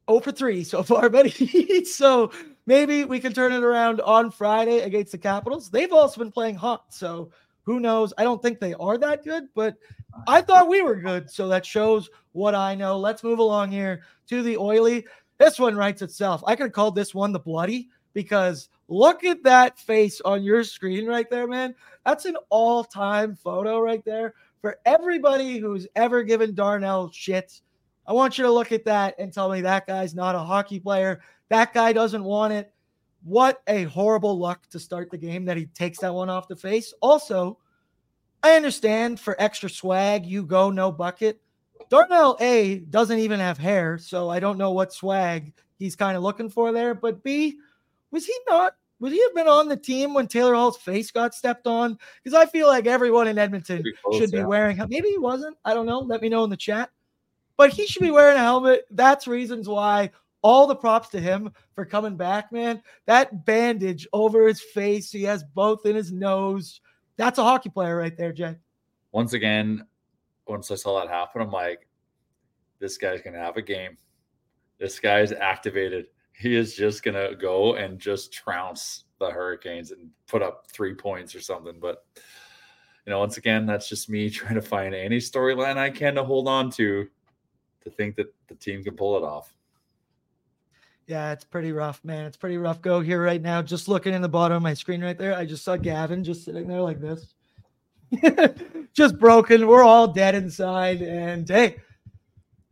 0 0.09 0.19
for 0.19 0.33
3 0.33 0.65
so 0.65 0.83
far, 0.83 1.09
buddy. 1.09 1.85
so 1.85 2.33
maybe 2.65 3.05
we 3.05 3.21
can 3.21 3.31
turn 3.31 3.53
it 3.53 3.63
around 3.63 4.01
on 4.01 4.29
Friday 4.29 4.79
against 4.79 5.13
the 5.13 5.17
Capitals. 5.17 5.69
They've 5.69 5.93
also 5.93 6.19
been 6.19 6.33
playing 6.33 6.55
hot. 6.55 6.93
So 6.93 7.31
who 7.63 7.79
knows? 7.79 8.13
I 8.17 8.23
don't 8.23 8.41
think 8.41 8.59
they 8.59 8.73
are 8.73 8.97
that 8.97 9.23
good, 9.23 9.45
but 9.55 9.77
I 10.27 10.41
thought 10.41 10.67
we 10.67 10.81
were 10.81 10.95
good. 10.95 11.29
So 11.29 11.47
that 11.47 11.65
shows 11.65 12.09
what 12.33 12.55
I 12.55 12.75
know. 12.75 12.99
Let's 12.99 13.23
move 13.23 13.39
along 13.39 13.71
here 13.71 14.01
to 14.27 14.43
the 14.43 14.57
oily. 14.57 15.05
This 15.41 15.57
one 15.57 15.75
writes 15.75 16.03
itself. 16.03 16.43
I 16.45 16.55
could 16.55 16.65
have 16.65 16.71
called 16.71 16.93
this 16.93 17.15
one 17.15 17.31
the 17.31 17.39
bloody 17.39 17.89
because 18.13 18.69
look 18.89 19.23
at 19.23 19.41
that 19.41 19.79
face 19.79 20.21
on 20.21 20.43
your 20.43 20.63
screen 20.63 21.07
right 21.07 21.27
there, 21.31 21.47
man. 21.47 21.73
That's 22.05 22.25
an 22.25 22.37
all 22.51 22.83
time 22.83 23.35
photo 23.35 23.79
right 23.79 24.05
there. 24.05 24.35
For 24.61 24.77
everybody 24.85 25.57
who's 25.57 25.87
ever 25.95 26.21
given 26.21 26.53
Darnell 26.53 27.09
shit, 27.11 27.59
I 28.05 28.13
want 28.13 28.37
you 28.37 28.43
to 28.43 28.51
look 28.51 28.71
at 28.71 28.85
that 28.85 29.15
and 29.17 29.33
tell 29.33 29.49
me 29.49 29.61
that 29.61 29.87
guy's 29.87 30.13
not 30.13 30.35
a 30.35 30.39
hockey 30.39 30.79
player. 30.79 31.21
That 31.49 31.73
guy 31.73 31.91
doesn't 31.91 32.23
want 32.23 32.53
it. 32.53 32.71
What 33.23 33.63
a 33.65 33.85
horrible 33.85 34.37
luck 34.37 34.69
to 34.69 34.79
start 34.79 35.09
the 35.09 35.17
game 35.17 35.45
that 35.45 35.57
he 35.57 35.65
takes 35.65 35.97
that 36.01 36.13
one 36.13 36.29
off 36.29 36.49
the 36.49 36.55
face. 36.55 36.93
Also, 37.01 37.57
I 38.43 38.51
understand 38.51 39.19
for 39.19 39.35
extra 39.41 39.71
swag, 39.71 40.23
you 40.23 40.43
go 40.43 40.69
no 40.69 40.91
bucket. 40.91 41.41
Darnell 41.91 42.37
A 42.39 42.79
doesn't 42.79 43.19
even 43.19 43.41
have 43.41 43.57
hair, 43.57 43.97
so 43.97 44.29
I 44.29 44.39
don't 44.39 44.57
know 44.57 44.71
what 44.71 44.93
swag 44.93 45.51
he's 45.77 45.95
kind 45.95 46.15
of 46.15 46.23
looking 46.23 46.49
for 46.49 46.71
there. 46.71 46.95
But 46.95 47.21
B, 47.21 47.57
was 48.11 48.25
he 48.25 48.33
not? 48.49 48.75
Would 49.01 49.11
he 49.11 49.21
have 49.21 49.35
been 49.35 49.49
on 49.49 49.67
the 49.67 49.75
team 49.75 50.13
when 50.13 50.27
Taylor 50.27 50.55
Hall's 50.55 50.77
face 50.77 51.11
got 51.11 51.35
stepped 51.35 51.67
on? 51.67 51.99
Because 52.23 52.39
I 52.39 52.45
feel 52.45 52.67
like 52.67 52.87
everyone 52.87 53.27
in 53.27 53.37
Edmonton 53.37 53.83
close, 54.03 54.17
should 54.17 54.31
be 54.31 54.37
yeah. 54.37 54.45
wearing. 54.45 54.77
Maybe 54.87 55.09
he 55.09 55.17
wasn't. 55.17 55.57
I 55.65 55.73
don't 55.73 55.85
know. 55.85 55.99
Let 55.99 56.21
me 56.21 56.29
know 56.29 56.45
in 56.45 56.49
the 56.49 56.55
chat. 56.55 56.91
But 57.57 57.71
he 57.71 57.85
should 57.85 58.03
be 58.03 58.11
wearing 58.11 58.37
a 58.37 58.41
helmet. 58.41 58.85
That's 58.91 59.27
reasons 59.27 59.67
why. 59.67 60.11
All 60.43 60.67
the 60.67 60.75
props 60.75 61.09
to 61.09 61.19
him 61.19 61.51
for 61.75 61.83
coming 61.83 62.15
back, 62.15 62.53
man. 62.53 62.81
That 63.05 63.45
bandage 63.45 64.07
over 64.13 64.47
his 64.47 64.61
face, 64.61 65.11
he 65.11 65.23
has 65.23 65.43
both 65.43 65.85
in 65.85 65.95
his 65.95 66.13
nose. 66.13 66.79
That's 67.17 67.37
a 67.37 67.43
hockey 67.43 67.69
player 67.69 67.97
right 67.97 68.15
there, 68.15 68.31
Jay. 68.31 68.55
Once 69.11 69.33
again, 69.33 69.85
once 70.51 70.69
I 70.69 70.75
saw 70.75 70.99
that 70.99 71.09
happen, 71.09 71.41
I'm 71.41 71.51
like, 71.51 71.87
this 72.79 72.97
guy's 72.97 73.21
gonna 73.21 73.39
have 73.39 73.57
a 73.57 73.61
game. 73.61 73.97
This 74.79 74.99
guy's 74.99 75.31
activated. 75.31 76.07
He 76.33 76.55
is 76.55 76.75
just 76.75 77.03
gonna 77.03 77.33
go 77.35 77.75
and 77.75 77.99
just 77.99 78.33
trounce 78.33 79.05
the 79.19 79.31
Hurricanes 79.31 79.91
and 79.91 80.09
put 80.27 80.41
up 80.41 80.67
three 80.71 80.93
points 80.93 81.33
or 81.33 81.41
something. 81.41 81.79
But 81.79 82.03
you 83.05 83.11
know, 83.11 83.19
once 83.19 83.37
again, 83.37 83.65
that's 83.65 83.87
just 83.87 84.09
me 84.09 84.29
trying 84.29 84.55
to 84.55 84.61
find 84.61 84.93
any 84.93 85.17
storyline 85.17 85.77
I 85.77 85.89
can 85.89 86.15
to 86.15 86.23
hold 86.23 86.47
on 86.47 86.69
to 86.71 87.07
to 87.83 87.89
think 87.89 88.15
that 88.17 88.33
the 88.47 88.55
team 88.55 88.83
can 88.83 88.95
pull 88.95 89.17
it 89.17 89.23
off. 89.23 89.53
Yeah, 91.07 91.31
it's 91.31 91.43
pretty 91.43 91.71
rough, 91.71 92.03
man. 92.03 92.25
It's 92.25 92.37
pretty 92.37 92.57
rough 92.57 92.81
go 92.81 92.99
here 92.99 93.23
right 93.23 93.41
now. 93.41 93.61
Just 93.61 93.87
looking 93.87 94.13
in 94.13 94.21
the 94.21 94.29
bottom 94.29 94.57
of 94.57 94.63
my 94.63 94.73
screen 94.73 95.03
right 95.03 95.17
there, 95.17 95.35
I 95.35 95.45
just 95.45 95.63
saw 95.63 95.75
Gavin 95.75 96.23
just 96.23 96.45
sitting 96.45 96.67
there 96.67 96.81
like 96.81 97.01
this. 97.01 97.33
just 98.93 99.17
broken. 99.19 99.67
We're 99.67 99.83
all 99.83 100.07
dead 100.07 100.35
inside. 100.35 101.01
And 101.01 101.47
hey, 101.47 101.77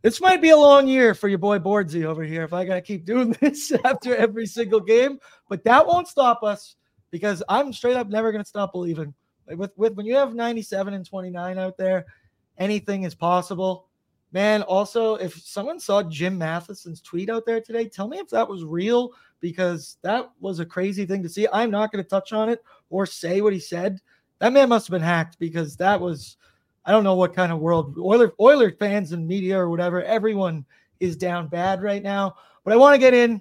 this 0.02 0.20
might 0.20 0.40
be 0.40 0.50
a 0.50 0.56
long 0.56 0.88
year 0.88 1.14
for 1.14 1.28
your 1.28 1.38
boy 1.38 1.58
Boardsy 1.58 2.04
over 2.04 2.22
here 2.22 2.42
if 2.44 2.52
I 2.52 2.64
got 2.64 2.74
to 2.74 2.80
keep 2.80 3.04
doing 3.04 3.30
this 3.40 3.72
after 3.84 4.14
every 4.14 4.46
single 4.46 4.80
game. 4.80 5.18
But 5.48 5.64
that 5.64 5.86
won't 5.86 6.08
stop 6.08 6.42
us. 6.42 6.76
because 7.10 7.42
I'm 7.48 7.72
straight 7.72 7.96
up 7.96 8.08
never 8.08 8.32
going 8.32 8.44
to 8.44 8.48
stop 8.48 8.72
believing. 8.72 9.14
With 9.46 9.72
with 9.76 9.94
when 9.94 10.06
you 10.06 10.14
have 10.14 10.34
97 10.34 10.94
and 10.94 11.04
29 11.04 11.58
out 11.58 11.76
there, 11.76 12.06
anything 12.58 13.02
is 13.02 13.14
possible. 13.14 13.86
Man, 14.32 14.62
also, 14.62 15.16
if 15.16 15.34
someone 15.34 15.80
saw 15.80 16.04
Jim 16.04 16.38
Matheson's 16.38 17.00
tweet 17.00 17.28
out 17.28 17.44
there 17.46 17.60
today, 17.60 17.88
tell 17.88 18.06
me 18.06 18.18
if 18.18 18.28
that 18.28 18.48
was 18.48 18.62
real 18.62 19.12
because 19.40 19.96
that 20.02 20.30
was 20.38 20.60
a 20.60 20.66
crazy 20.66 21.04
thing 21.04 21.22
to 21.24 21.28
see. 21.28 21.48
I'm 21.52 21.70
not 21.70 21.90
going 21.90 22.04
to 22.04 22.08
touch 22.08 22.32
on 22.32 22.48
it 22.48 22.62
or 22.90 23.06
say 23.06 23.40
what 23.40 23.52
he 23.52 23.58
said. 23.58 24.00
That 24.40 24.52
man 24.52 24.68
must 24.68 24.86
have 24.86 24.92
been 24.92 25.02
hacked 25.02 25.38
because 25.38 25.76
that 25.76 26.00
was, 26.00 26.36
I 26.84 26.92
don't 26.92 27.04
know 27.04 27.14
what 27.14 27.34
kind 27.34 27.52
of 27.52 27.60
world 27.60 27.96
Oiler 27.98 28.32
Oiler 28.40 28.72
fans 28.72 29.12
and 29.12 29.28
media 29.28 29.58
or 29.58 29.68
whatever. 29.70 30.02
Everyone 30.02 30.64
is 30.98 31.16
down 31.16 31.48
bad 31.48 31.82
right 31.82 32.02
now. 32.02 32.34
But 32.64 32.72
I 32.72 32.76
want 32.76 32.94
to 32.94 32.98
get 32.98 33.14
in 33.14 33.40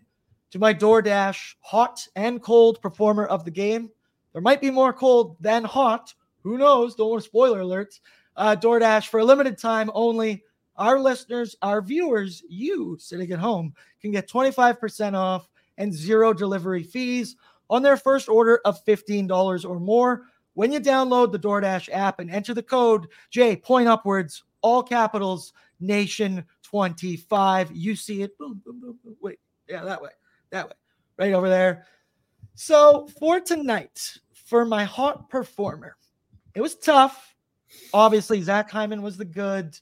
to 0.52 0.60
my 0.60 0.74
DoorDash 0.74 1.56
hot 1.62 2.06
and 2.16 2.42
cold 2.42 2.82
performer 2.82 3.26
of 3.26 3.46
the 3.46 3.52
game. 3.52 3.90
There 4.34 4.42
might 4.42 4.62
be 4.62 4.72
more 4.72 4.94
cold 4.94 5.38
than 5.40 5.64
hot. 5.64 6.14
Who 6.44 6.58
knows? 6.58 6.96
Don't 6.96 7.10
want 7.10 7.24
spoiler 7.24 7.62
alerts. 7.62 8.00
Uh, 8.36 8.56
DoorDash 8.56 9.08
for 9.08 9.20
a 9.20 9.26
limited 9.26 9.58
time 9.58 9.90
only. 9.94 10.44
Our 10.78 11.00
listeners, 11.00 11.56
our 11.62 11.82
viewers, 11.82 12.42
you 12.48 12.96
sitting 13.00 13.32
at 13.32 13.40
home 13.40 13.74
can 14.02 14.12
get 14.12 14.30
25% 14.30 15.14
off 15.14 15.50
and 15.78 15.94
zero 15.94 16.34
delivery 16.34 16.84
fees 16.84 17.36
on 17.70 17.84
their 17.84 17.98
first 17.98 18.30
order 18.30 18.62
of 18.64 18.84
$15 18.86 19.70
or 19.70 19.80
more 19.80 20.24
when 20.60 20.74
you 20.74 20.82
download 20.82 21.32
the 21.32 21.40
DoorDash 21.40 21.88
app 21.94 22.20
and 22.20 22.30
enter 22.30 22.54
the 22.54 22.62
code 22.62 23.08
J 23.32 23.56
point 23.56 23.88
upwards, 23.88 24.44
all 24.62 24.84
capitals, 24.84 25.54
nation 25.80 26.44
25. 26.64 27.72
You 27.72 27.96
see 27.96 28.24
it. 28.24 28.38
Boom, 28.38 28.62
boom, 28.66 28.82
boom, 28.82 29.00
boom. 29.02 29.16
Wait, 29.22 29.40
yeah, 29.70 29.86
that 29.86 30.02
way, 30.02 30.10
that 30.50 30.68
way, 30.68 30.76
right 31.18 31.32
over 31.32 31.48
there. 31.48 31.86
So 32.56 33.08
for 33.22 33.40
tonight, 33.40 34.18
for 34.34 34.66
my 34.66 34.84
hot 34.84 35.30
performer, 35.30 35.96
it 36.54 36.60
was 36.60 36.76
tough. 36.76 37.38
Obviously, 37.94 38.42
Zach 38.42 38.70
Hyman 38.70 39.02
was 39.02 39.16
the 39.16 39.24
good. 39.24 39.80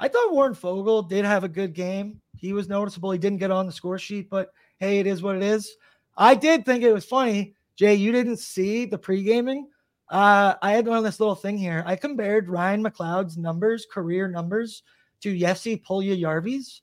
I 0.00 0.08
thought 0.08 0.32
Warren 0.32 0.54
Foegele 0.54 1.06
did 1.06 1.26
have 1.26 1.44
a 1.44 1.48
good 1.50 1.74
game. 1.74 2.22
He 2.34 2.54
was 2.54 2.66
noticeable. 2.66 3.10
He 3.10 3.18
didn't 3.18 3.40
get 3.40 3.50
on 3.50 3.66
the 3.66 3.72
score 3.72 3.98
sheet, 3.98 4.30
but 4.30 4.52
hey, 4.78 5.00
it 5.00 5.06
is 5.06 5.20
what 5.20 5.36
it 5.36 5.42
is. 5.42 5.76
I 6.16 6.34
did 6.34 6.64
think 6.64 6.82
it 6.82 6.94
was 6.94 7.04
funny. 7.04 7.56
Jay, 7.76 7.94
you 7.94 8.10
didn't 8.10 8.38
see 8.38 8.86
the 8.86 8.96
pre-gaming. 8.96 9.68
Uh, 10.14 10.54
I 10.62 10.70
had 10.70 10.86
on 10.86 11.02
this 11.02 11.18
little 11.18 11.34
thing 11.34 11.58
here. 11.58 11.82
I 11.84 11.96
compared 11.96 12.48
Ryan 12.48 12.84
McLeod's 12.84 13.36
numbers, 13.36 13.84
career 13.90 14.28
numbers, 14.28 14.84
to 15.22 15.36
Jesse 15.36 15.76
Puljujarvi's. 15.76 16.82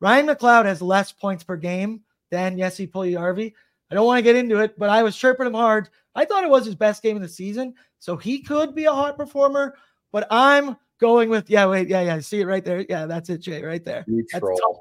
Ryan 0.00 0.26
McLeod 0.26 0.66
has 0.66 0.82
less 0.82 1.10
points 1.10 1.42
per 1.42 1.56
game 1.56 2.02
than 2.28 2.58
Jesse 2.58 2.86
Puljujarvi. 2.86 3.54
I 3.90 3.94
don't 3.94 4.04
want 4.04 4.18
to 4.18 4.22
get 4.22 4.36
into 4.36 4.58
it, 4.58 4.78
but 4.78 4.90
I 4.90 5.02
was 5.02 5.16
chirping 5.16 5.46
him 5.46 5.54
hard. 5.54 5.88
I 6.14 6.26
thought 6.26 6.44
it 6.44 6.50
was 6.50 6.66
his 6.66 6.74
best 6.74 7.02
game 7.02 7.16
of 7.16 7.22
the 7.22 7.30
season, 7.30 7.72
so 7.98 8.14
he 8.14 8.42
could 8.42 8.74
be 8.74 8.84
a 8.84 8.92
hot 8.92 9.16
performer. 9.16 9.74
But 10.12 10.26
I'm 10.30 10.76
going 10.98 11.30
with 11.30 11.48
yeah, 11.48 11.64
wait, 11.64 11.88
yeah, 11.88 12.02
yeah. 12.02 12.20
See 12.20 12.42
it 12.42 12.46
right 12.46 12.62
there. 12.62 12.84
Yeah, 12.90 13.06
that's 13.06 13.30
it, 13.30 13.38
Jay, 13.38 13.62
right 13.62 13.86
there. 13.86 14.04
That's 14.06 14.44
tough. 14.44 14.76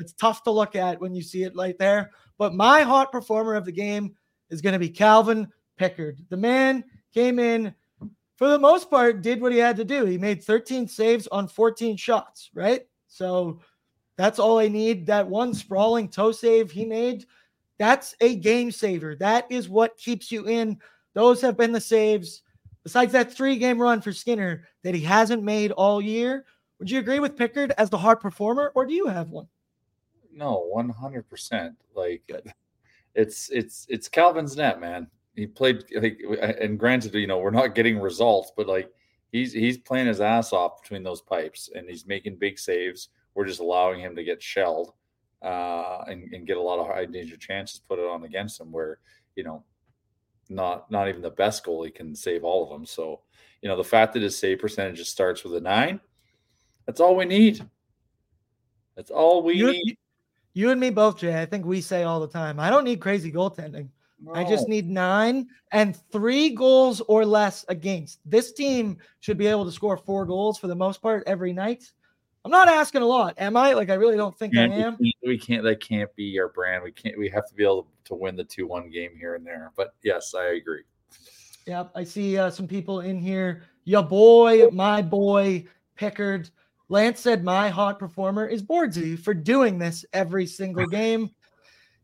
It's 0.00 0.14
tough 0.14 0.42
to 0.42 0.50
look 0.50 0.74
at 0.74 1.00
when 1.00 1.14
you 1.14 1.22
see 1.22 1.44
it 1.44 1.54
right 1.54 1.78
there. 1.78 2.10
But 2.38 2.54
my 2.54 2.82
hot 2.82 3.12
performer 3.12 3.54
of 3.54 3.64
the 3.64 3.70
game 3.72 4.16
is 4.50 4.60
going 4.60 4.72
to 4.72 4.80
be 4.80 4.88
Calvin 4.88 5.46
Pickard. 5.76 6.18
The 6.28 6.36
man 6.36 6.82
came 7.12 7.38
in 7.38 7.74
for 8.36 8.48
the 8.48 8.58
most 8.58 8.90
part, 8.90 9.22
did 9.22 9.40
what 9.40 9.52
he 9.52 9.58
had 9.58 9.76
to 9.76 9.84
do. 9.84 10.04
He 10.04 10.18
made 10.18 10.44
13 10.44 10.86
saves 10.86 11.26
on 11.28 11.48
14 11.48 11.96
shots, 11.96 12.50
right? 12.54 12.86
So 13.08 13.60
that's 14.16 14.38
all 14.38 14.58
I 14.58 14.68
need. 14.68 15.06
That 15.06 15.26
one 15.26 15.54
sprawling 15.54 16.08
toe 16.08 16.32
save 16.32 16.70
he 16.70 16.84
made, 16.84 17.24
that's 17.78 18.14
a 18.20 18.36
game 18.36 18.70
saver. 18.70 19.16
That 19.16 19.50
is 19.50 19.68
what 19.68 19.96
keeps 19.96 20.30
you 20.30 20.48
in. 20.48 20.78
Those 21.14 21.40
have 21.40 21.56
been 21.56 21.72
the 21.72 21.80
saves, 21.80 22.42
besides 22.82 23.12
that 23.12 23.32
three 23.32 23.56
game 23.56 23.80
run 23.80 24.02
for 24.02 24.12
Skinner 24.12 24.64
that 24.82 24.94
he 24.94 25.00
hasn't 25.00 25.42
made 25.42 25.72
all 25.72 26.00
year. 26.02 26.44
Would 26.78 26.90
you 26.90 26.98
agree 26.98 27.20
with 27.20 27.38
Pickard 27.38 27.72
as 27.78 27.88
the 27.88 27.96
hard 27.96 28.20
performer, 28.20 28.70
or 28.74 28.84
do 28.84 28.92
you 28.92 29.06
have 29.06 29.30
one? 29.30 29.48
No, 30.30 30.70
100%. 30.76 31.74
Like, 31.94 32.30
it's 33.14 33.48
it's 33.48 33.86
it's 33.88 34.10
Calvin's 34.10 34.58
net, 34.58 34.78
man 34.78 35.08
he 35.36 35.46
played 35.46 35.84
like 35.94 36.18
and 36.60 36.78
granted 36.78 37.14
you 37.14 37.26
know 37.26 37.38
we're 37.38 37.50
not 37.50 37.74
getting 37.74 37.98
results 37.98 38.50
but 38.56 38.66
like 38.66 38.90
he's 39.30 39.52
he's 39.52 39.78
playing 39.78 40.06
his 40.06 40.20
ass 40.20 40.52
off 40.52 40.82
between 40.82 41.02
those 41.02 41.20
pipes 41.20 41.70
and 41.74 41.88
he's 41.88 42.06
making 42.06 42.36
big 42.36 42.58
saves. 42.58 43.10
We're 43.34 43.46
just 43.46 43.60
allowing 43.60 44.00
him 44.00 44.16
to 44.16 44.24
get 44.24 44.42
shelled 44.42 44.92
uh 45.42 45.98
and, 46.08 46.32
and 46.32 46.46
get 46.46 46.56
a 46.56 46.60
lot 46.60 46.78
of 46.78 46.86
high 46.86 47.04
danger 47.04 47.36
chances 47.36 47.78
put 47.78 47.98
it 47.98 48.06
on 48.06 48.24
against 48.24 48.58
him 48.58 48.72
where 48.72 48.98
you 49.36 49.44
know 49.44 49.62
not 50.48 50.90
not 50.90 51.08
even 51.08 51.20
the 51.20 51.30
best 51.30 51.64
goalie 51.64 51.94
can 51.94 52.14
save 52.14 52.42
all 52.42 52.64
of 52.64 52.70
them. 52.70 52.86
So 52.86 53.20
you 53.60 53.68
know 53.68 53.76
the 53.76 53.84
fact 53.84 54.14
that 54.14 54.22
his 54.22 54.38
save 54.38 54.60
percentage 54.60 54.96
just 54.96 55.10
starts 55.10 55.44
with 55.44 55.54
a 55.54 55.60
nine 55.60 56.00
that's 56.86 57.00
all 57.00 57.16
we 57.16 57.24
need. 57.24 57.60
That's 58.94 59.10
all 59.10 59.42
we 59.42 59.56
you, 59.56 59.72
need. 59.72 59.98
you 60.54 60.70
and 60.70 60.80
me 60.80 60.88
both 60.88 61.18
jay 61.18 61.38
i 61.38 61.44
think 61.44 61.66
we 61.66 61.82
say 61.82 62.04
all 62.04 62.18
the 62.18 62.28
time 62.28 62.58
i 62.58 62.70
don't 62.70 62.84
need 62.84 62.98
crazy 62.98 63.30
goaltending 63.30 63.88
no. 64.20 64.32
I 64.34 64.44
just 64.44 64.68
need 64.68 64.88
nine 64.88 65.48
and 65.72 65.96
three 66.10 66.50
goals 66.50 67.00
or 67.02 67.24
less 67.24 67.64
against. 67.68 68.20
This 68.24 68.52
team 68.52 68.98
should 69.20 69.38
be 69.38 69.46
able 69.46 69.64
to 69.64 69.72
score 69.72 69.96
four 69.96 70.24
goals 70.24 70.58
for 70.58 70.66
the 70.68 70.74
most 70.74 71.02
part 71.02 71.22
every 71.26 71.52
night. 71.52 71.90
I'm 72.44 72.50
not 72.52 72.68
asking 72.68 73.02
a 73.02 73.06
lot, 73.06 73.34
am 73.38 73.56
I? 73.56 73.72
Like, 73.72 73.90
I 73.90 73.94
really 73.94 74.16
don't 74.16 74.38
think 74.38 74.54
can't, 74.54 74.72
I 74.72 74.76
am. 74.76 74.98
We 75.24 75.36
can't. 75.36 75.64
That 75.64 75.80
can't 75.80 76.14
be 76.14 76.38
our 76.38 76.48
brand. 76.48 76.84
We 76.84 76.92
can't. 76.92 77.18
We 77.18 77.28
have 77.30 77.48
to 77.48 77.54
be 77.54 77.64
able 77.64 77.88
to 78.04 78.14
win 78.14 78.36
the 78.36 78.44
two-one 78.44 78.88
game 78.88 79.10
here 79.18 79.34
and 79.34 79.44
there. 79.44 79.72
But 79.76 79.94
yes, 80.04 80.32
I 80.32 80.54
agree. 80.54 80.84
Yep, 81.66 81.90
I 81.96 82.04
see 82.04 82.38
uh, 82.38 82.50
some 82.50 82.68
people 82.68 83.00
in 83.00 83.18
here. 83.18 83.64
Your 83.84 84.04
boy, 84.04 84.68
my 84.70 85.02
boy, 85.02 85.66
Pickard. 85.96 86.50
Lance 86.88 87.18
said 87.18 87.42
my 87.42 87.68
hot 87.68 87.98
performer 87.98 88.46
is 88.46 88.62
Boardsy 88.62 89.18
for 89.18 89.34
doing 89.34 89.76
this 89.76 90.04
every 90.12 90.46
single 90.46 90.86
game 90.88 91.30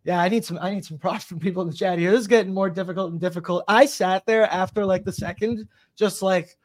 yeah, 0.05 0.20
I 0.20 0.28
need 0.28 0.44
some 0.44 0.59
I 0.61 0.74
need 0.74 0.84
some 0.84 0.98
props 1.05 1.24
from 1.24 1.38
people 1.38 1.62
in 1.62 1.68
the 1.68 1.74
chat 1.74 1.98
here. 1.98 2.11
This 2.11 2.20
is 2.20 2.26
getting 2.26 2.55
more 2.55 2.70
difficult 2.70 3.12
and 3.12 3.20
difficult. 3.20 3.64
I 3.68 3.86
sat 3.86 4.26
there 4.26 4.50
after 4.50 4.84
like 4.84 5.05
the 5.05 5.12
second, 5.12 5.68
just 5.96 6.22
like, 6.22 6.57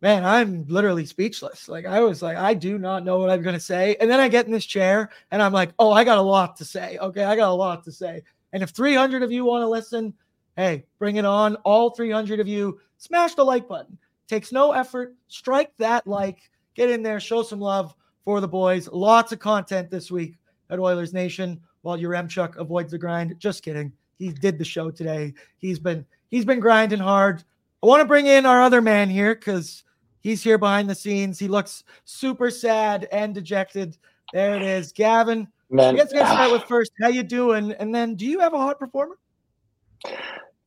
man, 0.00 0.24
I'm 0.24 0.64
literally 0.68 1.06
speechless. 1.06 1.68
Like 1.68 1.86
I 1.86 2.00
was 2.00 2.22
like, 2.22 2.36
I 2.36 2.54
do 2.54 2.78
not 2.78 3.04
know 3.04 3.18
what 3.18 3.30
I'm 3.30 3.42
gonna 3.42 3.60
say. 3.60 3.96
And 4.00 4.10
then 4.10 4.20
I 4.20 4.28
get 4.28 4.46
in 4.46 4.52
this 4.52 4.66
chair 4.66 5.10
and 5.30 5.42
I'm 5.42 5.52
like, 5.52 5.72
oh, 5.78 5.92
I 5.92 6.04
got 6.04 6.18
a 6.18 6.22
lot 6.22 6.56
to 6.56 6.64
say. 6.64 6.98
Okay, 6.98 7.24
I 7.24 7.36
got 7.36 7.50
a 7.50 7.54
lot 7.54 7.84
to 7.84 7.92
say. 7.92 8.22
And 8.52 8.62
if 8.62 8.70
300 8.70 9.22
of 9.22 9.30
you 9.30 9.44
want 9.44 9.62
to 9.62 9.68
listen, 9.68 10.14
hey, 10.56 10.86
bring 10.98 11.16
it 11.16 11.24
on. 11.24 11.56
All 11.56 11.90
300 11.90 12.40
of 12.40 12.48
you, 12.48 12.80
smash 12.96 13.34
the 13.34 13.44
like 13.44 13.68
button. 13.68 13.98
Takes 14.26 14.52
no 14.52 14.72
effort. 14.72 15.14
Strike 15.28 15.72
that 15.78 16.06
like. 16.06 16.50
Get 16.74 16.90
in 16.90 17.02
there, 17.02 17.18
show 17.18 17.42
some 17.42 17.60
love 17.60 17.94
for 18.24 18.40
the 18.40 18.48
boys. 18.48 18.88
Lots 18.88 19.32
of 19.32 19.38
content 19.38 19.90
this 19.90 20.10
week 20.10 20.36
at 20.70 20.78
Oilers 20.78 21.12
Nation 21.12 21.60
while 21.88 21.98
Yaremchuk 21.98 22.56
avoids 22.56 22.90
the 22.90 22.98
grind. 22.98 23.34
Just 23.38 23.62
kidding. 23.62 23.90
He 24.18 24.30
did 24.30 24.58
the 24.58 24.64
show 24.64 24.90
today. 24.90 25.32
He's 25.56 25.78
been 25.78 26.04
he's 26.30 26.44
been 26.44 26.60
grinding 26.60 26.98
hard. 26.98 27.42
I 27.82 27.86
want 27.86 28.02
to 28.02 28.06
bring 28.06 28.26
in 28.26 28.44
our 28.44 28.60
other 28.60 28.82
man 28.82 29.08
here 29.08 29.34
because 29.34 29.84
he's 30.20 30.42
here 30.42 30.58
behind 30.58 30.90
the 30.90 30.94
scenes. 30.94 31.38
He 31.38 31.48
looks 31.48 31.84
super 32.04 32.50
sad 32.50 33.08
and 33.10 33.34
dejected. 33.34 33.96
There 34.34 34.54
it 34.54 34.62
is, 34.62 34.92
Gavin. 34.92 35.48
Man, 35.70 35.96
let's 35.96 36.12
get 36.12 36.26
start 36.26 36.52
with 36.52 36.64
first. 36.68 36.92
How 37.00 37.08
you 37.08 37.22
doing? 37.22 37.72
And 37.72 37.94
then, 37.94 38.16
do 38.16 38.26
you 38.26 38.40
have 38.40 38.52
a 38.52 38.58
hot 38.58 38.78
performer? 38.78 39.16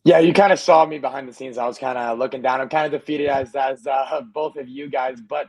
Yeah, 0.03 0.17
you 0.17 0.33
kind 0.33 0.51
of 0.51 0.59
saw 0.59 0.87
me 0.87 0.97
behind 0.97 1.29
the 1.29 1.33
scenes. 1.33 1.59
I 1.59 1.67
was 1.67 1.77
kind 1.77 1.99
of 1.99 2.17
looking 2.17 2.41
down. 2.41 2.61
I'm 2.61 2.69
kind 2.69 2.91
of 2.91 2.99
defeated 2.99 3.27
as 3.27 3.53
as 3.55 3.85
uh, 3.85 4.21
both 4.33 4.55
of 4.55 4.67
you 4.67 4.89
guys, 4.89 5.21
but 5.21 5.47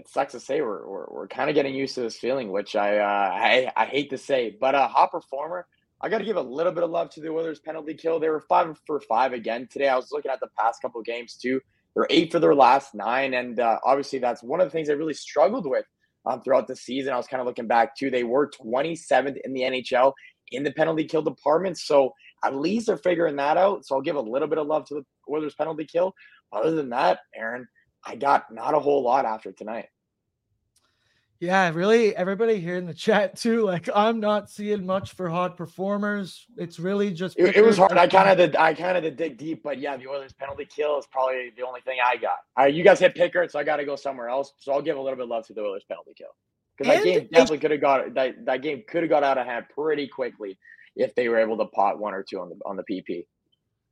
it 0.00 0.08
sucks 0.08 0.32
to 0.32 0.40
say 0.40 0.62
we're 0.62 0.86
we're, 0.86 1.06
we're 1.10 1.28
kind 1.28 1.50
of 1.50 1.54
getting 1.54 1.74
used 1.74 1.94
to 1.94 2.00
this 2.00 2.16
feeling, 2.16 2.50
which 2.50 2.74
I 2.74 2.98
uh, 2.98 3.30
I, 3.32 3.72
I 3.76 3.84
hate 3.84 4.10
to 4.10 4.18
say, 4.18 4.56
but 4.58 4.74
a 4.74 4.88
hot 4.88 5.12
performer. 5.12 5.66
I 6.00 6.08
got 6.08 6.18
to 6.18 6.24
give 6.24 6.36
a 6.36 6.42
little 6.42 6.72
bit 6.72 6.82
of 6.82 6.90
love 6.90 7.10
to 7.10 7.20
the 7.20 7.28
Oilers 7.28 7.60
penalty 7.60 7.92
kill. 7.92 8.18
They 8.18 8.30
were 8.30 8.40
five 8.40 8.78
for 8.86 9.00
five 9.00 9.34
again 9.34 9.68
today. 9.70 9.88
I 9.88 9.96
was 9.96 10.10
looking 10.10 10.30
at 10.30 10.40
the 10.40 10.48
past 10.58 10.80
couple 10.80 11.02
games 11.02 11.34
too. 11.34 11.60
They're 11.94 12.06
eight 12.08 12.32
for 12.32 12.38
their 12.38 12.54
last 12.54 12.94
nine, 12.94 13.34
and 13.34 13.60
uh, 13.60 13.78
obviously 13.84 14.18
that's 14.18 14.42
one 14.42 14.60
of 14.60 14.66
the 14.66 14.70
things 14.70 14.88
I 14.88 14.94
really 14.94 15.12
struggled 15.12 15.66
with 15.66 15.84
um, 16.24 16.40
throughout 16.40 16.66
the 16.66 16.76
season. 16.76 17.12
I 17.12 17.18
was 17.18 17.26
kind 17.26 17.42
of 17.42 17.46
looking 17.46 17.66
back 17.66 17.94
too. 17.94 18.10
They 18.10 18.24
were 18.24 18.50
27th 18.50 19.36
in 19.44 19.52
the 19.52 19.62
NHL 19.62 20.14
in 20.52 20.62
the 20.62 20.72
penalty 20.72 21.04
kill 21.04 21.22
department, 21.22 21.76
so 21.78 22.14
at 22.42 22.56
least 22.56 22.86
they're 22.86 22.96
figuring 22.96 23.36
that 23.36 23.58
out. 23.58 23.84
So 23.84 23.96
I'll 23.96 24.02
give 24.02 24.16
a 24.16 24.20
little 24.20 24.48
bit 24.48 24.58
of 24.58 24.66
love 24.66 24.86
to 24.86 24.94
the 24.94 25.04
Oilers 25.30 25.54
penalty 25.54 25.84
kill. 25.84 26.14
Other 26.52 26.70
than 26.70 26.88
that, 26.90 27.20
Aaron, 27.36 27.68
I 28.04 28.16
got 28.16 28.52
not 28.52 28.74
a 28.74 28.78
whole 28.78 29.02
lot 29.02 29.24
after 29.24 29.52
tonight. 29.52 29.86
Yeah, 31.40 31.70
really, 31.72 32.14
everybody 32.14 32.60
here 32.60 32.76
in 32.76 32.84
the 32.84 32.92
chat 32.92 33.34
too. 33.34 33.64
Like, 33.64 33.88
I'm 33.94 34.20
not 34.20 34.50
seeing 34.50 34.84
much 34.84 35.12
for 35.12 35.30
hot 35.30 35.56
performers. 35.56 36.46
It's 36.58 36.78
really 36.78 37.12
just. 37.12 37.38
It, 37.38 37.56
it 37.56 37.64
was 37.64 37.78
hard. 37.78 37.96
I 37.96 38.06
kind 38.06 38.28
of 38.28 38.36
did. 38.36 38.56
I 38.56 38.74
kind 38.74 38.98
of 38.98 39.02
did 39.02 39.16
dig 39.16 39.38
deep, 39.38 39.62
but 39.62 39.78
yeah, 39.78 39.96
the 39.96 40.06
Oilers 40.06 40.34
penalty 40.34 40.66
kill 40.66 40.98
is 40.98 41.06
probably 41.06 41.50
the 41.56 41.66
only 41.66 41.80
thing 41.80 41.98
I 42.04 42.16
got. 42.16 42.40
All 42.58 42.64
right, 42.64 42.74
you 42.74 42.84
guys 42.84 43.00
hit 43.00 43.14
Pickard, 43.14 43.50
so 43.50 43.58
I 43.58 43.64
got 43.64 43.76
to 43.76 43.86
go 43.86 43.96
somewhere 43.96 44.28
else. 44.28 44.52
So 44.58 44.72
I'll 44.72 44.82
give 44.82 44.98
a 44.98 45.00
little 45.00 45.16
bit 45.16 45.22
of 45.22 45.30
love 45.30 45.46
to 45.46 45.54
the 45.54 45.62
Oilers 45.62 45.84
penalty 45.88 46.12
kill 46.14 46.28
because 46.76 46.94
that 46.94 47.04
game 47.04 47.28
definitely 47.32 47.58
could 47.58 47.70
have 47.70 47.80
got 47.80 48.14
that. 48.14 48.44
That 48.44 48.60
game 48.60 48.82
could 48.86 49.02
have 49.02 49.10
got 49.10 49.24
out 49.24 49.38
of 49.38 49.46
hand 49.46 49.64
pretty 49.74 50.08
quickly 50.08 50.58
if 50.94 51.14
they 51.14 51.30
were 51.30 51.38
able 51.38 51.56
to 51.56 51.64
pot 51.66 51.98
one 51.98 52.12
or 52.12 52.22
two 52.22 52.38
on 52.38 52.50
the 52.50 52.56
on 52.66 52.76
the 52.76 52.84
PP. 52.84 53.24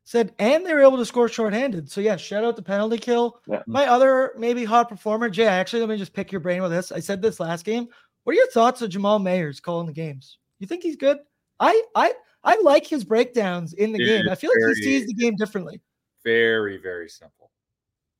Said, 0.09 0.33
and 0.39 0.65
they 0.65 0.73
were 0.73 0.81
able 0.81 0.97
to 0.97 1.05
score 1.05 1.29
shorthanded. 1.29 1.91
So 1.91 2.01
yeah, 2.01 2.17
shout 2.17 2.43
out 2.43 2.57
the 2.57 2.63
penalty 2.63 2.97
kill. 2.97 3.43
Yeah. 3.47 3.63
My 3.67 3.85
other 3.85 4.33
maybe 4.39 4.65
hot 4.65 4.89
performer, 4.89 5.29
Jay. 5.29 5.45
Actually, 5.45 5.81
let 5.81 5.91
me 5.91 5.99
just 5.99 6.15
pick 6.15 6.33
your 6.33 6.41
brain 6.41 6.63
with 6.63 6.71
this. 6.71 6.91
I 6.91 6.99
said 6.99 7.21
this 7.21 7.39
last 7.39 7.67
game. 7.67 7.89
What 8.25 8.33
are 8.33 8.37
your 8.37 8.51
thoughts 8.51 8.81
of 8.81 8.89
Jamal 8.89 9.21
Mayers 9.21 9.61
calling 9.61 9.87
the 9.87 9.93
games? 9.93 10.39
You 10.61 10.67
think 10.67 10.83
he's 10.83 10.97
good? 10.97 11.19
I 11.61 11.83
I 11.95 12.15
I 12.43 12.59
like 12.63 12.87
his 12.87 13.05
breakdowns 13.05 13.75
in 13.75 13.93
the 13.93 13.99
Dude, 13.99 14.23
game. 14.23 14.33
I 14.33 14.35
feel 14.35 14.51
like 14.51 14.77
he 14.77 14.83
sees 14.83 15.07
the 15.09 15.13
game 15.13 15.37
differently. 15.37 15.79
Very, 16.25 16.79
very 16.79 17.11
simple. 17.11 17.51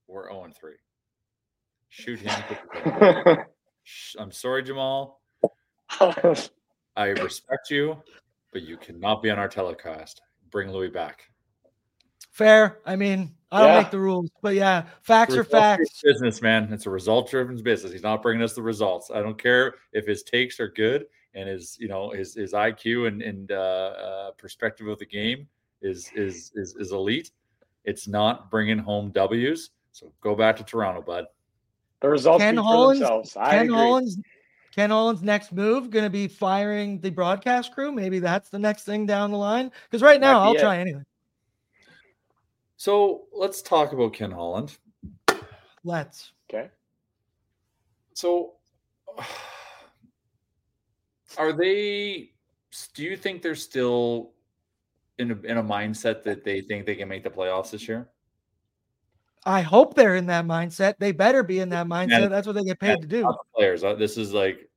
We're 0.09 0.29
0 0.31 0.53
3. 0.61 0.73
Shoot 1.89 2.21
him. 2.21 2.43
put 2.49 2.59
the 2.85 2.91
ball 3.01 3.33
in. 3.33 3.39
Sh- 3.85 4.17
I'm 4.19 4.31
sorry, 4.31 4.63
Jamal. 4.63 5.23
I 6.97 7.07
respect 7.07 7.71
you, 7.71 7.97
but 8.53 8.61
you 8.61 8.77
cannot 8.77 9.23
be 9.23 9.31
on 9.31 9.39
our 9.39 9.49
telecast. 9.49 10.21
Bring 10.51 10.71
Louis 10.71 10.91
back. 10.91 11.23
Fair. 12.31 12.79
I 12.87 12.97
mean, 12.97 13.35
I 13.51 13.61
don't 13.61 13.69
Yeah. 13.69 13.81
make 13.83 13.91
the 13.91 13.99
rules, 13.99 14.31
but 14.43 14.55
yeah, 14.55 14.85
facts 15.03 15.35
are 15.35 15.45
facts. 15.45 16.03
Business, 16.03 16.43
man. 16.43 16.73
It's 16.73 16.87
a 16.87 16.91
result 16.91 17.31
driven 17.31 17.61
business. 17.63 17.93
He's 17.93 18.03
not 18.03 18.23
bringing 18.23 18.43
us 18.43 18.55
the 18.55 18.63
results. 18.63 19.11
I 19.11 19.23
don't 19.23 19.41
care 19.41 19.75
if 19.93 20.07
his 20.07 20.23
takes 20.23 20.61
are 20.61 20.69
good 20.69 21.07
and 21.35 21.49
his, 21.49 21.77
you 21.81 21.89
know, 21.89 22.11
his 22.11 22.35
his 22.35 22.53
IQ 22.53 23.09
and 23.09 23.23
and 23.23 23.53
uh, 23.53 23.55
uh, 23.55 24.31
perspective 24.33 24.87
of 24.87 24.99
the 24.99 25.07
game 25.07 25.49
is 25.83 26.11
is 26.15 26.53
is 26.55 26.77
is 26.77 26.93
elite. 26.93 27.31
It's 27.85 28.07
not 28.07 28.51
bringing 28.51 28.79
home 28.79 29.11
W's. 29.11 29.71
So 29.93 30.13
go 30.21 30.35
back 30.35 30.57
to 30.57 30.65
Toronto, 30.65 31.01
bud. 31.01 31.25
The 32.01 32.09
results 32.09 32.43
Ken 32.43 32.55
speak 32.55 32.59
for 32.59 32.63
Holland's 32.69 33.01
themselves. 33.01 33.37
I 33.37 33.51
Ken 33.51 33.65
agree. 33.65 33.77
Holland's 33.77 34.19
Ken 34.75 34.91
Holland's 34.91 35.23
next 35.23 35.53
move 35.53 35.91
going 35.91 36.05
to 36.05 36.11
be 36.11 36.29
firing 36.29 37.01
the 37.01 37.11
broadcast 37.11 37.73
crew. 37.73 37.91
Maybe 37.91 38.19
that's 38.19 38.51
the 38.51 38.59
next 38.59 38.85
thing 38.85 39.07
down 39.07 39.31
the 39.33 39.39
line. 39.39 39.73
Because 39.91 40.03
right 40.03 40.21
now, 40.21 40.41
I'll 40.41 40.55
it. 40.55 40.61
try 40.61 40.79
anyway. 40.79 41.03
So 42.79 43.25
let's 43.33 43.61
talk 43.61 43.93
about 43.93 44.15
Ken 44.15 44.31
Holland. 44.31 44.79
Let's. 45.85 46.33
Okay. 46.49 46.71
So 48.15 48.55
are 51.37 51.53
they 51.53 52.31
do 52.95 53.03
you 53.03 53.17
think 53.17 53.43
they're 53.43 53.55
still 53.57 54.31
in 55.19 55.33
a, 55.33 55.41
in 55.41 55.57
a 55.59 55.63
mindset 55.63 56.23
that 56.23 56.45
they 56.45 56.61
think 56.61 56.87
they 56.87 56.95
can 56.95 57.09
make 57.09 57.25
the 57.25 57.31
playoffs 57.31 57.73
this 57.73 57.89
year? 57.89 58.09
I 59.45 59.61
hope 59.61 59.95
they're 59.95 60.15
in 60.15 60.27
that 60.27 60.45
mindset. 60.47 60.95
They 60.99 61.11
better 61.11 61.43
be 61.43 61.59
in 61.59 61.69
that 61.71 61.87
mindset. 61.89 62.23
And- 62.25 62.33
That's 62.33 62.47
what 62.47 62.55
they 62.55 62.65
get 62.65 62.79
paid 62.79 63.01
to 63.01 63.07
do. 63.09 63.27
Players. 63.57 63.83
uh, 63.83 63.95
This 63.95 64.17
is 64.17 64.33
like 64.33 64.71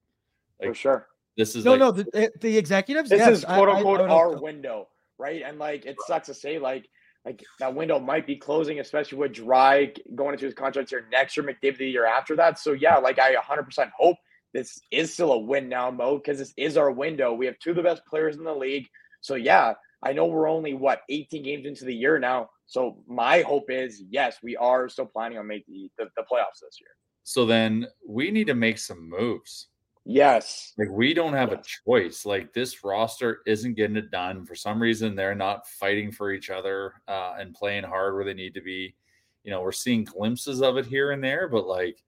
For 0.64 0.74
sure. 0.74 1.08
this 1.38 1.56
is 1.56 1.66
No, 1.66 1.72
like, 1.72 1.80
no, 1.80 1.92
the, 1.92 2.32
the 2.40 2.58
executives. 2.58 3.10
This 3.12 3.20
yes, 3.20 3.30
is 3.40 3.46
I- 3.46 3.56
quote 3.58 3.70
I- 3.70 3.74
I 3.74 3.78
unquote 3.78 4.02
our 4.02 4.34
so. 4.34 4.42
window, 4.42 4.88
right? 5.20 5.44
And 5.46 5.60
like 5.60 5.86
it 5.86 5.98
sucks 6.08 6.26
to 6.28 6.34
say, 6.34 6.58
like 6.58 6.90
like 7.26 7.44
that 7.60 7.76
window 7.76 8.00
might 8.00 8.26
be 8.26 8.36
closing, 8.36 8.80
especially 8.80 9.18
with 9.18 9.34
Drai 9.34 9.96
going 10.16 10.34
into 10.34 10.46
his 10.46 10.56
contract 10.56 10.90
here 10.90 11.08
next 11.12 11.38
year, 11.38 11.46
McDavid 11.46 11.78
the 11.78 11.90
year 11.90 12.06
after 12.06 12.36
that. 12.38 12.58
So 12.58 12.74
yeah, 12.74 12.98
like 12.98 13.20
I 13.20 13.36
100% 13.36 13.92
hope 13.98 14.18
this 14.54 14.82
is 14.92 15.14
still 15.14 15.32
a 15.34 15.38
win 15.38 15.70
now 15.70 15.92
mode 15.92 16.24
because 16.24 16.40
this 16.40 16.54
is 16.58 16.78
our 16.78 16.92
window. 16.92 17.34
We 17.34 17.46
have 17.46 17.60
two 17.60 17.72
of 17.72 17.76
the 17.76 17.84
best 17.84 18.06
players 18.06 18.38
in 18.38 18.44
the 18.44 18.54
league. 18.54 18.88
So 19.22 19.36
yeah, 19.36 19.74
I 20.04 20.14
know 20.14 20.26
we're 20.26 20.50
only 20.50 20.74
what 20.74 21.02
18 21.10 21.44
games 21.44 21.66
into 21.66 21.86
the 21.86 21.94
year 21.94 22.18
now. 22.20 22.50
So 22.66 23.04
my 23.08 23.42
hope 23.42 23.70
is 23.70 24.04
yes, 24.10 24.38
we 24.42 24.56
are 24.58 24.90
still 24.90 25.06
planning 25.06 25.38
on 25.38 25.48
making 25.48 25.74
the, 25.98 26.06
the, 26.06 26.10
the 26.18 26.24
playoffs 26.24 26.62
this 26.62 26.78
year. 26.80 26.90
so 27.24 27.46
then 27.46 27.88
we 28.08 28.32
need 28.32 28.48
to 28.48 28.56
make 28.56 28.80
some 28.80 29.10
moves. 29.10 29.68
Yes. 30.06 30.74
Like 30.78 30.90
we 30.90 31.14
don't 31.14 31.34
have 31.34 31.52
Yes. 31.52 31.60
a 31.60 31.90
choice. 31.90 32.26
Like 32.26 32.54
this 32.54 32.84
roster 32.84 33.42
isn't 33.46 33.76
getting 33.76 33.98
it 33.98 34.12
done. 34.12 34.46
For 34.46 34.56
some 34.56 34.82
reason, 34.82 35.16
they're 35.16 35.36
not 35.36 35.68
fighting 35.68 36.12
for 36.12 36.32
each 36.32 36.50
other 36.50 36.94
uh, 37.08 37.36
and 37.40 37.54
playing 37.54 37.84
hard 37.84 38.16
where 38.16 38.26
they 38.26 38.34
need 38.34 38.56
to 38.56 38.62
be. 38.62 38.96
You 39.44 39.52
know, 39.52 39.62
we're 39.62 39.72
seeing 39.72 40.04
glimpses 40.04 40.62
of 40.62 40.78
it 40.78 40.86
here 40.86 41.12
and 41.12 41.24
there, 41.24 41.48
but 41.48 41.68
like 41.68 42.04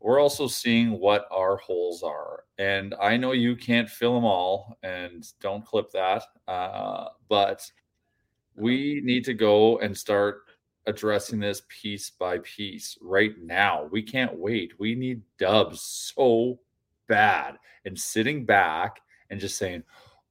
we're 0.00 0.20
also 0.20 0.46
seeing 0.46 0.98
what 0.98 1.26
our 1.30 1.56
holes 1.58 2.02
are. 2.02 2.44
And 2.58 2.94
I 3.00 3.16
know 3.16 3.32
you 3.32 3.56
can't 3.56 3.88
fill 3.88 4.14
them 4.14 4.24
all, 4.24 4.78
and 4.82 5.26
don't 5.40 5.64
clip 5.64 5.90
that. 5.92 6.24
Uh, 6.48 7.08
but 7.28 7.70
we 8.56 9.00
need 9.04 9.24
to 9.24 9.34
go 9.34 9.78
and 9.78 9.96
start 9.96 10.42
addressing 10.86 11.38
this 11.38 11.62
piece 11.68 12.10
by 12.10 12.38
piece 12.38 12.98
right 13.02 13.32
now. 13.42 13.88
We 13.90 14.02
can't 14.02 14.34
wait. 14.34 14.78
We 14.78 14.94
need 14.94 15.22
dubs 15.38 15.82
so 15.82 16.58
bad. 17.10 17.58
And 17.84 17.98
sitting 17.98 18.46
back 18.46 19.00
and 19.28 19.38
just 19.38 19.58
saying, 19.58 19.82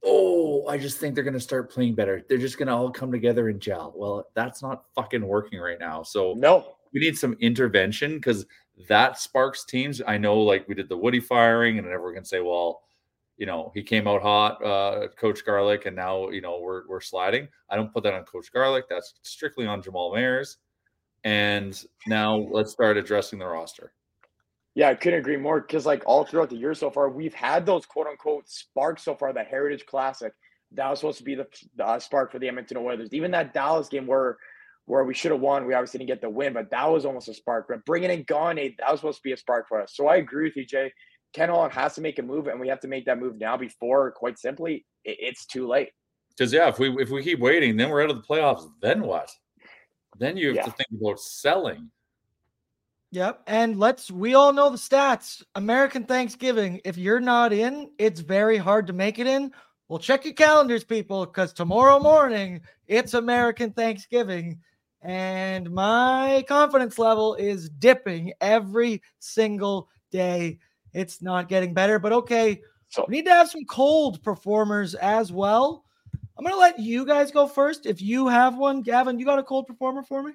Oh, 0.02 0.66
I 0.66 0.78
just 0.78 0.96
think 0.98 1.14
they're 1.14 1.22
going 1.24 1.34
to 1.34 1.40
start 1.40 1.70
playing 1.70 1.94
better. 1.94 2.24
They're 2.26 2.38
just 2.38 2.56
going 2.56 2.68
to 2.68 2.74
all 2.74 2.90
come 2.90 3.12
together 3.12 3.50
and 3.50 3.60
gel. 3.60 3.92
Well, 3.94 4.26
that's 4.34 4.62
not 4.62 4.84
fucking 4.94 5.24
working 5.24 5.60
right 5.60 5.78
now. 5.78 6.02
So 6.02 6.32
No. 6.32 6.76
we 6.94 7.00
need 7.00 7.18
some 7.18 7.36
intervention 7.38 8.14
because 8.16 8.46
that 8.88 9.18
sparks 9.18 9.64
teams. 9.66 10.00
I 10.06 10.16
know, 10.16 10.40
like 10.40 10.66
we 10.66 10.74
did 10.74 10.88
the 10.88 10.96
Woody 10.96 11.20
firing, 11.20 11.76
and 11.78 11.86
everyone 11.86 12.14
can 12.14 12.24
say, 12.24 12.40
"Well, 12.40 12.80
you 13.36 13.44
know, 13.44 13.70
he 13.74 13.82
came 13.82 14.08
out 14.08 14.22
hot, 14.22 14.64
uh, 14.64 15.08
Coach 15.18 15.44
Garlic, 15.44 15.84
and 15.84 15.94
now 15.94 16.30
you 16.30 16.40
know 16.40 16.58
we're 16.60 16.88
we're 16.88 17.02
sliding." 17.02 17.46
I 17.68 17.76
don't 17.76 17.92
put 17.92 18.02
that 18.04 18.14
on 18.14 18.24
Coach 18.24 18.50
Garlic. 18.50 18.86
That's 18.88 19.12
strictly 19.22 19.66
on 19.66 19.82
Jamal 19.82 20.12
Mayers. 20.14 20.56
And 21.24 21.78
now 22.06 22.36
let's 22.50 22.72
start 22.72 22.96
addressing 22.96 23.38
the 23.38 23.46
roster. 23.46 23.92
Yeah, 24.74 24.88
I 24.88 24.94
couldn't 24.94 25.18
agree 25.18 25.36
more 25.36 25.60
because, 25.60 25.84
like, 25.84 26.02
all 26.06 26.24
throughout 26.24 26.50
the 26.50 26.56
year 26.56 26.74
so 26.74 26.90
far, 26.90 27.08
we've 27.10 27.34
had 27.34 27.66
those 27.66 27.86
quote 27.86 28.06
unquote 28.06 28.48
sparks 28.48 29.04
so 29.04 29.14
far. 29.16 29.32
The 29.32 29.42
Heritage 29.42 29.84
Classic 29.86 30.32
that 30.72 30.88
was 30.88 31.00
supposed 31.00 31.18
to 31.18 31.24
be 31.24 31.34
the, 31.34 31.46
the 31.76 31.84
uh, 31.84 31.98
spark 31.98 32.30
for 32.30 32.38
the 32.38 32.48
Edmonton 32.48 32.76
Oilers. 32.76 33.12
Even 33.12 33.32
that 33.32 33.52
Dallas 33.52 33.88
game 33.88 34.06
where 34.06 34.36
where 34.86 35.04
we 35.04 35.14
should 35.14 35.30
have 35.30 35.40
won, 35.40 35.66
we 35.66 35.74
obviously 35.74 35.98
didn't 35.98 36.08
get 36.08 36.20
the 36.20 36.30
win, 36.30 36.52
but 36.52 36.70
that 36.70 36.90
was 36.90 37.04
almost 37.04 37.28
a 37.28 37.34
spark. 37.34 37.66
But 37.68 37.84
bringing 37.84 38.10
in 38.10 38.24
Gagne, 38.24 38.74
that 38.78 38.90
was 38.90 39.00
supposed 39.00 39.18
to 39.18 39.22
be 39.22 39.32
a 39.32 39.36
spark 39.36 39.68
for 39.68 39.80
us. 39.80 39.92
So 39.94 40.08
I 40.08 40.16
agree 40.16 40.44
with 40.44 40.56
you, 40.56 40.64
Jay. 40.64 40.92
Ken 41.32 41.48
Holland 41.48 41.72
has 41.72 41.94
to 41.94 42.00
make 42.00 42.18
a 42.18 42.22
move, 42.22 42.48
and 42.48 42.58
we 42.58 42.66
have 42.68 42.80
to 42.80 42.88
make 42.88 43.04
that 43.06 43.20
move 43.20 43.38
now 43.38 43.56
before, 43.56 44.10
quite 44.10 44.36
simply, 44.38 44.84
it, 45.04 45.16
it's 45.20 45.46
too 45.46 45.68
late. 45.68 45.90
Because 46.30 46.52
yeah, 46.52 46.68
if 46.68 46.78
we 46.78 46.90
if 47.00 47.10
we 47.10 47.22
keep 47.22 47.38
waiting, 47.38 47.76
then 47.76 47.90
we're 47.90 48.02
out 48.02 48.10
of 48.10 48.16
the 48.16 48.22
playoffs. 48.22 48.68
Then 48.82 49.02
what? 49.02 49.30
Then 50.18 50.36
you 50.36 50.48
have 50.48 50.56
Yeah. 50.56 50.64
to 50.64 50.72
think 50.72 50.88
about 51.00 51.20
selling. 51.20 51.90
Yep. 53.12 53.42
And 53.46 53.78
let's, 53.78 54.10
we 54.10 54.34
all 54.34 54.52
know 54.52 54.70
the 54.70 54.76
stats. 54.76 55.42
American 55.56 56.04
Thanksgiving, 56.04 56.80
if 56.84 56.96
you're 56.96 57.20
not 57.20 57.52
in, 57.52 57.90
it's 57.98 58.20
very 58.20 58.56
hard 58.56 58.86
to 58.86 58.92
make 58.92 59.18
it 59.18 59.26
in. 59.26 59.52
Well, 59.88 59.98
check 59.98 60.24
your 60.24 60.34
calendars, 60.34 60.84
people, 60.84 61.26
because 61.26 61.52
tomorrow 61.52 61.98
morning 61.98 62.60
it's 62.86 63.14
American 63.14 63.72
Thanksgiving. 63.72 64.60
And 65.02 65.70
my 65.72 66.44
confidence 66.46 66.98
level 66.98 67.34
is 67.34 67.68
dipping 67.70 68.32
every 68.40 69.02
single 69.18 69.88
day. 70.12 70.58
It's 70.92 71.20
not 71.20 71.48
getting 71.48 71.74
better, 71.74 71.98
but 71.98 72.12
okay. 72.12 72.60
So 72.88 73.06
We 73.08 73.16
need 73.16 73.24
to 73.26 73.32
have 73.32 73.50
some 73.50 73.64
cold 73.64 74.22
performers 74.22 74.94
as 74.94 75.32
well. 75.32 75.84
I'm 76.38 76.44
going 76.44 76.54
to 76.54 76.60
let 76.60 76.78
you 76.78 77.04
guys 77.04 77.30
go 77.32 77.48
first. 77.48 77.86
If 77.86 78.00
you 78.00 78.28
have 78.28 78.56
one, 78.56 78.82
Gavin, 78.82 79.18
you 79.18 79.24
got 79.24 79.38
a 79.38 79.42
cold 79.42 79.66
performer 79.66 80.02
for 80.02 80.22
me? 80.22 80.32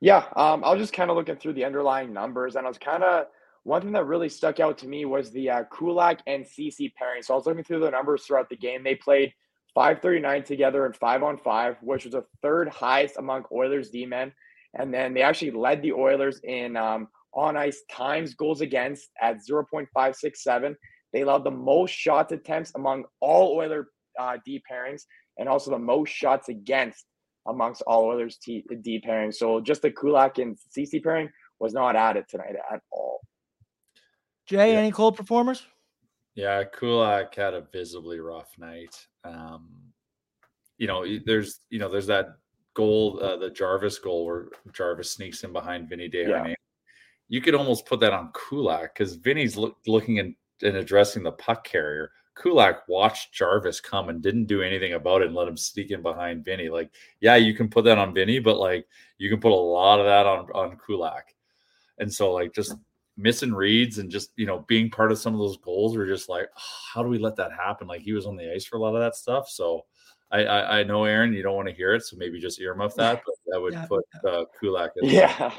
Yeah, 0.00 0.24
um, 0.36 0.62
I 0.62 0.70
was 0.70 0.78
just 0.78 0.92
kind 0.92 1.10
of 1.10 1.16
looking 1.16 1.36
through 1.36 1.54
the 1.54 1.64
underlying 1.64 2.12
numbers, 2.12 2.56
and 2.56 2.66
I 2.66 2.68
was 2.68 2.78
kind 2.78 3.02
of 3.02 3.26
one 3.64 3.82
thing 3.82 3.92
that 3.92 4.06
really 4.06 4.28
stuck 4.28 4.60
out 4.60 4.78
to 4.78 4.86
me 4.86 5.04
was 5.06 5.30
the 5.30 5.50
uh, 5.50 5.64
Kulak 5.64 6.20
and 6.26 6.44
CC 6.44 6.94
pairing. 6.94 7.22
So 7.22 7.34
I 7.34 7.36
was 7.36 7.46
looking 7.46 7.64
through 7.64 7.80
the 7.80 7.90
numbers 7.90 8.24
throughout 8.24 8.48
the 8.48 8.56
game. 8.56 8.84
They 8.84 8.94
played 8.94 9.32
539 9.74 10.44
together 10.44 10.86
and 10.86 10.94
five 10.94 11.22
on 11.22 11.36
five, 11.36 11.76
which 11.82 12.04
was 12.04 12.12
the 12.12 12.24
third 12.42 12.68
highest 12.68 13.16
among 13.16 13.44
Oilers 13.50 13.90
D 13.90 14.06
men. 14.06 14.32
And 14.74 14.94
then 14.94 15.14
they 15.14 15.22
actually 15.22 15.50
led 15.50 15.82
the 15.82 15.92
Oilers 15.92 16.40
in 16.44 16.76
um, 16.76 17.08
on 17.34 17.56
ice 17.56 17.82
times 17.90 18.34
goals 18.34 18.60
against 18.60 19.08
at 19.20 19.38
0.567. 19.38 20.76
They 21.12 21.22
allowed 21.22 21.44
the 21.44 21.50
most 21.50 21.90
shots 21.90 22.32
attempts 22.32 22.70
among 22.76 23.04
all 23.20 23.56
Oiler 23.56 23.88
uh, 24.18 24.36
D 24.44 24.62
pairings, 24.70 25.02
and 25.38 25.48
also 25.48 25.72
the 25.72 25.78
most 25.78 26.10
shots 26.10 26.48
against 26.48 27.04
amongst 27.48 27.82
all 27.82 28.04
Oilers 28.04 28.38
T- 28.38 28.64
D 28.82 29.00
pairings. 29.06 29.34
So 29.34 29.60
just 29.60 29.82
the 29.82 29.90
Kulak 29.90 30.38
and 30.38 30.56
CC 30.76 31.02
pairing 31.02 31.28
was 31.58 31.72
not 31.72 31.96
added 31.96 32.24
tonight 32.28 32.54
at 32.70 32.80
all. 32.90 33.20
Jay, 34.46 34.72
Yeah. 34.72 34.78
any 34.78 34.92
cold 34.92 35.16
performers? 35.16 35.66
Yeah, 36.34 36.62
Kulak 36.64 37.34
had 37.34 37.54
a 37.54 37.62
visibly 37.72 38.20
rough 38.20 38.50
night. 38.58 38.94
Um, 39.24 39.92
you 40.78 40.86
know, 40.86 41.04
there's 41.24 41.60
you 41.70 41.78
know, 41.78 41.88
there's 41.88 42.06
that 42.08 42.26
goal, 42.74 43.18
uh, 43.22 43.36
the 43.38 43.50
Jarvis 43.50 43.98
goal 43.98 44.26
where 44.26 44.48
Jarvis 44.72 45.12
sneaks 45.12 45.42
in 45.44 45.52
behind 45.52 45.88
Vinny 45.88 46.10
Desharnais. 46.10 46.54
You 47.28 47.40
could 47.40 47.54
almost 47.54 47.86
put 47.86 48.00
that 48.00 48.12
on 48.12 48.30
Kulak 48.34 48.94
because 48.94 49.14
Vinny's 49.14 49.56
look, 49.56 49.78
looking 49.86 50.18
and, 50.18 50.34
and 50.62 50.76
addressing 50.76 51.22
the 51.22 51.32
puck 51.32 51.64
carrier. 51.64 52.12
Kulak 52.36 52.86
watched 52.86 53.32
Jarvis 53.32 53.80
come 53.80 54.08
and 54.08 54.22
didn't 54.22 54.44
do 54.44 54.62
anything 54.62 54.92
about 54.92 55.22
it 55.22 55.26
and 55.26 55.34
let 55.34 55.48
him 55.48 55.56
sneak 55.56 55.90
in 55.90 56.02
behind 56.02 56.44
Vinny. 56.44 56.68
Like, 56.68 56.90
yeah, 57.20 57.36
you 57.36 57.54
can 57.54 57.68
put 57.68 57.84
that 57.84 57.98
on 57.98 58.14
Vinny, 58.14 58.38
but 58.38 58.58
like 58.58 58.86
you 59.18 59.28
can 59.28 59.40
put 59.40 59.52
a 59.52 59.54
lot 59.54 59.98
of 59.98 60.06
that 60.06 60.26
on 60.26 60.46
on 60.52 60.78
Kulak. 60.78 61.34
And 61.98 62.12
so 62.12 62.32
like 62.32 62.54
just 62.54 62.76
missing 63.16 63.54
reads 63.54 63.98
and 63.98 64.10
just 64.10 64.30
you 64.36 64.46
know 64.46 64.60
being 64.68 64.90
part 64.90 65.10
of 65.10 65.18
some 65.18 65.32
of 65.32 65.40
those 65.40 65.56
goals 65.56 65.96
were 65.96 66.06
just 66.06 66.28
like 66.28 66.48
"Oh, 66.56 66.62
how 66.92 67.02
do 67.02 67.08
we 67.08 67.18
let 67.18 67.34
that 67.36 67.50
happen 67.52 67.88
like 67.88 68.02
he 68.02 68.12
was 68.12 68.26
on 68.26 68.36
the 68.36 68.52
ice 68.52 68.66
for 68.66 68.76
a 68.76 68.78
lot 68.78 68.94
of 68.94 69.00
that 69.00 69.16
stuff 69.16 69.48
so 69.48 69.86
I, 70.30 70.44
I, 70.44 70.78
I 70.80 70.82
know 70.82 71.04
Aaron, 71.04 71.32
you 71.32 71.42
don't 71.42 71.54
want 71.54 71.68
to 71.68 71.74
hear 71.74 71.94
it, 71.94 72.02
so 72.02 72.16
maybe 72.16 72.40
just 72.40 72.60
earmuff 72.60 72.94
that. 72.96 73.22
But 73.46 73.54
I 73.54 73.58
would 73.58 73.72
Yeah. 73.74 73.86
put 73.86 74.04
uh, 74.24 74.44
Kulak. 74.58 74.90
As 75.02 75.12
Yeah. 75.12 75.52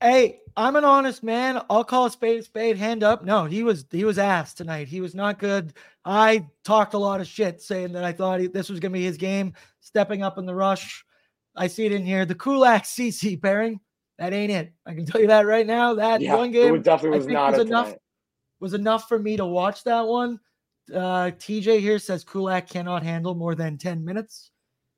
Hey, 0.00 0.40
I'm 0.56 0.74
an 0.76 0.84
honest 0.84 1.22
man. 1.22 1.62
I'll 1.70 1.84
call 1.84 2.06
a 2.06 2.10
spade 2.10 2.40
a 2.40 2.42
spade. 2.42 2.76
Hand 2.76 3.02
up. 3.04 3.24
No, 3.24 3.44
he 3.44 3.62
was 3.62 3.84
he 3.90 4.04
was 4.04 4.18
ass 4.18 4.52
tonight. 4.52 4.88
He 4.88 5.00
was 5.00 5.14
not 5.14 5.38
good. 5.38 5.74
I 6.04 6.48
talked 6.64 6.94
a 6.94 6.98
lot 6.98 7.20
of 7.20 7.26
shit 7.28 7.62
saying 7.62 7.92
that 7.92 8.04
I 8.04 8.12
thought 8.12 8.40
he, 8.40 8.48
this 8.48 8.68
was 8.68 8.80
gonna 8.80 8.92
be 8.92 9.04
his 9.04 9.16
game, 9.16 9.54
stepping 9.80 10.22
up 10.22 10.38
in 10.38 10.46
the 10.46 10.54
rush. 10.54 11.04
I 11.54 11.66
see 11.68 11.86
it 11.86 11.92
in 11.92 12.04
here. 12.04 12.24
The 12.26 12.34
Kulak 12.34 12.84
CC 12.84 13.40
pairing. 13.40 13.80
That 14.18 14.32
ain't 14.32 14.52
it. 14.52 14.72
I 14.86 14.94
can 14.94 15.06
tell 15.06 15.20
you 15.20 15.26
that 15.28 15.46
right 15.46 15.66
now. 15.66 15.94
That 15.94 16.20
Yeah, 16.20 16.36
one 16.36 16.50
game 16.50 16.72
was- 16.72 16.82
definitely 16.82 17.18
was 17.18 17.26
not 17.28 17.52
was 17.52 17.60
enough 17.60 17.86
tonight. 17.86 18.00
was 18.60 18.74
enough 18.74 19.08
for 19.08 19.18
me 19.18 19.36
to 19.36 19.44
watch 19.46 19.84
that 19.84 20.06
one. 20.06 20.38
Uh, 20.92 21.30
TJ 21.38 21.80
here 21.80 21.98
says 21.98 22.24
Kulak 22.24 22.68
cannot 22.68 23.02
handle 23.02 23.34
more 23.34 23.54
than 23.54 23.78
10 23.78 24.04
minutes. 24.04 24.51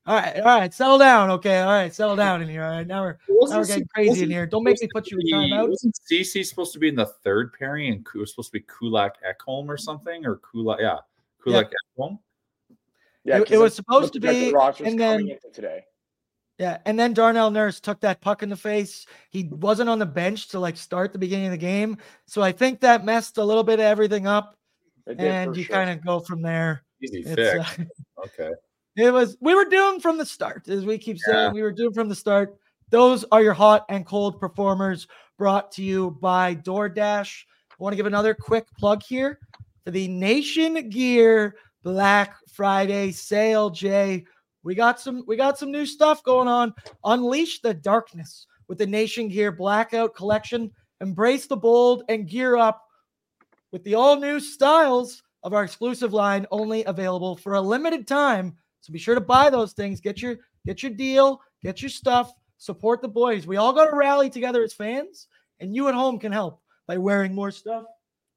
All 0.06 0.14
right, 0.16 0.36
all 0.40 0.58
right, 0.58 0.72
settle 0.74 0.98
down. 0.98 1.30
Okay, 1.30 1.60
all 1.60 1.72
right, 1.72 1.92
settle 1.94 2.14
down 2.16 2.42
in 2.42 2.48
here. 2.48 2.62
All 2.62 2.70
right, 2.70 2.86
now 2.86 3.02
we're, 3.02 3.16
now 3.28 3.58
we're 3.58 3.64
getting 3.64 3.84
C- 3.84 3.88
crazy 3.94 4.22
in 4.24 4.30
here. 4.30 4.44
Don't 4.46 4.62
make 4.62 4.80
me 4.82 4.88
put 4.92 5.10
you 5.10 5.18
in 5.18 5.26
to 5.28 5.32
timeout. 5.54 5.68
Wasn't 5.70 5.98
CC 6.10 6.44
supposed 6.44 6.74
to 6.74 6.78
be 6.78 6.88
in 6.88 6.94
the 6.94 7.06
third 7.06 7.54
pairing 7.58 7.90
and 7.90 8.06
it 8.14 8.18
was 8.18 8.30
supposed 8.30 8.48
to 8.52 8.58
be 8.58 8.64
Kulak 8.78 9.14
Ekholm 9.24 9.66
or 9.68 9.78
something? 9.78 10.26
Or 10.26 10.36
Kulak, 10.36 10.78
yeah, 10.80 10.98
Kulak 11.42 11.72
Ekholm? 11.98 12.18
Yeah, 13.24 13.38
It- 13.40 13.52
it 13.52 13.56
was 13.58 13.74
supposed 13.74 14.12
to 14.12 14.20
be, 14.20 14.52
roster's 14.52 14.88
and 14.88 15.00
then- 15.00 15.38
today. 15.54 15.84
Yeah, 16.58 16.78
and 16.84 16.96
then 16.98 17.14
Darnell 17.14 17.50
Nurse 17.50 17.80
took 17.80 17.98
that 18.00 18.20
puck 18.20 18.42
in 18.44 18.48
the 18.50 18.56
face. 18.56 19.06
He 19.30 19.44
wasn't 19.50 19.88
on 19.88 19.98
the 19.98 20.06
bench 20.06 20.48
to 20.48 20.60
like 20.60 20.76
start 20.76 21.12
the 21.12 21.18
beginning 21.18 21.46
of 21.46 21.50
the 21.52 21.56
game, 21.58 21.96
so 22.26 22.42
I 22.42 22.52
think 22.52 22.78
that 22.80 23.04
messed 23.04 23.38
a 23.38 23.44
little 23.44 23.64
bit 23.64 23.80
of 23.80 23.86
everything 23.86 24.26
up. 24.28 24.54
It 25.06 25.16
did 25.18 25.26
And 25.26 25.52
for 25.52 25.58
you 25.58 25.64
sure. 25.64 25.74
kind 25.74 25.90
of 25.90 26.04
go 26.04 26.20
from 26.20 26.42
there. 26.42 26.84
Easy 27.02 27.22
It's, 27.26 27.34
fix. 27.34 27.78
uh, 27.80 27.84
okay. 28.26 28.50
It 28.96 29.12
was 29.12 29.36
we 29.40 29.54
were 29.54 29.64
doomed 29.64 30.02
from 30.02 30.18
the 30.18 30.26
start, 30.26 30.68
as 30.68 30.84
we 30.84 30.98
keep 30.98 31.18
saying. 31.18 31.36
Yeah. 31.36 31.52
We 31.52 31.62
were 31.62 31.72
doomed 31.72 31.94
from 31.94 32.08
the 32.08 32.14
start. 32.14 32.56
Those 32.90 33.24
are 33.32 33.42
your 33.42 33.54
hot 33.54 33.84
and 33.88 34.06
cold 34.06 34.38
performers 34.38 35.08
brought 35.36 35.72
to 35.72 35.82
you 35.82 36.12
by 36.20 36.54
DoorDash. 36.54 37.44
I 37.72 37.74
want 37.78 37.92
to 37.92 37.96
give 37.96 38.06
another 38.06 38.34
quick 38.34 38.66
plug 38.78 39.02
here 39.02 39.40
for 39.84 39.90
the 39.90 40.06
Nation 40.06 40.88
Gear 40.90 41.56
Black 41.82 42.36
Friday 42.52 43.10
sale, 43.10 43.68
Jay. 43.70 44.24
We 44.62 44.74
got 44.74 45.00
some 45.00 45.24
we 45.26 45.36
got 45.36 45.58
some 45.58 45.72
new 45.72 45.86
stuff 45.86 46.22
going 46.22 46.48
on. 46.48 46.72
Unleash 47.04 47.60
the 47.62 47.74
darkness 47.74 48.46
with 48.68 48.78
the 48.78 48.86
Nation 48.86 49.28
Gear 49.28 49.50
Blackout 49.50 50.14
collection. 50.14 50.70
Embrace 51.00 51.46
the 51.46 51.56
bold 51.56 52.04
and 52.08 52.28
gear 52.28 52.56
up 52.56 52.82
with 53.72 53.82
the 53.82 53.96
all 53.96 54.16
new 54.16 54.38
styles 54.38 55.22
of 55.42 55.52
our 55.52 55.64
exclusive 55.64 56.12
line 56.12 56.46
only 56.50 56.84
available 56.84 57.36
for 57.36 57.54
a 57.54 57.60
limited 57.60 58.06
time. 58.06 58.56
So 58.84 58.92
be 58.92 58.98
sure 58.98 59.14
to 59.14 59.20
buy 59.22 59.48
those 59.48 59.72
things. 59.72 60.02
Get 60.02 60.20
your 60.20 60.36
get 60.66 60.82
your 60.82 60.92
deal, 60.92 61.40
get 61.62 61.80
your 61.80 61.88
stuff, 61.88 62.30
support 62.58 63.00
the 63.00 63.08
boys. 63.08 63.46
We 63.46 63.56
all 63.56 63.72
got 63.72 63.86
to 63.86 63.96
rally 63.96 64.28
together 64.28 64.62
as 64.62 64.74
fans, 64.74 65.28
and 65.58 65.74
you 65.74 65.88
at 65.88 65.94
home 65.94 66.18
can 66.18 66.32
help 66.32 66.60
by 66.86 66.98
wearing 66.98 67.34
more 67.34 67.50
stuff. 67.50 67.84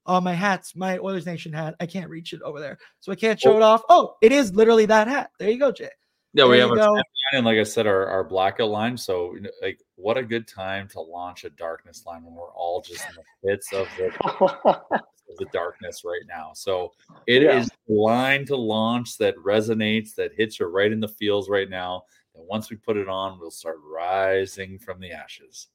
Oh, 0.05 0.21
my 0.21 0.33
hat's 0.33 0.73
my 0.73 0.99
Oilers 0.99 1.25
Nation 1.25 1.51
hat. 1.51 1.75
I 1.81 1.85
can't 1.85 2.09
reach 2.09 2.31
it 2.31 2.41
over 2.43 2.61
there, 2.61 2.77
so 3.01 3.11
I 3.11 3.15
can't 3.15 3.37
show 3.37 3.57
it 3.57 3.61
off. 3.61 3.81
Oh, 3.89 4.15
it 4.21 4.31
is 4.31 4.55
literally 4.55 4.85
that 4.85 5.09
hat. 5.09 5.31
There 5.37 5.49
you 5.49 5.59
go, 5.59 5.73
Jay. 5.73 5.89
Yeah, 6.33 6.45
we 6.45 6.59
have 6.59 6.69
you 6.69 6.79
our 6.79 6.87
go. 6.87 6.93
line 6.93 7.03
and 7.33 7.45
like 7.45 7.57
I 7.57 7.63
said, 7.63 7.87
our, 7.87 8.07
our 8.07 8.23
blackout 8.23 8.69
line. 8.69 8.95
So 8.95 9.35
like 9.61 9.81
what 9.95 10.17
a 10.17 10.23
good 10.23 10.47
time 10.47 10.87
to 10.89 11.01
launch 11.01 11.43
a 11.43 11.49
darkness 11.49 12.05
line 12.05 12.23
when 12.23 12.35
we're 12.35 12.53
all 12.53 12.81
just 12.81 13.05
in 13.09 13.15
the 13.15 13.49
pits 13.49 13.73
of 13.73 13.87
the 13.97 14.13
of 14.23 15.01
the 15.37 15.45
darkness 15.51 16.03
right 16.05 16.21
now. 16.27 16.51
So 16.53 16.93
it 17.25 17.43
is 17.43 17.67
Yeah. 17.67 17.75
the 17.87 17.93
line 17.93 18.45
to 18.45 18.55
launch 18.55 19.17
that 19.17 19.35
resonates, 19.37 20.15
that 20.15 20.33
hits 20.33 20.59
you 20.59 20.67
right 20.67 20.91
in 20.91 20.99
the 20.99 21.07
feels 21.07 21.49
right 21.49 21.69
now. 21.69 22.03
And 22.35 22.47
once 22.47 22.69
we 22.69 22.77
put 22.77 22.97
it 22.97 23.09
on, 23.09 23.39
we'll 23.39 23.51
start 23.51 23.79
rising 23.83 24.79
from 24.79 24.99
the 24.99 25.11
ashes. 25.11 25.67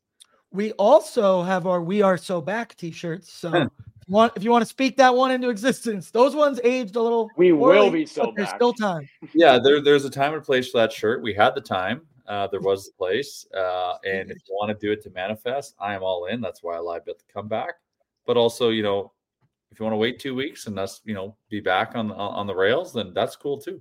We 0.51 0.73
also 0.73 1.43
have 1.43 1.67
our 1.67 1.83
"We 1.83 2.03
Are 2.03 2.19
So 2.19 2.41
Back" 2.41 2.77
T-shirts. 2.77 3.33
So, 3.33 3.55
if 3.55 3.63
you 4.07 4.15
want 4.15 4.33
if 4.37 4.43
you 4.43 4.51
want 4.51 4.63
to 4.63 4.69
speak 4.69 4.97
that 4.99 5.15
one 5.15 5.31
into 5.31 5.49
existence, 5.49 6.11
those 6.11 6.35
ones 6.37 6.61
aged 6.63 6.97
a 6.97 7.03
little. 7.03 7.33
We 7.37 7.53
will 7.53 7.91
be 7.91 8.05
so 8.05 8.27
but 8.27 8.37
There's 8.37 8.51
still 8.51 8.75
time. 8.75 9.09
Yeah, 9.35 9.59
there, 9.59 9.81
there's 9.81 10.05
a 10.05 10.11
time 10.11 10.35
and 10.35 10.43
place 10.43 10.71
for 10.71 10.79
that 10.79 10.93
shirt. 10.93 11.23
We 11.23 11.33
had 11.33 11.55
the 11.55 11.61
time. 11.61 12.03
Uh, 12.27 12.47
there 12.49 12.61
was 12.61 12.87
the 12.87 12.93
place. 12.93 13.47
Uh, 13.57 13.95
and 14.05 14.31
if 14.31 14.39
you 14.47 14.55
want 14.55 14.69
to 14.79 14.87
do 14.87 14.93
it 14.93 15.03
to 15.03 15.11
manifest, 15.11 15.75
I 15.81 15.95
am 15.95 16.03
all 16.03 16.27
in. 16.27 16.41
That's 16.41 16.63
why 16.63 16.77
I 16.77 16.81
live 16.81 17.07
bet 17.07 17.19
the 17.19 17.33
comeback. 17.33 17.75
But 18.27 18.37
also, 18.37 18.69
you 18.69 18.83
know, 18.83 19.13
if 19.73 19.81
you 19.81 19.85
want 19.85 19.95
to 19.95 19.99
wait 19.99 20.19
two 20.21 20.35
weeks 20.35 20.67
and 20.67 20.79
us, 20.79 21.01
you 21.05 21.15
know, 21.15 21.35
be 21.49 21.59
back 21.59 21.93
on 21.95 22.13
on, 22.13 22.47
the 22.47 22.55
rails, 22.55 22.93
then 22.93 23.13
that's 23.15 23.37
cool 23.37 23.59
too. 23.59 23.81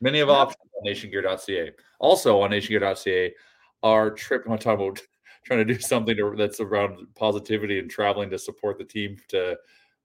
Many 0.00 0.20
of 0.20 0.28
Yeah. 0.28 0.34
options 0.34 0.70
on 0.78 0.86
nationgear.ca. 0.86 1.72
Also 1.98 2.40
on 2.40 2.50
nationgear.ca, 2.50 3.34
our 3.82 4.10
trip. 4.12 4.44
I'm 4.48 4.56
talking 4.56 4.86
about 4.86 5.02
trying 5.44 5.66
to 5.66 5.74
do 5.74 5.80
something 5.80 6.16
to, 6.16 6.34
that's 6.36 6.60
around 6.60 7.06
positivity 7.16 7.80
and 7.80 7.90
traveling 7.90 8.30
to 8.30 8.38
support 8.38 8.78
the 8.78 8.84
team 8.84 9.16
to, 9.28 9.58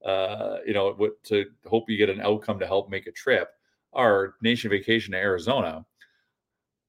uh, 0.03 0.57
you 0.65 0.73
know, 0.73 0.93
what 0.93 1.21
to 1.25 1.45
hope 1.67 1.87
you 1.87 1.97
get 1.97 2.09
an 2.09 2.21
outcome 2.21 2.59
to 2.59 2.67
help 2.67 2.89
make 2.89 3.05
a 3.05 3.11
trip. 3.11 3.49
Our 3.93 4.35
nation 4.41 4.71
vacation 4.71 5.11
to 5.11 5.17
Arizona. 5.19 5.85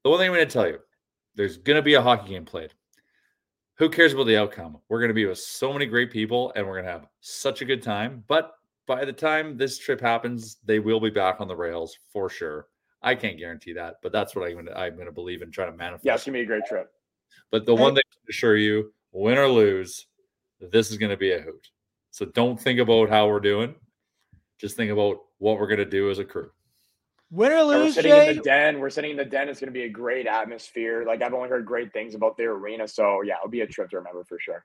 The 0.05 0.11
one 0.11 0.18
thing 0.18 0.30
I'm 0.30 0.34
going 0.36 0.48
to 0.48 0.53
tell 0.53 0.68
you, 0.68 0.78
there's 1.34 1.59
going 1.59 1.76
to 1.76 1.82
be 1.82 1.94
a 1.94 2.03
hockey 2.03 2.30
game 2.30 2.46
played. 2.46 2.72
Who 3.81 3.89
cares 3.89 4.12
about 4.12 4.24
the 4.24 4.37
outcome? 4.37 4.76
We're 4.91 4.99
going 4.99 5.09
to 5.09 5.14
be 5.14 5.24
with 5.24 5.39
so 5.39 5.72
many 5.72 5.87
great 5.87 6.11
people 6.11 6.53
and 6.55 6.66
we're 6.66 6.74
going 6.74 6.85
to 6.85 6.93
have 6.93 7.07
such 7.20 7.62
a 7.62 7.64
good 7.64 7.83
time. 7.83 8.22
But 8.28 8.53
by 8.87 9.07
the 9.07 9.12
time 9.12 9.57
this 9.57 9.78
trip 9.78 10.03
happens, 10.03 10.59
they 10.66 10.81
will 10.81 11.01
be 11.01 11.09
back 11.09 11.41
on 11.41 11.49
the 11.49 11.57
rails 11.57 11.97
for 12.12 12.28
sure. 12.28 12.66
I 13.01 13.14
can't 13.14 13.39
guarantee 13.39 13.72
that, 13.72 13.95
but 14.03 14.12
that's 14.12 14.37
what 14.37 14.47
I'm 14.47 14.53
going 14.53 14.66
to, 14.66 14.78
I'm 14.78 14.97
going 14.97 15.07
to 15.07 15.12
believe 15.12 15.41
and 15.41 15.51
try 15.51 15.64
to 15.64 15.72
manifest. 15.72 16.05
Yeah, 16.05 16.14
it's 16.14 16.26
gonna 16.26 16.37
be 16.37 16.43
a 16.43 16.45
great 16.45 16.66
trip. 16.66 16.93
But 17.51 17.64
the 17.64 17.74
one 17.74 17.95
thing 17.95 18.03
I 18.05 18.12
can 18.12 18.28
assure 18.28 18.59
you, 18.59 18.93
win 19.12 19.39
or 19.39 19.49
lose, 19.49 20.09
this 20.61 20.91
is 20.91 20.99
going 20.99 21.09
to 21.09 21.16
be 21.16 21.33
a 21.33 21.41
hoot. 21.41 21.70
So 22.11 22.26
don't 22.26 22.61
think 22.61 22.81
about 22.81 23.09
how 23.09 23.28
we're 23.28 23.41
doing. 23.41 23.74
Just 24.59 24.76
think 24.76 24.93
about 24.93 25.20
what 25.39 25.59
we're 25.59 25.68
going 25.68 25.78
to 25.78 25.87
do 25.87 26.11
as 26.11 26.18
a 26.18 26.24
crew. 26.26 26.51
Win 27.31 27.53
or 27.53 27.57
And 27.57 27.68
we're 27.68 27.93
sitting 27.93 28.11
Jay. 28.11 28.31
in 28.31 28.37
the 28.37 28.43
den. 28.43 28.81
We're 28.81 28.91
sitting 28.91 29.12
in 29.12 29.16
the 29.16 29.24
den. 29.24 29.49
It's 29.49 29.61
going 29.61 29.68
to 29.68 29.72
be 29.72 29.85
a 29.85 29.89
great 29.89 30.26
atmosphere. 30.26 31.05
Like 31.07 31.22
I've 31.22 31.35
only 31.35 31.49
heard 31.49 31.64
great 31.64 31.93
things 31.93 32.14
about 32.14 32.37
their 32.37 32.53
arena. 32.53 32.89
So 32.89 33.22
yeah, 33.22 33.35
it'll 33.37 33.51
be 33.51 33.61
a 33.61 33.66
trip 33.66 33.91
to 33.91 33.99
remember 33.99 34.24
for 34.24 34.39
sure. 34.39 34.64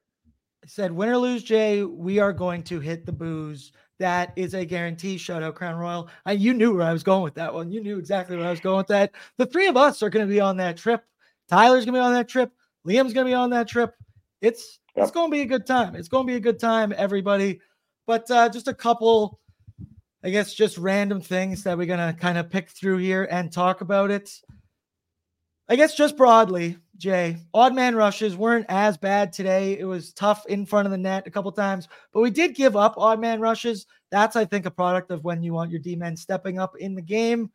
I 0.64 0.68
said, 0.68 0.92
win 0.92 1.10
or 1.10 1.18
lose, 1.18 1.44
Jay, 1.44 1.84
we 1.84 2.18
are 2.18 2.34
going 2.34 2.64
to 2.64 2.80
hit 2.80 3.06
the 3.06 3.12
booze. 3.12 3.72
That 4.00 4.34
is 4.36 4.56
a 4.56 4.66
guarantee. 4.66 5.18
Shout 5.18 5.44
out 5.44 5.56
Crown 5.56 5.76
Royal. 5.76 6.10
I, 6.26 6.32
you 6.32 6.54
knew 6.54 6.76
where 6.76 6.88
I 6.88 6.92
was 6.92 7.04
going 7.04 7.22
with 7.22 7.36
that 7.36 7.54
one. 7.54 7.72
You 7.72 7.82
knew 7.82 8.00
exactly 8.00 8.36
where 8.36 8.48
I 8.48 8.50
was 8.50 8.60
going 8.60 8.78
with 8.78 8.88
that. 8.88 9.12
The 9.38 9.46
three 9.46 9.68
of 9.68 9.78
us 9.78 10.02
are 10.02 10.10
going 10.10 10.28
to 10.28 10.34
be 10.34 10.42
on 10.42 10.58
that 10.58 10.76
trip. 10.76 11.04
Tyler's 11.48 11.86
going 11.86 11.94
to 11.94 12.00
be 12.00 12.04
on 12.04 12.14
that 12.14 12.28
trip. 12.28 12.52
Liam's 12.86 13.14
going 13.14 13.26
to 13.26 13.32
be 13.32 13.36
on 13.36 13.52
that 13.52 13.68
trip. 13.68 13.94
It's 14.42 14.80
it's 14.96 15.12
going 15.12 15.30
to 15.30 15.32
be 15.32 15.42
a 15.42 15.46
good 15.46 15.68
time. 15.68 15.96
It's 15.96 16.08
going 16.08 16.26
to 16.26 16.32
be 16.32 16.38
a 16.38 16.42
good 16.42 16.60
time, 16.60 16.94
everybody. 16.98 17.60
But 18.08 18.30
uh, 18.32 18.50
just 18.50 18.68
a 18.68 18.74
couple, 18.74 19.40
I 20.26 20.32
guess, 20.32 20.56
just 20.56 20.80
random 20.80 21.22
things 21.22 21.64
that 21.64 21.78
we're 21.78 21.86
to 21.86 22.18
kind 22.20 22.40
of 22.40 22.50
pick 22.50 22.72
through 22.72 22.98
here 22.98 23.28
and 23.30 23.52
talk 23.52 23.82
about 23.82 24.10
it. 24.10 24.42
I 25.70 25.76
guess 25.76 25.96
just 25.96 26.18
broadly, 26.18 26.78
Jay, 26.98 27.38
odd 27.54 27.76
man 27.76 27.96
rushes 27.96 28.36
weren't 28.36 28.66
as 28.68 28.98
bad 28.98 29.32
today. 29.32 29.78
It 29.78 29.86
was 29.86 30.14
tough 30.14 30.44
in 30.48 30.66
front 30.66 30.88
of 30.88 30.92
the 30.92 30.98
net 30.98 31.28
a 31.28 31.30
couple 31.30 31.52
times, 31.52 31.88
but 32.12 32.22
we 32.22 32.32
did 32.32 32.56
give 32.56 32.76
up 32.76 32.96
odd 32.98 33.20
man 33.20 33.40
rushes. 33.40 33.86
That's, 34.10 34.36
I 34.36 34.46
think, 34.46 34.66
a 34.66 34.72
product 34.72 35.12
of 35.12 35.24
when 35.24 35.44
you 35.44 35.54
want 35.54 35.70
your 35.70 35.80
D 35.80 35.96
men 35.96 36.18
stepping 36.18 36.58
up 36.58 36.76
in 36.76 36.96
the 36.96 37.04
game. 37.04 37.52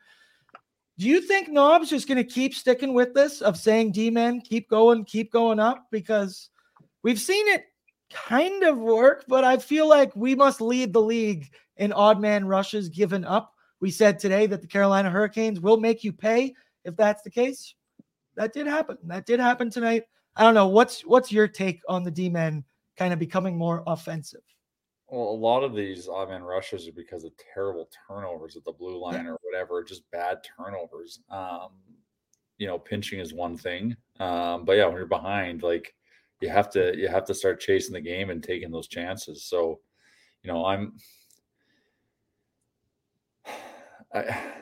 Do 0.96 1.08
you 1.08 1.20
think 1.22 1.48
Knob's 1.48 1.90
just 1.90 2.06
going 2.06 2.18
to 2.18 2.24
keep 2.24 2.54
sticking 2.54 2.94
with 2.94 3.14
this 3.14 3.40
of 3.40 3.56
saying 3.56 3.90
D 3.92 4.10
men 4.10 4.40
keep 4.42 4.70
going, 4.70 5.04
keep 5.04 5.32
going 5.32 5.58
up? 5.58 5.88
Because 5.90 6.50
we've 7.02 7.20
seen 7.20 7.48
it 7.48 7.64
kind 8.10 8.62
of 8.62 8.78
work, 8.78 9.24
but 9.26 9.42
I 9.42 9.56
feel 9.56 9.88
like 9.88 10.14
we 10.14 10.36
must 10.36 10.60
lead 10.60 10.92
the 10.92 11.02
league 11.02 11.50
in 11.80 11.92
odd 11.92 12.20
man 12.20 12.46
rushes 12.46 12.88
given 12.88 13.24
up. 13.24 13.52
We 13.80 13.90
said 13.90 14.18
today 14.18 14.46
that 14.46 14.60
the 14.60 14.68
Carolina 14.68 15.10
Hurricanes 15.10 15.58
will 15.60 15.80
make 15.80 16.04
you 16.04 16.12
pay 16.12 16.54
if 16.84 16.94
that's 16.96 17.22
the 17.22 17.30
case 17.30 17.74
that 18.36 18.52
did 18.52 18.66
happen. 18.66 18.96
That 19.04 19.26
did 19.26 19.40
happen 19.40 19.70
tonight. 19.70 20.04
I 20.36 20.44
don't 20.44 20.54
know. 20.54 20.68
What's 20.68 21.02
what's 21.02 21.32
your 21.32 21.48
take 21.48 21.80
on 21.88 22.04
the 22.04 22.10
D 22.10 22.28
men 22.28 22.64
kind 22.96 23.12
of 23.12 23.18
becoming 23.18 23.56
more 23.56 23.82
offensive? 23.86 24.40
Well, 25.08 25.28
a 25.28 25.36
lot 25.36 25.64
of 25.64 25.74
these 25.74 26.08
odd 26.08 26.28
man 26.28 26.42
rushes 26.42 26.86
are 26.88 26.92
because 26.92 27.24
of 27.24 27.32
terrible 27.52 27.90
turnovers 28.08 28.56
at 28.56 28.64
the 28.64 28.72
blue 28.72 28.98
line 28.98 29.26
or 29.26 29.36
whatever, 29.42 29.82
just 29.82 30.08
bad 30.12 30.38
turnovers. 30.56 31.20
Um, 31.30 31.70
you 32.58 32.66
know, 32.66 32.78
pinching 32.78 33.18
is 33.18 33.34
one 33.34 33.56
thing. 33.56 33.96
Um, 34.20 34.64
but 34.64 34.76
yeah, 34.76 34.86
when 34.86 34.96
you're 34.96 35.06
behind, 35.06 35.62
like 35.62 35.94
you 36.40 36.48
have 36.48 36.70
to 36.70 36.96
you 36.96 37.08
have 37.08 37.24
to 37.24 37.34
start 37.34 37.60
chasing 37.60 37.92
the 37.92 38.00
game 38.00 38.30
and 38.30 38.42
taking 38.42 38.70
those 38.70 38.88
chances. 38.88 39.44
So, 39.44 39.80
you 40.42 40.52
know, 40.52 40.64
I'm 40.64 40.94
I 44.14 44.52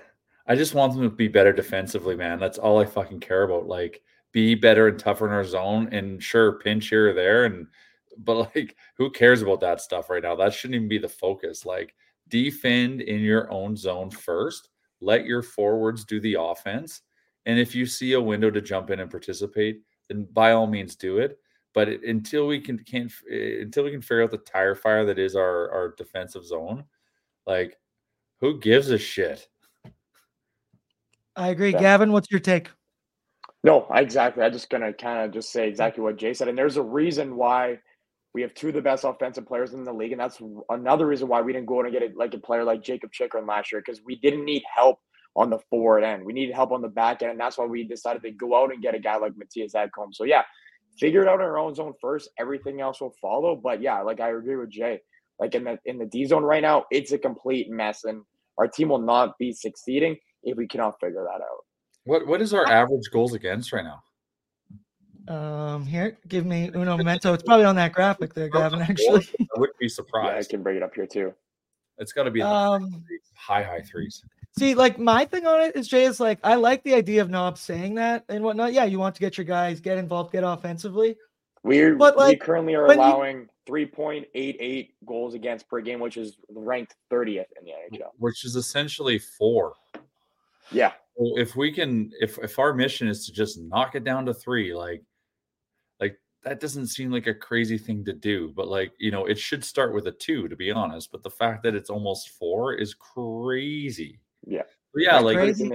I 0.46 0.54
just 0.56 0.74
want 0.74 0.94
them 0.94 1.02
to 1.02 1.10
be 1.10 1.28
better 1.28 1.52
defensively, 1.52 2.16
man. 2.16 2.38
That's 2.38 2.58
all 2.58 2.80
I 2.80 2.86
fucking 2.86 3.20
care 3.20 3.42
about. 3.42 3.66
Like 3.66 4.02
be 4.32 4.54
better 4.54 4.88
and 4.88 4.98
tougher 4.98 5.26
in 5.26 5.32
our 5.32 5.44
zone 5.44 5.88
and 5.92 6.22
sure 6.22 6.52
pinch 6.58 6.88
here 6.88 7.10
or 7.10 7.12
there 7.14 7.44
and 7.44 7.66
but 8.18 8.36
like 8.54 8.76
who 8.96 9.10
cares 9.10 9.42
about 9.42 9.60
that 9.60 9.80
stuff 9.80 10.10
right 10.10 10.22
now 10.22 10.34
that 10.34 10.52
shouldn't 10.52 10.74
even 10.76 10.88
be 10.88 10.98
the 10.98 11.08
focus 11.08 11.64
like 11.64 11.94
defend 12.28 13.00
in 13.00 13.20
your 13.20 13.50
own 13.50 13.74
zone 13.74 14.10
first 14.10 14.68
let 15.00 15.24
your 15.24 15.42
forwards 15.42 16.04
do 16.04 16.20
the 16.20 16.36
offense. 16.40 17.02
And 17.46 17.58
if 17.58 17.74
you 17.74 17.86
see 17.86 18.12
a 18.12 18.20
window 18.20 18.50
to 18.50 18.60
jump 18.60 18.90
in 18.90 19.00
and 19.00 19.10
participate, 19.10 19.82
then 20.08 20.26
by 20.32 20.52
all 20.52 20.66
means 20.66 20.96
do 20.96 21.18
it. 21.18 21.38
But 21.74 21.88
it, 21.88 22.02
until 22.02 22.46
we 22.46 22.60
can 22.60 22.78
can't 22.80 23.12
eh, 23.30 23.60
until 23.60 23.84
we 23.84 23.90
can 23.90 24.02
figure 24.02 24.22
out 24.22 24.30
the 24.30 24.38
tire 24.38 24.74
fire 24.74 25.04
that 25.04 25.18
is 25.18 25.36
our 25.36 25.70
our 25.70 25.94
defensive 25.96 26.44
zone, 26.44 26.84
like 27.46 27.78
who 28.40 28.58
gives 28.58 28.90
a 28.90 28.98
shit? 28.98 29.48
I 31.36 31.48
agree, 31.48 31.72
Gavin. 31.72 32.12
What's 32.12 32.30
your 32.30 32.40
take? 32.40 32.68
No, 33.64 33.86
exactly. 33.94 34.42
I'm 34.42 34.52
just 34.52 34.70
gonna 34.70 34.92
kind 34.92 35.24
of 35.24 35.32
just 35.32 35.52
say 35.52 35.68
exactly 35.68 36.02
what 36.02 36.16
Jay 36.16 36.34
said, 36.34 36.48
and 36.48 36.56
there's 36.56 36.76
a 36.76 36.82
reason 36.82 37.36
why 37.36 37.78
we 38.34 38.42
have 38.42 38.54
two 38.54 38.68
of 38.68 38.74
the 38.74 38.82
best 38.82 39.04
offensive 39.04 39.46
players 39.46 39.72
in 39.72 39.84
the 39.84 39.92
league, 39.92 40.12
and 40.12 40.20
that's 40.20 40.40
another 40.68 41.06
reason 41.06 41.28
why 41.28 41.40
we 41.40 41.52
didn't 41.52 41.66
go 41.66 41.80
out 41.80 41.84
and 41.84 41.92
get 41.92 42.02
it 42.02 42.16
like 42.16 42.34
a 42.34 42.38
player 42.38 42.64
like 42.64 42.82
Jakob 42.82 43.12
Chychrun 43.12 43.46
last 43.46 43.72
year 43.72 43.82
because 43.84 44.00
we 44.04 44.16
didn't 44.16 44.44
need 44.44 44.62
help 44.72 45.00
on 45.34 45.50
the 45.50 45.58
forward 45.70 46.02
end. 46.04 46.24
We 46.24 46.32
needed 46.32 46.54
help 46.54 46.72
on 46.72 46.82
the 46.82 46.88
back 46.88 47.22
end, 47.22 47.32
and 47.32 47.40
that's 47.40 47.58
why 47.58 47.66
we 47.66 47.84
decided 47.84 48.22
to 48.22 48.30
go 48.30 48.60
out 48.60 48.72
and 48.72 48.82
get 48.82 48.94
a 48.94 48.98
guy 48.98 49.16
like 49.16 49.32
Mattias 49.32 49.74
Ekholm. 49.74 50.12
So 50.12 50.24
yeah, 50.24 50.42
figure 50.98 51.22
it 51.22 51.28
out 51.28 51.40
in 51.40 51.46
our 51.46 51.58
own 51.58 51.74
zone 51.74 51.94
first. 52.00 52.30
Everything 52.38 52.80
else 52.80 53.00
will 53.00 53.14
follow. 53.20 53.56
But 53.56 53.80
yeah, 53.80 54.00
like 54.02 54.20
I 54.20 54.30
agree 54.30 54.56
with 54.56 54.70
Jay. 54.70 55.00
Like 55.38 55.54
in 55.54 55.64
the 55.64 55.78
in 55.84 55.98
the 55.98 56.06
D 56.06 56.24
zone 56.24 56.42
right 56.42 56.62
now, 56.62 56.84
it's 56.90 57.12
a 57.12 57.18
complete 57.18 57.70
mess, 57.70 58.04
and 58.04 58.22
our 58.58 58.66
team 58.66 58.88
will 58.88 58.98
not 58.98 59.38
be 59.38 59.52
succeeding 59.52 60.16
if 60.42 60.56
we 60.56 60.66
cannot 60.66 60.98
figure 61.00 61.24
that 61.24 61.40
out. 61.42 61.64
What 62.04 62.26
what 62.26 62.40
is 62.40 62.52
our 62.52 62.66
average 62.66 63.10
goals 63.12 63.34
against 63.34 63.72
right 63.72 63.84
now? 63.84 64.02
Um, 65.28 65.84
here, 65.84 66.16
give 66.26 66.46
me 66.46 66.70
uno 66.74 66.96
momento. 66.96 67.34
It's 67.34 67.42
probably 67.42 67.66
on 67.66 67.76
that 67.76 67.92
graphic 67.92 68.32
there, 68.32 68.48
Gavin. 68.48 68.80
Actually, 68.80 69.28
I 69.40 69.58
wouldn't 69.58 69.78
be 69.78 69.88
Yeah, 70.14 70.36
I 70.36 70.42
can 70.42 70.62
bring 70.62 70.76
it 70.78 70.82
up 70.82 70.94
here 70.94 71.06
too. 71.06 71.34
It's 71.98 72.12
got 72.12 72.24
to 72.24 72.30
be 72.30 72.40
um, 72.40 73.04
high 73.34 73.62
high 73.62 73.82
threes. 73.82 74.24
See, 74.58 74.74
like 74.74 74.98
my 74.98 75.24
thing 75.24 75.46
on 75.46 75.60
it 75.60 75.76
is 75.76 75.86
Jay 75.86 76.04
is 76.04 76.18
like 76.18 76.38
I 76.42 76.54
like 76.54 76.82
the 76.82 76.94
idea 76.94 77.20
of 77.20 77.28
Knob 77.28 77.58
saying 77.58 77.94
that 77.96 78.24
and 78.28 78.42
whatnot. 78.42 78.72
Yeah, 78.72 78.84
you 78.84 78.98
want 78.98 79.14
to 79.16 79.20
get 79.20 79.36
your 79.36 79.44
guys 79.44 79.80
get 79.80 79.98
involved, 79.98 80.32
get 80.32 80.44
offensively. 80.44 81.16
We're 81.62 81.96
But, 81.96 82.16
we 82.16 82.22
like, 82.22 82.40
currently 82.40 82.74
are 82.74 82.86
when 82.86 82.98
you- 82.98 83.04
allowing 83.04 83.48
3.88 83.68 84.90
goals 85.06 85.34
against 85.34 85.68
per 85.68 85.80
game, 85.80 86.00
which 86.00 86.16
is 86.16 86.38
ranked 86.50 86.96
30th 87.10 87.46
in 87.58 87.64
the 87.64 87.72
NHL. 87.92 88.10
which 88.18 88.44
is 88.44 88.56
essentially 88.56 89.18
four. 89.18 89.74
Yeah, 90.70 90.92
if 91.16 91.56
we 91.56 91.72
can, 91.72 92.12
if 92.20 92.38
if 92.38 92.58
our 92.58 92.74
mission 92.74 93.08
is 93.08 93.26
to 93.26 93.32
just 93.32 93.58
knock 93.60 93.94
it 93.94 94.04
down 94.04 94.26
to 94.26 94.34
three, 94.34 94.74
like, 94.74 95.02
like 96.00 96.18
that 96.44 96.60
doesn't 96.60 96.88
seem 96.88 97.10
like 97.10 97.26
a 97.26 97.34
crazy 97.34 97.78
thing 97.78 98.04
to 98.04 98.12
do. 98.12 98.52
But 98.54 98.68
like, 98.68 98.92
you 98.98 99.10
know, 99.10 99.26
it 99.26 99.38
should 99.38 99.64
start 99.64 99.94
with 99.94 100.06
a 100.06 100.12
two, 100.12 100.46
to 100.48 100.56
be 100.56 100.70
honest. 100.70 101.10
But 101.10 101.22
the 101.22 101.30
fact 101.30 101.62
that 101.62 101.74
it's 101.74 101.90
almost 101.90 102.30
four 102.30 102.74
is 102.74 102.94
crazy. 102.94 104.20
yeah. 104.46 104.62
Yeah, 104.98 105.18
like 105.20 105.36
crazy. 105.36 105.68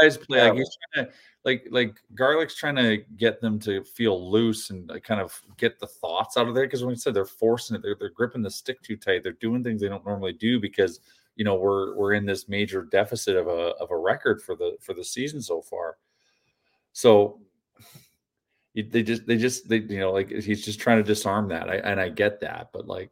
guys 0.00 0.16
play 0.16 0.48
like 0.48 0.58
he's 0.58 0.76
trying 0.94 1.06
to 1.06 1.12
like 1.44 1.66
like 1.70 1.96
Garlic's 2.14 2.54
trying 2.54 2.76
to 2.76 2.98
get 3.16 3.40
them 3.40 3.58
to 3.60 3.82
feel 3.84 4.30
loose 4.30 4.70
and 4.70 4.88
like, 4.88 5.04
kind 5.04 5.20
of 5.20 5.38
get 5.56 5.78
the 5.78 5.86
thoughts 5.86 6.36
out 6.36 6.48
of 6.48 6.54
there 6.54 6.66
because 6.66 6.84
when 6.84 6.92
I 6.92 6.96
said 6.96 7.14
they're 7.14 7.24
forcing 7.24 7.76
it, 7.76 7.82
they're, 7.82 7.96
they're 7.98 8.10
gripping 8.10 8.42
the 8.42 8.50
stick 8.50 8.80
too 8.82 8.96
tight. 8.96 9.22
They're 9.22 9.32
doing 9.32 9.62
things 9.62 9.80
they 9.80 9.88
don't 9.88 10.04
normally 10.04 10.32
do 10.32 10.60
because 10.60 11.00
you 11.36 11.44
know 11.44 11.54
we're 11.54 11.94
we're 11.96 12.12
in 12.14 12.26
this 12.26 12.48
major 12.48 12.82
deficit 12.82 13.36
of 13.36 13.46
a 13.46 13.74
of 13.80 13.90
a 13.90 13.96
record 13.96 14.42
for 14.42 14.54
the 14.54 14.76
for 14.80 14.94
the 14.94 15.04
season 15.04 15.40
so 15.40 15.62
far. 15.62 15.96
So 16.92 17.40
they 18.74 19.02
just 19.02 19.26
they 19.26 19.36
just 19.36 19.68
they 19.68 19.78
you 19.78 19.98
know 19.98 20.12
like 20.12 20.30
he's 20.30 20.64
just 20.64 20.80
trying 20.80 20.98
to 20.98 21.02
disarm 21.04 21.48
that. 21.48 21.68
I, 21.68 21.76
and 21.76 22.00
I 22.00 22.08
get 22.08 22.40
that, 22.40 22.70
but 22.72 22.86
like 22.86 23.10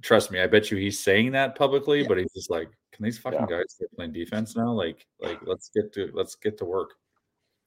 trust 0.00 0.30
me, 0.30 0.40
I 0.40 0.46
bet 0.46 0.70
you 0.70 0.76
he's 0.76 1.00
saying 1.00 1.32
that 1.32 1.56
publicly, 1.56 2.02
Yeah. 2.02 2.08
but 2.08 2.18
he's 2.18 2.32
just 2.32 2.50
like, 2.50 2.70
can 2.92 3.04
these 3.04 3.18
fucking 3.18 3.40
Yeah. 3.40 3.46
guys 3.58 3.72
start 3.72 3.90
playing 3.96 4.12
defense 4.12 4.56
now? 4.56 4.70
Like, 4.72 5.06
like 5.20 5.38
let's 5.46 5.68
get 5.70 5.92
to 5.94 6.10
let's 6.12 6.34
get 6.34 6.58
to 6.58 6.64
work. 6.64 6.90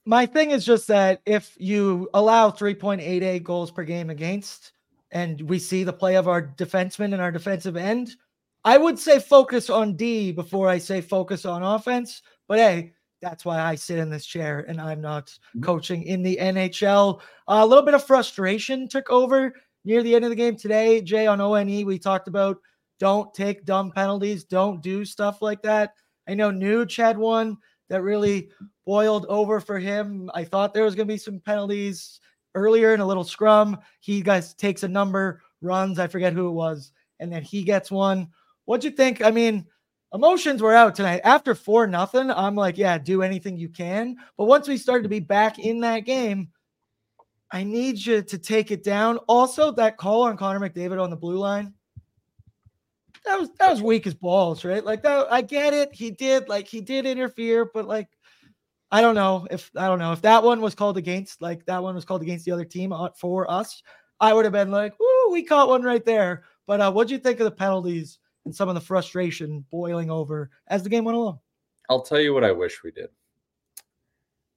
My 0.04 0.24
thing 0.24 0.52
is 0.52 0.64
just 0.64 0.86
that 0.88 1.20
if 1.26 1.56
you 1.58 2.08
allow 2.14 2.50
3.88 2.50 3.42
goals 3.42 3.70
per 3.72 3.82
game 3.82 4.08
against, 4.10 4.72
and 5.10 5.40
we 5.42 5.58
see 5.58 5.82
the 5.84 5.92
play 5.92 6.16
of 6.16 6.28
our 6.28 6.42
defenseman 6.56 7.12
and 7.12 7.20
our 7.20 7.32
defensive 7.32 7.76
end, 7.76 8.14
I 8.64 8.76
would 8.78 8.98
say 8.98 9.18
focus 9.18 9.68
on 9.70 9.96
D 9.96 10.30
before 10.32 10.68
I 10.68 10.78
say 10.78 11.00
focus 11.00 11.44
on 11.44 11.62
offense. 11.62 12.22
But 12.48 12.58
hey, 12.58 12.92
that's 13.22 13.44
why 13.44 13.60
I 13.60 13.74
sit 13.74 13.98
in 13.98 14.10
this 14.10 14.26
chair 14.26 14.64
and 14.68 14.80
I'm 14.80 15.00
not 15.00 15.26
Mm-hmm. 15.26 15.62
coaching 15.64 16.02
in 16.04 16.22
the 16.22 16.36
NHL. 16.40 17.20
a 17.48 17.66
little 17.66 17.84
bit 17.84 17.94
of 17.94 18.04
frustration 18.04 18.88
took 18.88 19.10
over 19.10 19.54
near 19.84 20.02
the 20.02 20.14
end 20.14 20.24
of 20.24 20.30
the 20.30 20.36
game 20.36 20.56
today. 20.56 21.00
Jay 21.00 21.26
on 21.26 21.38
ONE, 21.40 21.84
we 21.84 21.98
talked 21.98 22.28
about 22.28 22.58
don't 22.98 23.32
take 23.34 23.64
dumb 23.64 23.92
penalties, 23.92 24.44
don't 24.44 24.82
do 24.82 25.04
stuff 25.04 25.42
like 25.42 25.62
that. 25.62 25.94
I 26.28 26.34
know 26.34 26.50
Nuge 26.50 26.96
had 26.96 27.18
one 27.18 27.58
that 27.88 28.02
really 28.02 28.50
boiled 28.84 29.26
over 29.28 29.60
for 29.60 29.78
him. 29.78 30.30
I 30.34 30.44
thought 30.44 30.74
there 30.74 30.84
was 30.84 30.94
going 30.94 31.06
to 31.06 31.14
be 31.14 31.18
some 31.18 31.40
penalties 31.40 32.20
earlier 32.54 32.94
in 32.94 33.00
a 33.00 33.06
little 33.06 33.24
scrum. 33.24 33.78
He 34.00 34.20
guys 34.22 34.54
takes 34.54 34.82
a 34.82 34.88
number, 34.88 35.42
runs, 35.60 35.98
I 35.98 36.06
forget 36.06 36.32
who 36.32 36.48
it 36.48 36.52
was, 36.52 36.92
and 37.20 37.32
then 37.32 37.42
he 37.42 37.62
gets 37.62 37.90
one. 37.90 38.28
What'd 38.64 38.84
you 38.84 38.90
think? 38.90 39.22
I 39.22 39.30
mean, 39.30 39.66
emotions 40.12 40.62
were 40.62 40.74
out 40.74 40.94
tonight. 40.94 41.20
After 41.22 41.54
four 41.54 41.86
nothing, 41.86 42.30
I'm 42.30 42.56
like, 42.56 42.78
yeah, 42.78 42.98
do 42.98 43.22
anything 43.22 43.56
you 43.56 43.68
can. 43.68 44.16
But 44.36 44.46
once 44.46 44.66
we 44.66 44.76
started 44.76 45.04
to 45.04 45.08
be 45.08 45.20
back 45.20 45.58
in 45.58 45.80
that 45.80 46.00
game, 46.00 46.48
I 47.52 47.62
need 47.62 48.04
you 48.04 48.22
to 48.22 48.38
take 48.38 48.72
it 48.72 48.82
down. 48.82 49.18
Also, 49.28 49.70
that 49.72 49.96
call 49.96 50.22
on 50.24 50.36
Connor 50.36 50.58
McDavid 50.58 51.00
on 51.00 51.10
the 51.10 51.16
blue 51.16 51.38
line. 51.38 51.74
That 53.26 53.40
was 53.40 53.50
that 53.58 53.70
was 53.70 53.82
weak 53.82 54.06
as 54.06 54.14
balls, 54.14 54.64
right? 54.64 54.84
Like 54.84 55.02
that. 55.02 55.26
I 55.30 55.42
get 55.42 55.74
it. 55.74 55.92
He 55.92 56.10
did 56.10 56.48
like 56.48 56.68
he 56.68 56.80
did 56.80 57.06
interfere, 57.06 57.70
but 57.72 57.86
like 57.86 58.08
I 58.90 59.00
don't 59.00 59.14
know 59.14 59.46
if 59.50 59.70
I 59.76 59.88
don't 59.88 59.98
know 59.98 60.12
if 60.12 60.22
that 60.22 60.42
one 60.42 60.60
was 60.60 60.74
called 60.74 60.96
against, 60.96 61.42
like 61.42 61.64
that 61.66 61.82
one 61.82 61.94
was 61.94 62.04
called 62.04 62.22
against 62.22 62.44
the 62.44 62.52
other 62.52 62.64
team 62.64 62.92
uh, 62.92 63.10
for 63.16 63.50
us. 63.50 63.82
I 64.20 64.32
would 64.32 64.44
have 64.44 64.52
been 64.52 64.70
like, 64.70 64.98
"Ooh, 65.00 65.30
we 65.32 65.42
caught 65.42 65.68
one 65.68 65.82
right 65.82 66.04
there." 66.04 66.44
But 66.66 66.80
uh, 66.80 66.92
what 66.92 67.08
do 67.08 67.14
you 67.14 67.20
think 67.20 67.40
of 67.40 67.44
the 67.44 67.50
penalties 67.50 68.18
and 68.44 68.54
some 68.54 68.68
of 68.68 68.74
the 68.74 68.80
frustration 68.80 69.64
boiling 69.70 70.10
over 70.10 70.50
as 70.68 70.82
the 70.82 70.88
game 70.88 71.04
went 71.04 71.16
along? 71.16 71.40
I'll 71.88 72.02
tell 72.02 72.20
you 72.20 72.34
what 72.34 72.44
I 72.44 72.52
wish 72.52 72.82
we 72.82 72.90
did. 72.90 73.08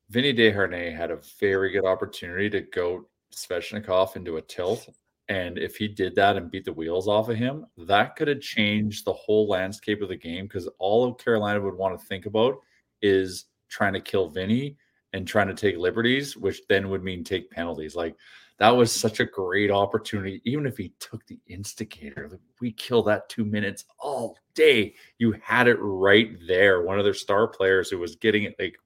Vinny 0.09 0.33
Desharnais 0.33 0.95
had 0.95 1.11
a 1.11 1.19
very 1.39 1.71
good 1.71 1.85
opportunity 1.85 2.49
to 2.49 2.61
go 2.61 3.05
Svechnikov 3.31 4.15
into 4.15 4.37
a 4.37 4.41
tilt. 4.41 4.89
And 5.29 5.59
if 5.59 5.75
he 5.75 5.87
did 5.87 6.15
that 6.15 6.37
and 6.37 6.49
beat 6.49 6.65
the 6.65 6.73
wheels 6.73 7.07
off 7.07 7.29
of 7.29 7.37
him, 7.37 7.65
that 7.77 8.15
could 8.15 8.27
have 8.27 8.41
changed 8.41 9.05
the 9.05 9.13
whole 9.13 9.47
landscape 9.47 10.01
of 10.01 10.09
the 10.09 10.15
game 10.15 10.45
because 10.45 10.67
all 10.79 11.05
of 11.05 11.19
Carolina 11.19 11.61
would 11.61 11.75
want 11.75 11.97
to 11.97 12.05
think 12.07 12.25
about 12.25 12.55
is 13.03 13.45
trying 13.69 13.93
to 13.93 14.01
kill 14.01 14.27
Vinny 14.27 14.75
and 15.13 15.27
trying 15.27 15.47
to 15.47 15.53
take 15.53 15.77
liberties, 15.77 16.35
which 16.35 16.61
then 16.67 16.89
would 16.89 17.03
mean 17.03 17.23
take 17.23 17.51
penalties. 17.51 17.95
Like 17.95 18.15
that 18.57 18.69
was 18.71 18.91
such 18.91 19.19
a 19.19 19.25
great 19.25 19.69
opportunity. 19.69 20.41
Even 20.45 20.65
if 20.65 20.77
he 20.77 20.93
took 20.99 21.25
the 21.27 21.39
instigator, 21.47 22.27
like, 22.29 22.41
we 22.59 22.71
kill 22.71 23.03
that 23.03 23.29
two 23.29 23.45
minutes 23.45 23.85
all 23.99 24.35
day. 24.55 24.95
You 25.19 25.35
had 25.43 25.67
it 25.67 25.77
right 25.79 26.31
there. 26.47 26.81
One 26.81 26.97
of 26.97 27.05
their 27.05 27.13
star 27.13 27.47
players 27.47 27.89
who 27.89 27.99
was 27.99 28.15
getting 28.15 28.43
it 28.43 28.55
like 28.59 28.77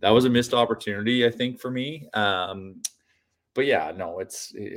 that 0.00 0.10
was 0.10 0.26
a 0.26 0.30
missed 0.30 0.52
opportunity, 0.52 1.26
I 1.26 1.30
think, 1.30 1.58
for 1.58 1.70
me. 1.70 2.08
Um, 2.12 2.82
but 3.54 3.64
yeah, 3.66 3.92
no, 3.96 4.20
it's 4.20 4.54
eh, 4.58 4.76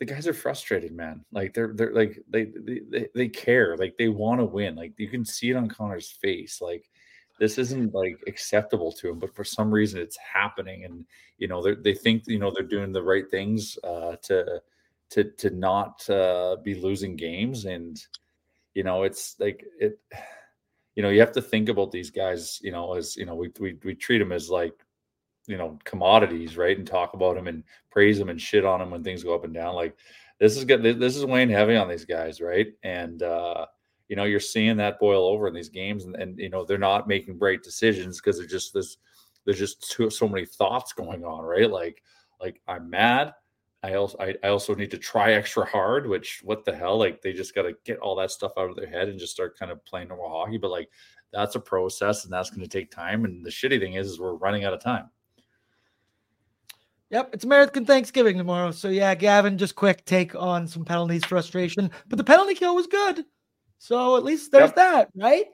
the 0.00 0.06
guys 0.06 0.26
are 0.26 0.32
frustrated, 0.34 0.92
man. 0.92 1.24
Like 1.30 1.52
they're 1.52 1.72
they're 1.74 1.92
like 1.92 2.18
they 2.28 2.46
they 2.46 3.06
they, 3.14 3.28
care, 3.28 3.76
like 3.76 3.96
they 3.98 4.08
want 4.08 4.40
to 4.40 4.46
win. 4.46 4.74
Like 4.74 4.94
you 4.96 5.08
can 5.08 5.26
see 5.26 5.50
it 5.50 5.56
on 5.56 5.68
Connor's 5.68 6.10
face. 6.10 6.62
Like 6.62 6.88
this 7.38 7.58
isn't 7.58 7.94
like 7.94 8.18
acceptable 8.26 8.92
to 8.92 9.10
him, 9.10 9.18
but 9.18 9.34
for 9.34 9.44
some 9.44 9.70
reason 9.70 10.00
it's 10.00 10.16
happening, 10.16 10.86
and 10.86 11.04
you 11.36 11.48
know 11.48 11.62
they 11.62 11.74
they 11.74 11.94
think 11.94 12.22
you 12.26 12.38
know 12.38 12.50
they're 12.50 12.62
doing 12.62 12.92
the 12.92 13.02
right 13.02 13.30
things 13.30 13.78
uh, 13.84 14.16
to 14.22 14.62
to 15.10 15.24
to 15.24 15.50
not 15.50 16.08
uh, 16.08 16.56
be 16.64 16.74
losing 16.74 17.14
games, 17.14 17.66
and 17.66 18.02
you 18.74 18.82
know 18.82 19.04
it's 19.04 19.36
like 19.38 19.64
it. 19.78 20.00
You 20.96 21.04
know, 21.04 21.10
you 21.10 21.20
have 21.20 21.32
to 21.32 21.40
think 21.40 21.68
about 21.68 21.92
these 21.92 22.10
guys. 22.10 22.58
You 22.62 22.72
know, 22.72 22.94
as 22.94 23.16
you 23.16 23.24
know, 23.24 23.36
we 23.36 23.50
we 23.60 23.78
we 23.84 23.94
treat 23.94 24.18
them 24.18 24.32
as 24.32 24.50
like 24.50 24.74
you 25.50 25.58
know 25.58 25.78
commodities, 25.84 26.56
right? 26.56 26.78
And 26.78 26.86
talk 26.86 27.14
about 27.14 27.34
them 27.34 27.48
and 27.48 27.64
praise 27.90 28.18
them 28.18 28.28
and 28.28 28.40
shit 28.40 28.64
on 28.64 28.78
them 28.78 28.90
when 28.90 29.02
things 29.02 29.24
go 29.24 29.34
up 29.34 29.44
and 29.44 29.52
down. 29.52 29.74
Like 29.74 29.96
this 30.38 30.56
is 30.56 30.64
good. 30.64 30.82
This 30.82 31.16
is 31.16 31.26
weighing 31.26 31.50
heavy 31.50 31.76
on 31.76 31.88
these 31.88 32.04
guys, 32.04 32.40
right? 32.40 32.68
And 32.84 33.22
uh, 33.22 33.66
you 34.08 34.16
know, 34.16 34.24
you're 34.24 34.40
seeing 34.40 34.76
that 34.76 35.00
boil 35.00 35.26
over 35.26 35.48
in 35.48 35.54
these 35.54 35.68
games, 35.68 36.04
and, 36.04 36.14
and 36.16 36.38
you 36.38 36.48
know 36.48 36.64
they're 36.64 36.78
not 36.78 37.08
making 37.08 37.38
great 37.38 37.62
decisions 37.62 38.20
because 38.20 38.38
they're 38.38 38.46
just 38.46 38.72
this. 38.72 38.96
There's 39.44 39.58
just 39.58 39.90
too, 39.90 40.10
so 40.10 40.28
many 40.28 40.46
thoughts 40.46 40.92
going 40.92 41.24
on, 41.24 41.44
right? 41.44 41.70
Like, 41.70 42.02
like 42.40 42.60
I'm 42.68 42.88
mad. 42.88 43.32
I 43.82 43.94
also 43.94 44.18
I, 44.20 44.34
I 44.44 44.48
also 44.48 44.74
need 44.74 44.90
to 44.92 44.98
try 44.98 45.32
extra 45.32 45.64
hard, 45.64 46.06
which 46.06 46.42
what 46.44 46.64
the 46.64 46.76
hell? 46.76 46.98
Like 46.98 47.22
they 47.22 47.32
just 47.32 47.54
got 47.54 47.62
to 47.62 47.74
get 47.84 47.98
all 47.98 48.14
that 48.16 48.30
stuff 48.30 48.52
out 48.56 48.70
of 48.70 48.76
their 48.76 48.88
head 48.88 49.08
and 49.08 49.18
just 49.18 49.32
start 49.32 49.58
kind 49.58 49.72
of 49.72 49.84
playing 49.84 50.08
normal 50.08 50.28
hockey. 50.28 50.58
But 50.58 50.70
like 50.70 50.90
that's 51.32 51.54
a 51.54 51.60
process 51.60 52.24
and 52.24 52.32
that's 52.32 52.50
going 52.50 52.62
to 52.62 52.68
take 52.68 52.90
time. 52.90 53.24
And 53.24 53.44
the 53.44 53.50
shitty 53.50 53.80
thing 53.80 53.94
is, 53.94 54.08
is 54.08 54.20
we're 54.20 54.34
running 54.34 54.64
out 54.64 54.74
of 54.74 54.82
time. 54.82 55.10
Yep, 57.10 57.30
it's 57.32 57.44
American 57.44 57.84
Thanksgiving 57.84 58.38
tomorrow. 58.38 58.70
So 58.70 58.88
yeah, 58.88 59.14
Gavin, 59.14 59.58
just 59.58 59.74
quick 59.74 60.04
take 60.04 60.34
on 60.34 60.68
some 60.68 60.84
penalties 60.84 61.24
frustration. 61.24 61.90
But 62.08 62.18
the 62.18 62.24
penalty 62.24 62.54
kill 62.54 62.76
was 62.76 62.86
good. 62.86 63.24
So 63.78 64.16
at 64.16 64.24
least 64.24 64.52
there's 64.52 64.68
Yep. 64.68 64.76
that, 64.76 65.08
right? 65.16 65.46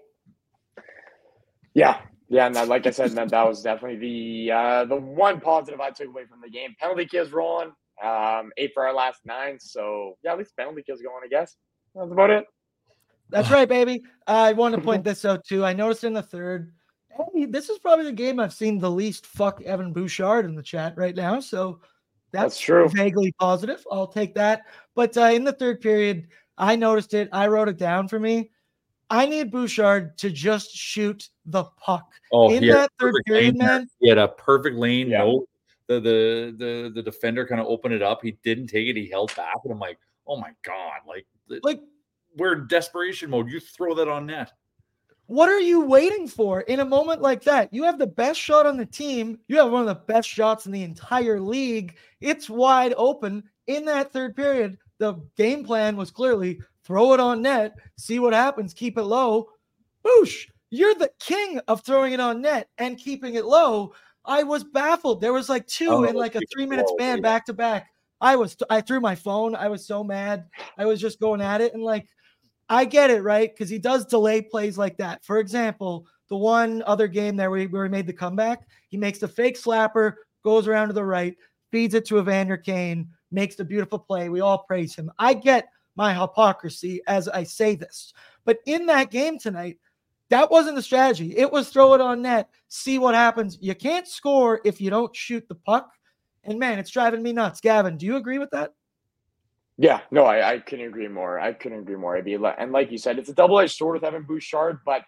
Yeah, 1.74 2.00
yeah, 2.28 2.46
and 2.46 2.68
like 2.68 2.86
I 2.86 2.90
said, 2.90 3.12
that, 3.12 3.28
that 3.30 3.46
was 3.46 3.62
definitely 3.62 3.98
the 3.98 4.52
uh, 4.52 4.84
the 4.86 4.96
one 4.96 5.40
positive 5.40 5.80
I 5.80 5.90
took 5.90 6.08
away 6.08 6.24
from 6.26 6.40
the 6.40 6.50
game. 6.50 6.74
Penalty 6.80 7.06
kills 7.06 7.30
rolling, 7.30 7.72
um, 8.02 8.50
eight 8.56 8.72
for 8.74 8.86
our 8.86 8.94
last 8.94 9.20
nine. 9.24 9.58
So 9.60 10.16
yeah, 10.24 10.32
at 10.32 10.38
least 10.38 10.56
penalty 10.56 10.82
kills 10.82 11.00
going. 11.00 11.22
I 11.24 11.28
guess 11.28 11.56
that's 11.94 12.10
about 12.10 12.30
it. 12.30 12.44
That's 13.30 13.50
right, 13.50 13.68
baby. 13.68 14.02
I 14.26 14.52
want 14.52 14.74
to 14.74 14.80
point 14.80 15.04
this 15.04 15.24
out 15.24 15.44
too. 15.44 15.64
I 15.64 15.72
noticed 15.72 16.04
in 16.04 16.12
the 16.12 16.22
third, 16.22 16.72
hey, 17.34 17.46
this 17.46 17.68
is 17.68 17.78
probably 17.78 18.04
the 18.04 18.12
game 18.12 18.40
I've 18.40 18.52
seen 18.52 18.78
the 18.78 18.90
least 18.90 19.26
fuck 19.26 19.62
Evan 19.62 19.92
Bouchard 19.92 20.44
in 20.44 20.54
the 20.54 20.62
chat 20.62 20.96
right 20.96 21.14
now. 21.14 21.40
So 21.40 21.80
that's, 22.32 22.54
That's 22.54 22.60
true. 22.60 22.88
Vaguely 22.88 23.32
positive. 23.38 23.86
I'll 23.90 24.06
take 24.06 24.34
that. 24.34 24.64
But 24.94 25.16
uh, 25.16 25.30
in 25.32 25.44
the 25.44 25.52
third 25.52 25.80
period, 25.80 26.28
I 26.58 26.76
noticed 26.76 27.14
it. 27.14 27.28
I 27.32 27.46
wrote 27.46 27.68
it 27.68 27.78
down 27.78 28.08
for 28.08 28.18
me. 28.18 28.50
I 29.08 29.26
need 29.26 29.52
Bouchard 29.52 30.18
to 30.18 30.30
just 30.30 30.70
shoot 30.74 31.28
the 31.44 31.64
puck. 31.78 32.10
Oh, 32.32 32.52
in 32.52 32.66
that 32.66 32.90
third 32.98 33.14
period, 33.26 33.54
lane 33.54 33.58
there. 33.58 33.68
man. 33.78 33.88
He 34.00 34.08
had 34.08 34.18
a 34.18 34.28
perfect 34.28 34.76
lane. 34.76 35.08
Yeah. 35.08 35.18
No, 35.18 35.46
the 35.86 36.00
the 36.00 36.54
the 36.58 36.92
the 36.96 37.02
defender 37.02 37.46
kind 37.46 37.60
of 37.60 37.68
opened 37.68 37.94
it 37.94 38.02
up. 38.02 38.20
He 38.22 38.36
didn't 38.42 38.66
take 38.66 38.88
it. 38.88 38.96
He 38.96 39.08
held 39.08 39.34
back, 39.36 39.54
and 39.62 39.72
I'm 39.72 39.78
like, 39.78 39.98
oh 40.26 40.36
my 40.36 40.50
god, 40.64 41.00
like 41.06 41.26
Like, 41.62 41.80
we're 42.36 42.54
in 42.54 42.66
desperation 42.66 43.30
mode. 43.30 43.48
You 43.48 43.60
throw 43.60 43.94
that 43.94 44.08
on 44.08 44.26
net. 44.26 44.52
What 45.26 45.48
are 45.48 45.60
you 45.60 45.82
waiting 45.82 46.28
for 46.28 46.60
in 46.62 46.80
a 46.80 46.84
moment 46.84 47.20
like 47.20 47.42
that? 47.44 47.72
You 47.72 47.84
have 47.84 47.98
the 47.98 48.06
best 48.06 48.40
shot 48.40 48.66
on 48.66 48.76
the 48.76 48.86
team. 48.86 49.38
You 49.48 49.58
have 49.58 49.70
one 49.70 49.82
of 49.82 49.88
the 49.88 50.02
best 50.12 50.28
shots 50.28 50.66
in 50.66 50.72
the 50.72 50.82
entire 50.84 51.40
league. 51.40 51.96
It's 52.20 52.48
wide 52.48 52.94
open 52.96 53.44
in 53.66 53.84
that 53.86 54.12
third 54.12 54.36
period. 54.36 54.78
The 54.98 55.14
game 55.36 55.64
plan 55.64 55.96
was 55.96 56.10
clearly 56.10 56.60
throw 56.84 57.12
it 57.12 57.20
on 57.20 57.42
net, 57.42 57.74
see 57.98 58.18
what 58.18 58.32
happens, 58.32 58.72
keep 58.72 58.96
it 58.96 59.02
low. 59.02 59.48
Boosh, 60.04 60.46
you're 60.70 60.94
the 60.94 61.10
king 61.18 61.58
of 61.66 61.82
throwing 61.82 62.12
it 62.12 62.20
on 62.20 62.40
net 62.40 62.68
and 62.78 62.96
keeping 62.96 63.34
it 63.34 63.44
low. 63.44 63.92
I 64.24 64.44
was 64.44 64.64
baffled. 64.64 65.20
There 65.20 65.32
was 65.32 65.48
like 65.48 65.66
two 65.66 65.88
Oh, 65.90 66.04
in 66.04 66.14
like 66.14 66.36
a 66.36 66.40
three 66.52 66.66
minute 66.66 66.88
span 66.88 67.20
back 67.20 67.46
to 67.46 67.52
back. 67.52 67.88
I 68.20 68.36
was 68.36 68.56
I 68.70 68.80
threw 68.80 69.00
my 69.00 69.14
phone. 69.14 69.54
I 69.54 69.68
was 69.68 69.86
so 69.86 70.02
mad. 70.02 70.46
I 70.78 70.86
was 70.86 71.00
just 71.00 71.20
going 71.20 71.40
at 71.40 71.60
it 71.60 71.74
and 71.74 71.82
like 71.82 72.06
I 72.68 72.84
get 72.84 73.10
it, 73.10 73.22
right? 73.22 73.52
Because 73.52 73.70
he 73.70 73.78
does 73.78 74.06
delay 74.06 74.42
plays 74.42 74.76
like 74.76 74.96
that. 74.98 75.24
For 75.24 75.38
example, 75.38 76.06
the 76.28 76.36
one 76.36 76.82
other 76.86 77.06
game 77.06 77.36
there 77.36 77.50
where 77.50 77.60
he, 77.60 77.68
made 77.88 78.06
the 78.06 78.12
comeback, 78.12 78.66
he 78.88 78.96
makes 78.96 79.20
the 79.20 79.28
fake 79.28 79.56
slapper, 79.56 80.14
goes 80.42 80.66
around 80.66 80.88
to 80.88 80.94
the 80.94 81.04
right, 81.04 81.36
feeds 81.70 81.94
it 81.94 82.04
to 82.06 82.18
Evander 82.18 82.56
Kane, 82.56 83.08
makes 83.30 83.54
the 83.54 83.64
beautiful 83.64 83.98
play. 83.98 84.28
We 84.28 84.40
all 84.40 84.58
praise 84.58 84.94
him. 84.94 85.10
I 85.18 85.34
get 85.34 85.68
my 85.94 86.12
hypocrisy 86.12 87.00
as 87.06 87.28
I 87.28 87.44
say 87.44 87.74
this. 87.74 88.12
But 88.44 88.58
in 88.66 88.86
that 88.86 89.10
game 89.10 89.38
tonight, 89.38 89.78
that 90.28 90.50
wasn't 90.50 90.76
the 90.76 90.82
strategy. 90.82 91.36
It 91.36 91.50
was 91.50 91.68
throw 91.68 91.94
it 91.94 92.00
on 92.00 92.22
net, 92.22 92.48
see 92.68 92.98
what 92.98 93.14
happens. 93.14 93.58
You 93.60 93.74
can't 93.74 94.08
score 94.08 94.60
if 94.64 94.80
you 94.80 94.90
don't 94.90 95.14
shoot 95.14 95.46
the 95.48 95.54
puck. 95.54 95.90
And 96.42 96.58
man, 96.58 96.78
it's 96.78 96.90
driving 96.90 97.22
me 97.22 97.32
nuts. 97.32 97.60
Gavin, 97.60 97.96
do 97.96 98.06
you 98.06 98.16
agree 98.16 98.38
with 98.38 98.50
that? 98.50 98.72
Yeah, 99.78 100.00
no, 100.10 100.24
I, 100.24 100.54
I 100.54 100.58
couldn't 100.58 100.86
agree 100.86 101.08
more. 101.08 101.38
I 101.38 101.52
couldn't 101.52 101.80
agree 101.80 101.96
more. 101.96 102.20
Be 102.22 102.34
and 102.34 102.72
like 102.72 102.90
you 102.90 102.98
said, 102.98 103.18
it's 103.18 103.28
a 103.28 103.34
double 103.34 103.60
edged 103.60 103.76
sword 103.76 103.94
with 103.94 104.04
Evan 104.04 104.22
Bouchard, 104.22 104.78
but 104.86 105.02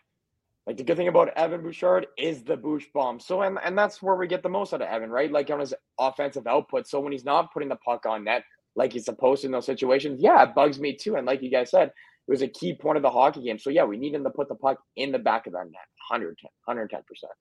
like 0.66 0.76
the 0.76 0.84
good 0.84 0.98
thing 0.98 1.08
about 1.08 1.30
Evan 1.36 1.62
Bouchard 1.62 2.06
is 2.18 2.44
the 2.44 2.56
Bouch 2.56 2.84
bomb. 2.92 3.18
So 3.18 3.40
and 3.40 3.58
and 3.64 3.76
that's 3.78 4.02
where 4.02 4.16
we 4.16 4.26
get 4.26 4.42
the 4.42 4.50
most 4.50 4.74
out 4.74 4.82
of 4.82 4.88
Evan, 4.88 5.10
right? 5.10 5.32
Like 5.32 5.48
on 5.48 5.60
his 5.60 5.72
offensive 5.98 6.46
output. 6.46 6.86
So 6.86 7.00
when 7.00 7.12
he's 7.12 7.24
not 7.24 7.52
putting 7.52 7.70
the 7.70 7.76
puck 7.76 8.04
on 8.04 8.24
net 8.24 8.42
like 8.76 8.92
he's 8.92 9.06
supposed 9.06 9.40
to 9.40 9.46
in 9.46 9.52
those 9.52 9.64
situations, 9.64 10.20
yeah, 10.20 10.42
it 10.42 10.54
bugs 10.54 10.78
me 10.78 10.94
too. 10.94 11.16
And 11.16 11.26
like 11.26 11.42
you 11.42 11.50
guys 11.50 11.70
said, 11.70 11.88
it 11.88 12.30
was 12.30 12.42
a 12.42 12.48
key 12.48 12.74
point 12.74 12.98
of 12.98 13.02
the 13.02 13.10
hockey 13.10 13.42
game. 13.42 13.58
So 13.58 13.70
yeah, 13.70 13.84
we 13.84 13.96
need 13.96 14.14
him 14.14 14.24
to 14.24 14.30
put 14.30 14.48
the 14.48 14.54
puck 14.54 14.78
in 14.96 15.12
the 15.12 15.18
back 15.18 15.46
of 15.46 15.54
that 15.54 15.64
net. 15.64 15.88
110, 16.10 16.50
110 16.66 17.00
percent. 17.08 17.32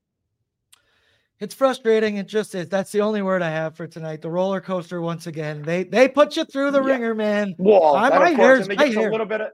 It's 1.40 1.54
frustrating. 1.54 2.18
It 2.18 2.28
just 2.28 2.56
is. 2.56 2.68
That's 2.68 2.92
the 2.92 3.02
only 3.02 3.22
word 3.22 3.42
I 3.44 3.50
have 3.52 3.76
for 3.76 3.86
tonight. 3.86 4.22
The 4.22 4.30
roller 4.30 4.60
coaster 4.60 5.02
once 5.02 5.28
again. 5.28 5.62
They 5.62 5.84
they 5.84 6.08
put 6.08 6.36
you 6.36 6.46
through 6.46 6.72
the 6.72 6.82
Yeah. 6.82 6.94
ringer, 6.94 7.14
man. 7.16 7.56
Well, 7.60 7.96
I- 7.96 8.10
my 8.10 8.30
hair's 8.32 8.62
and 8.62 8.72
they 8.72 8.76
give 8.76 8.90
us 8.90 8.96
hair. 8.96 9.10
a 9.10 9.12
little 9.12 9.28
bit 9.28 9.42
of, 9.42 9.50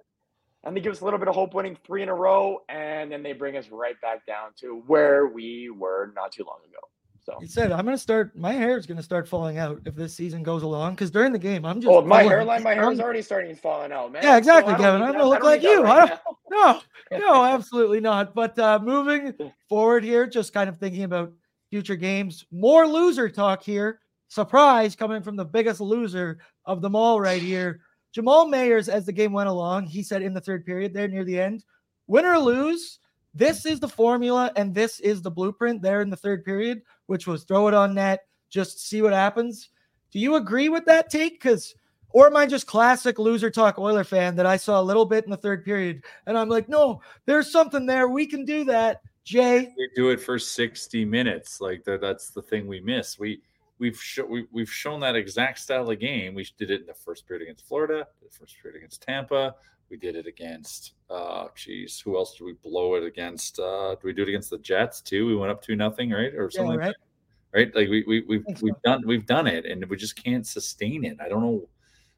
and 0.63 0.75
they 0.77 0.81
give 0.81 0.93
us 0.93 1.01
a 1.01 1.03
little 1.03 1.19
bit 1.19 1.27
of 1.27 1.35
hope 1.35 1.53
winning 1.53 1.77
three 1.85 2.01
in 2.01 2.07
a 2.09 2.15
row, 2.15 2.59
and 2.69 3.11
then 3.11 3.21
they 3.21 3.33
bring 3.33 3.57
us 3.57 3.67
right 3.69 3.99
back 4.01 4.25
down 4.25 4.51
to 4.61 4.81
where 4.87 5.27
we 5.27 5.69
were 5.69 6.13
not 6.15 6.31
too 6.31 6.45
long 6.45 6.59
ago. 6.65 6.79
So, 7.25 7.37
He 7.39 7.47
said, 7.47 7.71
"I'm 7.71 7.85
going 7.85 7.95
to 7.95 8.01
start. 8.01 8.35
My 8.35 8.51
hair 8.51 8.77
is 8.77 8.85
going 8.85 8.97
to 8.97 9.03
start 9.03 9.29
falling 9.29 9.57
out 9.57 9.79
if 9.85 9.95
this 9.95 10.13
season 10.13 10.43
goes 10.43 10.63
along. 10.63 10.95
Because 10.95 11.09
during 11.09 11.31
the 11.31 11.39
game, 11.39 11.63
I'm 11.65 11.79
just 11.79 11.89
oh, 11.89 12.01
my 12.01 12.21
hairline, 12.23 12.63
my 12.63 12.73
hair 12.73 12.91
is 12.91 12.99
already 12.99 13.21
starting 13.21 13.55
falling 13.55 13.93
out, 13.93 14.11
man. 14.11 14.23
Yeah, 14.23 14.35
exactly, 14.35 14.71
So 14.73 14.75
I 14.75 14.77
don't 14.77 14.85
Kevin. 14.99 15.01
I'm 15.03 15.11
gonna 15.13 15.29
look 15.29 15.41
like 15.43 15.63
you. 15.63 15.83
right 15.83 16.03
I 16.03 16.07
don't- 16.07 16.83
No, 17.11 17.17
no, 17.19 17.43
absolutely 17.45 18.01
not. 18.01 18.35
But 18.35 18.59
uh, 18.59 18.77
moving 18.83 19.33
forward 19.69 20.03
here, 20.03 20.27
just 20.27 20.51
kind 20.53 20.67
of 20.69 20.77
thinking 20.77 21.03
about 21.03 21.31
future 21.73 21.95
games. 21.95 22.45
More 22.51 22.85
loser 22.85 23.27
talk 23.27 23.63
here. 23.63 23.99
Surprise 24.27 24.95
coming 24.95 25.23
from 25.23 25.35
the 25.35 25.43
biggest 25.43 25.81
loser 25.81 26.37
of 26.67 26.83
them 26.83 26.95
all 26.95 27.19
right 27.19 27.41
here. 27.41 27.79
Jamal 28.11 28.45
Mayers, 28.45 28.87
as 28.87 29.07
the 29.07 29.11
game 29.11 29.33
went 29.33 29.49
along, 29.49 29.87
he 29.87 30.03
said 30.03 30.21
in 30.21 30.35
the 30.35 30.39
third 30.39 30.67
period 30.67 30.93
there 30.93 31.07
near 31.07 31.23
the 31.23 31.41
end, 31.41 31.65
win 32.05 32.25
or 32.25 32.37
lose, 32.37 32.99
this 33.33 33.65
is 33.65 33.79
the 33.79 33.87
formula 33.87 34.51
and 34.55 34.75
this 34.75 34.99
is 34.99 35.23
the 35.23 35.31
blueprint 35.31 35.81
there 35.81 36.03
in 36.03 36.11
the 36.11 36.15
third 36.15 36.45
period, 36.45 36.83
which 37.07 37.25
was 37.25 37.43
throw 37.43 37.67
it 37.67 37.73
on 37.73 37.95
net, 37.95 38.27
just 38.51 38.87
see 38.87 39.01
what 39.01 39.11
happens. 39.11 39.69
Do 40.11 40.19
you 40.19 40.35
agree 40.35 40.69
with 40.69 40.85
that 40.85 41.09
take? 41.09 41.41
Because 41.41 41.73
or 42.09 42.27
am 42.27 42.37
I 42.37 42.45
just 42.45 42.67
classic 42.67 43.17
loser 43.17 43.49
talk 43.49 43.79
Oiler 43.79 44.03
fan 44.03 44.35
that 44.35 44.45
I 44.45 44.57
saw 44.57 44.79
a 44.79 44.83
little 44.83 45.05
bit 45.05 45.25
in 45.25 45.31
the 45.31 45.37
third 45.37 45.65
period 45.65 46.03
and 46.27 46.37
I'm 46.37 46.49
like, 46.49 46.69
no, 46.69 47.01
there's 47.25 47.51
something 47.51 47.87
there. 47.87 48.09
We 48.09 48.27
can 48.27 48.45
do 48.45 48.63
that. 48.65 49.01
Jay, 49.25 49.73
We 49.77 49.89
do 49.95 50.09
it 50.09 50.19
for 50.19 50.37
60 50.37 51.05
minutes. 51.05 51.61
Like 51.61 51.83
that's 51.85 52.29
the 52.29 52.41
thing 52.41 52.67
we 52.67 52.79
miss. 52.81 53.17
We 53.17 53.41
we've 53.79 53.99
sho- 53.99 54.25
we, 54.25 54.45
we've 54.51 54.71
shown 54.71 54.99
that 55.01 55.15
exact 55.15 55.59
style 55.59 55.89
of 55.89 55.99
game. 55.99 56.35
We 56.35 56.47
did 56.57 56.71
it 56.71 56.81
in 56.81 56.87
the 56.87 56.93
first 56.93 57.27
period 57.27 57.43
against 57.43 57.67
Florida, 57.67 58.07
the 58.21 58.29
first 58.29 58.55
period 58.61 58.77
against 58.77 59.01
Tampa. 59.01 59.55
We 59.89 59.97
did 59.97 60.15
it 60.15 60.27
against 60.27 60.93
uh 61.09 61.47
geez, 61.55 61.99
who 61.99 62.17
else 62.17 62.35
did 62.35 62.43
we 62.43 62.53
blow 62.53 62.95
it 62.95 63.03
against? 63.03 63.59
Uh 63.59 63.95
did 63.95 64.03
we 64.03 64.13
do 64.13 64.23
it 64.23 64.29
against 64.29 64.49
the 64.49 64.57
Jets 64.57 65.01
too? 65.01 65.25
We 65.25 65.35
went 65.35 65.51
up 65.51 65.61
two 65.61 65.75
nothing, 65.75 66.11
right? 66.11 66.33
Or 66.33 66.49
yeah, 66.51 66.57
something 66.57 66.69
like 66.71 66.79
right? 66.79 66.95
that. 67.53 67.57
Right? 67.57 67.75
Like 67.75 67.89
we 67.89 68.03
we 68.07 68.21
we've 68.21 68.45
think 68.45 68.61
we've 68.61 68.81
done 68.83 69.03
we've 69.05 69.25
done 69.25 69.47
it 69.47 69.65
and 69.65 69.85
we 69.85 69.95
just 69.95 70.21
can't 70.21 70.45
sustain 70.45 71.05
it. 71.05 71.17
I 71.23 71.29
don't 71.29 71.41
know 71.41 71.69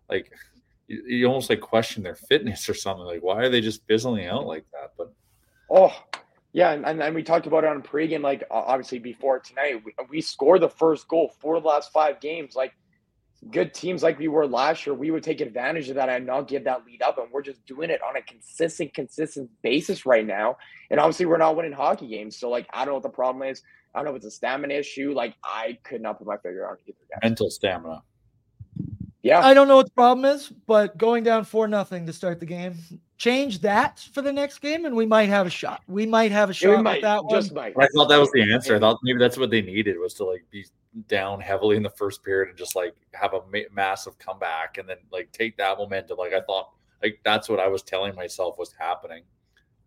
like 0.09 0.31
you, 0.87 1.03
you 1.05 1.25
almost 1.27 1.49
like 1.49 1.61
question 1.61 2.01
their 2.01 2.15
fitness 2.15 2.67
or 2.69 2.73
something. 2.73 3.05
Like 3.05 3.21
why 3.21 3.43
are 3.43 3.49
they 3.49 3.61
just 3.61 3.85
fizzling 3.85 4.25
out 4.25 4.47
like 4.47 4.65
that? 4.71 4.93
But 4.97 5.13
Oh, 5.69 5.93
yeah, 6.55 6.71
and, 6.71 6.85
and, 6.85 7.03
and 7.03 7.13
we 7.13 7.21
talked 7.21 7.47
about 7.47 7.65
it 7.65 7.69
on 7.69 7.81
pregame, 7.81 8.21
like 8.21 8.41
obviously 8.49 8.97
before 8.97 9.39
tonight. 9.39 9.83
We, 9.83 9.93
we 10.09 10.21
scored 10.21 10.61
the 10.61 10.69
first 10.69 11.05
goal 11.09 11.33
for 11.41 11.59
the 11.59 11.67
last 11.67 11.91
five 11.91 12.21
games. 12.21 12.55
Like 12.55 12.73
good 13.51 13.73
teams 13.73 14.01
like 14.01 14.17
we 14.17 14.29
were 14.29 14.47
last 14.47 14.85
year, 14.85 14.93
we 14.93 15.11
would 15.11 15.21
take 15.21 15.41
advantage 15.41 15.89
of 15.89 15.95
that 15.95 16.07
and 16.07 16.25
not 16.25 16.47
give 16.47 16.63
that 16.63 16.85
lead 16.85 17.01
up. 17.01 17.17
And 17.17 17.29
we're 17.29 17.41
just 17.41 17.65
doing 17.65 17.89
it 17.89 17.99
on 18.01 18.15
a 18.15 18.21
consistent, 18.21 18.93
consistent 18.93 19.49
basis 19.63 20.05
right 20.05 20.25
now. 20.25 20.55
And 20.89 20.97
obviously, 20.97 21.25
we're 21.25 21.39
not 21.39 21.57
winning 21.57 21.73
hockey 21.73 22.07
games. 22.07 22.37
So, 22.37 22.49
like, 22.49 22.67
I 22.71 22.85
don't 22.85 22.87
know 22.87 22.93
what 22.93 23.03
the 23.03 23.09
problem 23.09 23.45
is. 23.49 23.61
I 23.93 23.97
don't 23.97 24.05
know 24.05 24.11
if 24.11 24.15
it's 24.15 24.27
a 24.27 24.31
stamina 24.31 24.75
issue. 24.75 25.11
Like, 25.13 25.35
I 25.43 25.77
could 25.83 25.99
not 25.99 26.19
put 26.19 26.27
my 26.27 26.37
finger 26.37 26.69
on 26.69 26.77
either 26.87 26.97
guy. 27.11 27.27
mental 27.27 27.49
stamina. 27.49 28.01
Yeah. 29.23 29.45
I 29.45 29.53
don't 29.53 29.67
know 29.67 29.75
what 29.75 29.87
the 29.87 29.91
problem 29.91 30.23
is, 30.23 30.47
but 30.47 30.97
going 30.97 31.25
down 31.25 31.43
four 31.43 31.67
nothing 31.67 32.05
to 32.05 32.13
start 32.13 32.39
the 32.39 32.45
game, 32.45 32.75
change 33.17 33.59
that 33.61 33.99
for 34.13 34.21
the 34.21 34.31
next 34.31 34.59
game, 34.59 34.85
and 34.85 34.95
we 34.95 35.05
might 35.05 35.29
have 35.29 35.47
a 35.47 35.49
shot. 35.49 35.81
We 35.87 36.05
might 36.05 36.31
have 36.31 36.49
a 36.49 36.53
Yeah, 36.53 36.75
shot 36.75 36.83
might, 36.83 36.93
with 36.95 37.01
that 37.03 37.23
one. 37.25 37.33
just 37.33 37.53
might. 37.53 37.73
I 37.77 37.87
thought 37.87 38.09
that 38.09 38.17
was 38.19 38.31
the 38.31 38.51
answer. 38.51 38.75
I 38.75 38.79
thought 38.79 38.99
maybe 39.03 39.19
that's 39.19 39.37
what 39.37 39.49
they 39.49 39.61
needed 39.61 39.97
was 39.99 40.13
to 40.15 40.25
like 40.25 40.45
be 40.51 40.65
down 41.07 41.41
heavily 41.41 41.77
in 41.77 41.83
the 41.83 41.89
first 41.89 42.23
period 42.23 42.49
and 42.49 42.57
just 42.57 42.75
like 42.75 42.95
have 43.13 43.33
a 43.33 43.41
ma- 43.51 43.67
massive 43.71 44.17
comeback 44.17 44.77
and 44.77 44.87
then 44.87 44.97
like 45.11 45.31
take 45.31 45.57
that 45.57 45.77
momentum. 45.77 46.17
Like 46.17 46.33
I 46.33 46.41
thought, 46.41 46.71
like 47.01 47.19
that's 47.23 47.49
what 47.49 47.59
I 47.59 47.67
was 47.67 47.83
telling 47.83 48.15
myself 48.15 48.57
was 48.57 48.73
happening, 48.77 49.23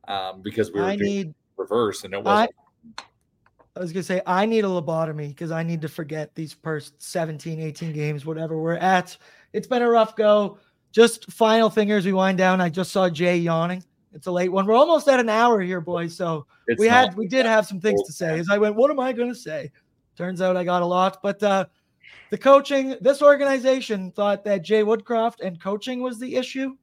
um, 0.07 0.43
because 0.43 0.73
we 0.73 0.81
were 0.81 0.87
I 0.87 0.97
doing 0.97 1.09
need. 1.11 1.35
reverse 1.57 2.05
and 2.05 2.15
it 2.15 2.19
I, 2.19 2.21
wasn't. 2.21 2.51
I 3.77 3.81
was 3.81 3.93
gonna 3.93 4.03
say 4.03 4.23
I 4.27 4.45
need 4.47 4.65
a 4.65 4.69
lobotomy 4.69 5.29
because 5.29 5.51
I 5.51 5.63
need 5.63 5.83
to 5.83 5.89
forget 5.89 6.35
these 6.35 6.53
first 6.53 7.01
17, 7.03 7.61
18 7.61 7.93
games, 7.93 8.27
whatever 8.27 8.59
we're 8.59 8.75
at. 8.75 9.17
It's 9.53 9.67
been 9.67 9.83
a 9.83 9.89
rough 9.89 10.17
go. 10.17 10.59
Just 10.93 11.31
final 11.31 11.71
fingers 11.71 12.05
we 12.07 12.13
wind 12.13 12.39
down. 12.39 12.61
I 12.61 12.69
just 12.69 12.93
saw 12.93 13.09
Jay 13.09 13.37
yawning. 13.37 13.85
It's 14.15 14.27
a 14.27 14.33
late 14.33 14.51
one. 14.51 14.67
We're 14.67 14.75
almost 14.75 15.07
at 15.09 15.21
an 15.21 15.29
hour 15.29 15.61
here, 15.61 15.81
boys. 15.81 16.17
So 16.17 16.47
It's 16.67 16.81
we 16.81 16.89
had 16.89 17.15
we 17.17 17.27
did 17.29 17.47
have 17.47 17.67
some 17.67 17.81
things 17.81 18.03
to 18.05 18.13
say. 18.13 18.39
As 18.39 18.49
I 18.51 18.59
went, 18.59 18.75
what 18.75 18.91
am 18.91 18.99
I 18.99 19.13
going 19.13 19.29
to 19.29 19.35
say? 19.35 19.71
Turns 20.17 20.41
out 20.41 20.57
I 20.57 20.65
got 20.65 20.83
a 20.83 20.87
lot, 20.87 21.19
but 21.23 21.41
uh, 21.43 21.67
the 22.31 22.39
coaching, 22.39 22.97
this 23.01 23.23
organization 23.23 24.11
thought 24.13 24.45
that 24.45 24.63
Jay 24.63 24.83
Woodcroft 24.83 25.41
and 25.41 25.61
coaching 25.61 26.01
was 26.03 26.19
the 26.19 26.35
issue. 26.37 26.75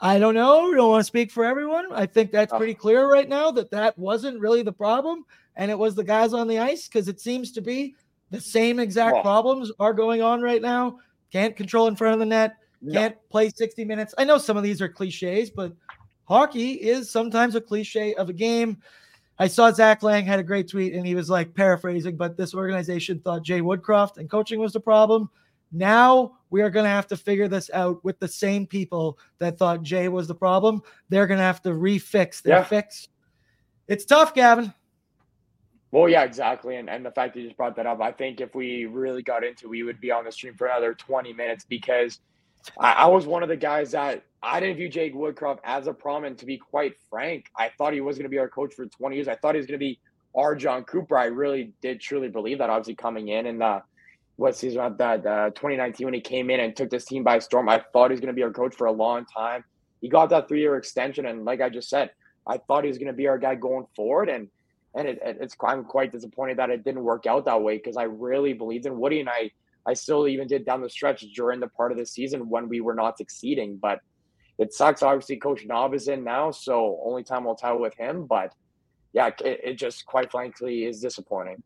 I 0.00 0.18
don't 0.18 0.34
know. 0.34 0.68
We 0.68 0.74
don't 0.74 0.90
want 0.90 1.00
to 1.00 1.04
speak 1.06 1.30
for 1.30 1.44
everyone. 1.44 1.86
I 1.92 2.06
think 2.06 2.30
that's 2.30 2.52
Oh. 2.52 2.58
pretty 2.58 2.74
clear 2.74 3.10
right 3.10 3.28
now 3.28 3.50
that 3.52 3.70
that 3.70 3.98
wasn't 3.98 4.38
really 4.40 4.62
the 4.62 4.72
problem, 4.72 5.24
and 5.56 5.70
it 5.70 5.78
was 5.78 5.94
the 5.94 6.04
guys 6.04 6.32
on 6.34 6.46
the 6.46 6.58
ice 6.58 6.88
because 6.88 7.08
it 7.08 7.20
seems 7.20 7.52
to 7.52 7.60
be 7.60 7.94
the 8.30 8.40
same 8.40 8.78
exact 8.78 9.14
Well- 9.14 9.22
problems 9.22 9.72
are 9.80 9.94
going 9.94 10.20
on 10.22 10.42
right 10.42 10.62
now. 10.62 10.98
Can't 11.32 11.56
control 11.56 11.86
in 11.88 11.96
front 11.96 12.14
of 12.14 12.20
the 12.20 12.26
net. 12.26 12.56
No. 12.82 12.92
Can't 13.00 13.16
play 13.30 13.48
60 13.48 13.84
minutes. 13.84 14.14
I 14.18 14.24
know 14.24 14.38
some 14.38 14.56
of 14.56 14.64
these 14.64 14.82
are 14.82 14.88
cliches, 14.88 15.50
but 15.50 15.72
hockey 16.24 16.72
is 16.72 17.10
sometimes 17.10 17.54
a 17.54 17.60
cliche 17.60 18.14
of 18.14 18.28
a 18.28 18.32
game. 18.32 18.78
I 19.38 19.46
saw 19.46 19.70
Zach 19.70 20.02
Laing 20.02 20.26
had 20.26 20.40
a 20.40 20.42
great 20.42 20.68
tweet 20.68 20.92
and 20.94 21.06
he 21.06 21.14
was 21.14 21.30
like 21.30 21.54
paraphrasing, 21.54 22.16
but 22.16 22.36
this 22.36 22.54
organization 22.54 23.20
thought 23.20 23.44
Jay 23.44 23.60
Woodcroft 23.60 24.18
and 24.18 24.28
coaching 24.28 24.58
was 24.60 24.72
the 24.72 24.80
problem. 24.80 25.30
Now 25.70 26.38
we 26.50 26.60
are 26.60 26.70
going 26.70 26.84
to 26.84 26.90
have 26.90 27.06
to 27.08 27.16
figure 27.16 27.48
this 27.48 27.70
out 27.72 28.04
with 28.04 28.18
the 28.18 28.28
same 28.28 28.66
people 28.66 29.18
that 29.38 29.58
thought 29.58 29.82
Jay 29.82 30.08
was 30.08 30.28
the 30.28 30.34
problem. 30.34 30.82
They're 31.08 31.26
going 31.26 31.38
to 31.38 31.44
have 31.44 31.62
to 31.62 31.70
refix 31.70 32.42
their 32.42 32.58
Yeah. 32.58 32.64
fix. 32.64 33.08
It's 33.88 34.04
tough, 34.04 34.34
Gavin. 34.34 34.72
Well, 35.92 36.08
yeah, 36.08 36.24
exactly. 36.24 36.76
And 36.76 36.88
and 36.88 37.04
the 37.04 37.10
fact 37.10 37.34
that 37.34 37.40
you 37.40 37.46
just 37.46 37.56
brought 37.56 37.76
that 37.76 37.86
up, 37.86 38.00
I 38.00 38.12
think 38.12 38.40
if 38.40 38.54
we 38.54 38.86
really 38.86 39.22
got 39.22 39.44
into, 39.44 39.68
we 39.68 39.82
would 39.82 40.00
be 40.00 40.10
on 40.10 40.24
the 40.24 40.32
stream 40.32 40.54
for 40.54 40.66
another 40.66 40.94
20 40.94 41.32
minutes 41.32 41.64
because 41.68 42.20
I, 42.78 42.92
I 42.92 43.06
was 43.06 43.26
one 43.26 43.42
of 43.42 43.48
the 43.48 43.56
guys 43.56 43.92
that 43.92 44.24
I 44.42 44.60
didn't 44.60 44.76
view 44.76 44.88
Jake 44.88 45.14
Woodcroft 45.14 45.58
as 45.64 45.86
a 45.86 45.92
problem. 45.94 46.24
And 46.24 46.38
to 46.38 46.46
be 46.46 46.58
quite 46.58 46.94
frank, 47.10 47.46
I 47.56 47.70
thought 47.78 47.92
he 47.92 48.00
was 48.00 48.16
going 48.16 48.24
to 48.24 48.30
be 48.30 48.38
our 48.38 48.48
coach 48.48 48.74
for 48.74 48.86
20 48.86 49.16
years. 49.16 49.28
I 49.28 49.36
thought 49.36 49.54
he 49.54 49.58
was 49.58 49.66
going 49.66 49.78
to 49.78 49.84
be 49.84 50.00
our 50.34 50.54
Jon 50.54 50.84
Cooper. 50.84 51.16
I 51.16 51.26
really 51.26 51.72
did 51.82 52.00
truly 52.00 52.28
believe 52.28 52.58
that. 52.58 52.70
Obviously, 52.70 52.96
coming 52.96 53.28
in 53.28 53.46
and 53.46 53.62
uh, 53.62 53.80
what 54.36 54.56
season 54.56 54.96
that 54.98 55.26
uh, 55.26 55.50
2019 55.50 56.06
when 56.06 56.14
he 56.14 56.20
came 56.20 56.50
in 56.50 56.60
and 56.60 56.74
took 56.74 56.90
this 56.90 57.04
team 57.04 57.22
by 57.24 57.38
storm, 57.38 57.68
I 57.68 57.82
thought 57.92 58.10
he 58.10 58.14
was 58.14 58.20
going 58.20 58.28
to 58.28 58.34
be 58.34 58.42
our 58.42 58.52
coach 58.52 58.74
for 58.74 58.86
a 58.86 58.92
long 58.92 59.24
time. 59.26 59.64
He 60.00 60.08
got 60.08 60.30
that 60.30 60.48
three 60.48 60.60
year 60.60 60.76
extension, 60.76 61.26
and 61.26 61.44
like 61.44 61.60
I 61.60 61.68
just 61.68 61.88
said, 61.88 62.10
I 62.46 62.58
thought 62.58 62.84
he 62.84 62.88
was 62.88 62.98
going 62.98 63.08
to 63.08 63.12
be 63.12 63.28
our 63.28 63.38
guy 63.38 63.54
going 63.54 63.86
forward. 63.94 64.28
And 64.28 64.48
and 64.94 65.08
it- 65.08 65.20
it's 65.22 65.56
I'm 65.64 65.84
quite 65.84 66.12
disappointed 66.12 66.58
that 66.58 66.70
it 66.70 66.84
didn't 66.84 67.04
work 67.04 67.26
out 67.26 67.44
that 67.44 67.62
way 67.62 67.76
because 67.76 67.96
I 67.96 68.04
really 68.04 68.52
believed 68.52 68.86
in 68.86 68.98
Woody, 68.98 69.20
and 69.20 69.28
I 69.28 69.50
I 69.86 69.94
still 69.94 70.28
even 70.28 70.46
did 70.46 70.64
down 70.64 70.80
the 70.80 70.90
stretch 70.90 71.24
during 71.34 71.60
the 71.60 71.68
part 71.68 71.92
of 71.92 71.98
the 71.98 72.06
season 72.06 72.48
when 72.48 72.68
we 72.68 72.80
were 72.80 72.94
not 72.94 73.18
succeeding. 73.18 73.76
But 73.76 74.00
it 74.58 74.72
sucks. 74.72 75.02
Obviously, 75.02 75.36
Coach 75.36 75.64
Knob 75.66 75.94
is 75.94 76.08
in 76.08 76.24
now, 76.24 76.50
so 76.50 77.00
only 77.04 77.24
time 77.24 77.44
will 77.44 77.56
tell 77.56 77.78
with 77.78 77.94
him. 77.94 78.26
But 78.26 78.54
yeah, 79.12 79.28
it, 79.44 79.60
it 79.64 79.74
just 79.74 80.06
quite 80.06 80.30
frankly 80.30 80.84
is 80.84 81.00
disappointing. 81.00 81.62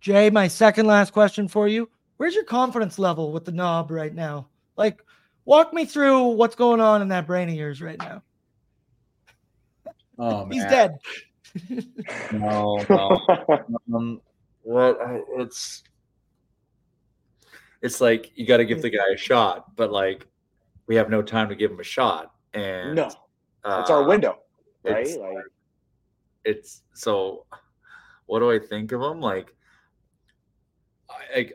Jay, 0.00 0.30
my 0.30 0.48
second 0.48 0.86
last 0.86 1.12
question 1.12 1.48
for 1.48 1.68
you. 1.68 1.88
Where's 2.16 2.34
your 2.34 2.44
confidence 2.44 2.98
level 2.98 3.32
with 3.32 3.44
the 3.44 3.52
knob 3.52 3.90
right 3.90 4.14
now? 4.14 4.48
Like, 4.76 5.02
walk 5.44 5.72
me 5.72 5.84
through 5.84 6.28
what's 6.28 6.56
going 6.56 6.80
on 6.80 7.02
in 7.02 7.08
that 7.08 7.26
brain 7.26 7.48
of 7.48 7.54
yours 7.54 7.80
right 7.82 7.98
now. 7.98 8.22
Oh, 10.18 10.46
He's 10.50 10.64
dead. 10.64 10.98
No, 12.32 12.84
no. 12.88 13.18
um, 13.94 14.20
what 14.62 14.98
it's 15.38 15.82
it's 17.82 18.00
like 18.00 18.32
you 18.34 18.46
got 18.46 18.56
to 18.58 18.64
give 18.64 18.82
the 18.82 18.90
guy 18.90 19.04
a 19.14 19.16
shot, 19.16 19.74
but 19.76 19.90
like 19.92 20.26
we 20.86 20.96
have 20.96 21.10
no 21.10 21.22
time 21.22 21.48
to 21.48 21.54
give 21.54 21.70
him 21.70 21.80
a 21.80 21.84
shot, 21.84 22.32
and 22.54 22.94
no, 22.96 23.06
it's 23.06 23.90
our 23.90 24.02
uh, 24.02 24.06
window, 24.06 24.38
right? 24.84 25.06
it's- 25.06 25.16
Like 25.16 25.44
it's 26.44 26.82
so 26.94 27.46
what 28.26 28.40
do 28.40 28.50
I 28.50 28.58
think 28.58 28.92
of 28.92 29.00
him? 29.02 29.20
Like, 29.20 29.54
like 31.34 31.54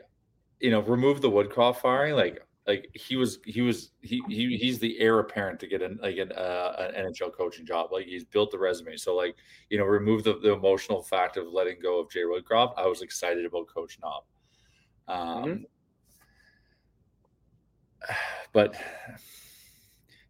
you 0.60 0.70
know, 0.70 0.80
remove 0.80 1.20
the 1.20 1.30
Woodcroft 1.30 1.76
firing. 1.76 2.14
Like, 2.14 2.44
like 2.66 2.88
he 2.94 3.16
was, 3.16 3.38
he 3.44 3.60
was, 3.60 3.90
he, 4.00 4.22
he 4.28 4.56
he's 4.56 4.78
the 4.78 4.98
heir 4.98 5.18
apparent 5.18 5.60
to 5.60 5.66
get 5.66 5.82
an 5.82 5.98
like 6.02 6.16
an, 6.16 6.32
uh, 6.32 6.90
an 6.94 7.06
NHL 7.12 7.32
coaching 7.36 7.66
job. 7.66 7.92
Like 7.92 8.06
he's 8.06 8.24
built 8.24 8.50
the 8.50 8.58
resume. 8.58 8.96
So 8.96 9.14
like 9.14 9.36
you 9.70 9.78
know, 9.78 9.84
remove 9.84 10.24
the, 10.24 10.38
the 10.38 10.52
emotional 10.52 11.02
fact 11.02 11.36
of 11.36 11.46
letting 11.48 11.76
go 11.82 12.00
of 12.00 12.10
Jay 12.10 12.22
Woodcroft. 12.22 12.74
I 12.76 12.86
was 12.86 13.02
excited 13.02 13.44
about 13.44 13.66
Coach 13.68 13.98
Knob. 14.02 14.24
Um, 15.06 15.66
but 18.52 18.74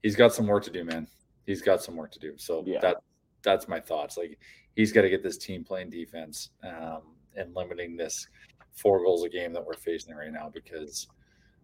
he's 0.03 0.16
got 0.16 0.33
some 0.33 0.47
work 0.47 0.64
to 0.64 0.70
do, 0.70 0.85
man. 0.85 1.07
He's 1.47 1.62
got 1.62 1.83
some 1.83 1.97
work 1.97 2.11
to 2.12 2.18
do. 2.18 2.35
So 2.37 2.62
Yeah. 2.66 2.81
that 2.81 2.97
that's 3.43 3.68
my 3.68 3.81
thoughts. 3.81 4.16
Like 4.16 4.39
he's 4.75 4.93
got 4.93 5.03
to 5.03 5.11
get 5.11 5.22
this 5.22 5.37
team 5.39 5.64
playing 5.64 5.91
defense 5.91 6.51
um, 6.62 7.03
and 7.37 7.55
limiting 7.55 7.97
this 7.97 8.27
four 8.72 9.03
goals 9.05 9.25
a 9.25 9.29
game 9.29 9.53
that 9.53 9.64
we're 9.64 9.75
facing 9.75 10.14
right 10.14 10.33
now 10.33 10.51
because 10.53 11.07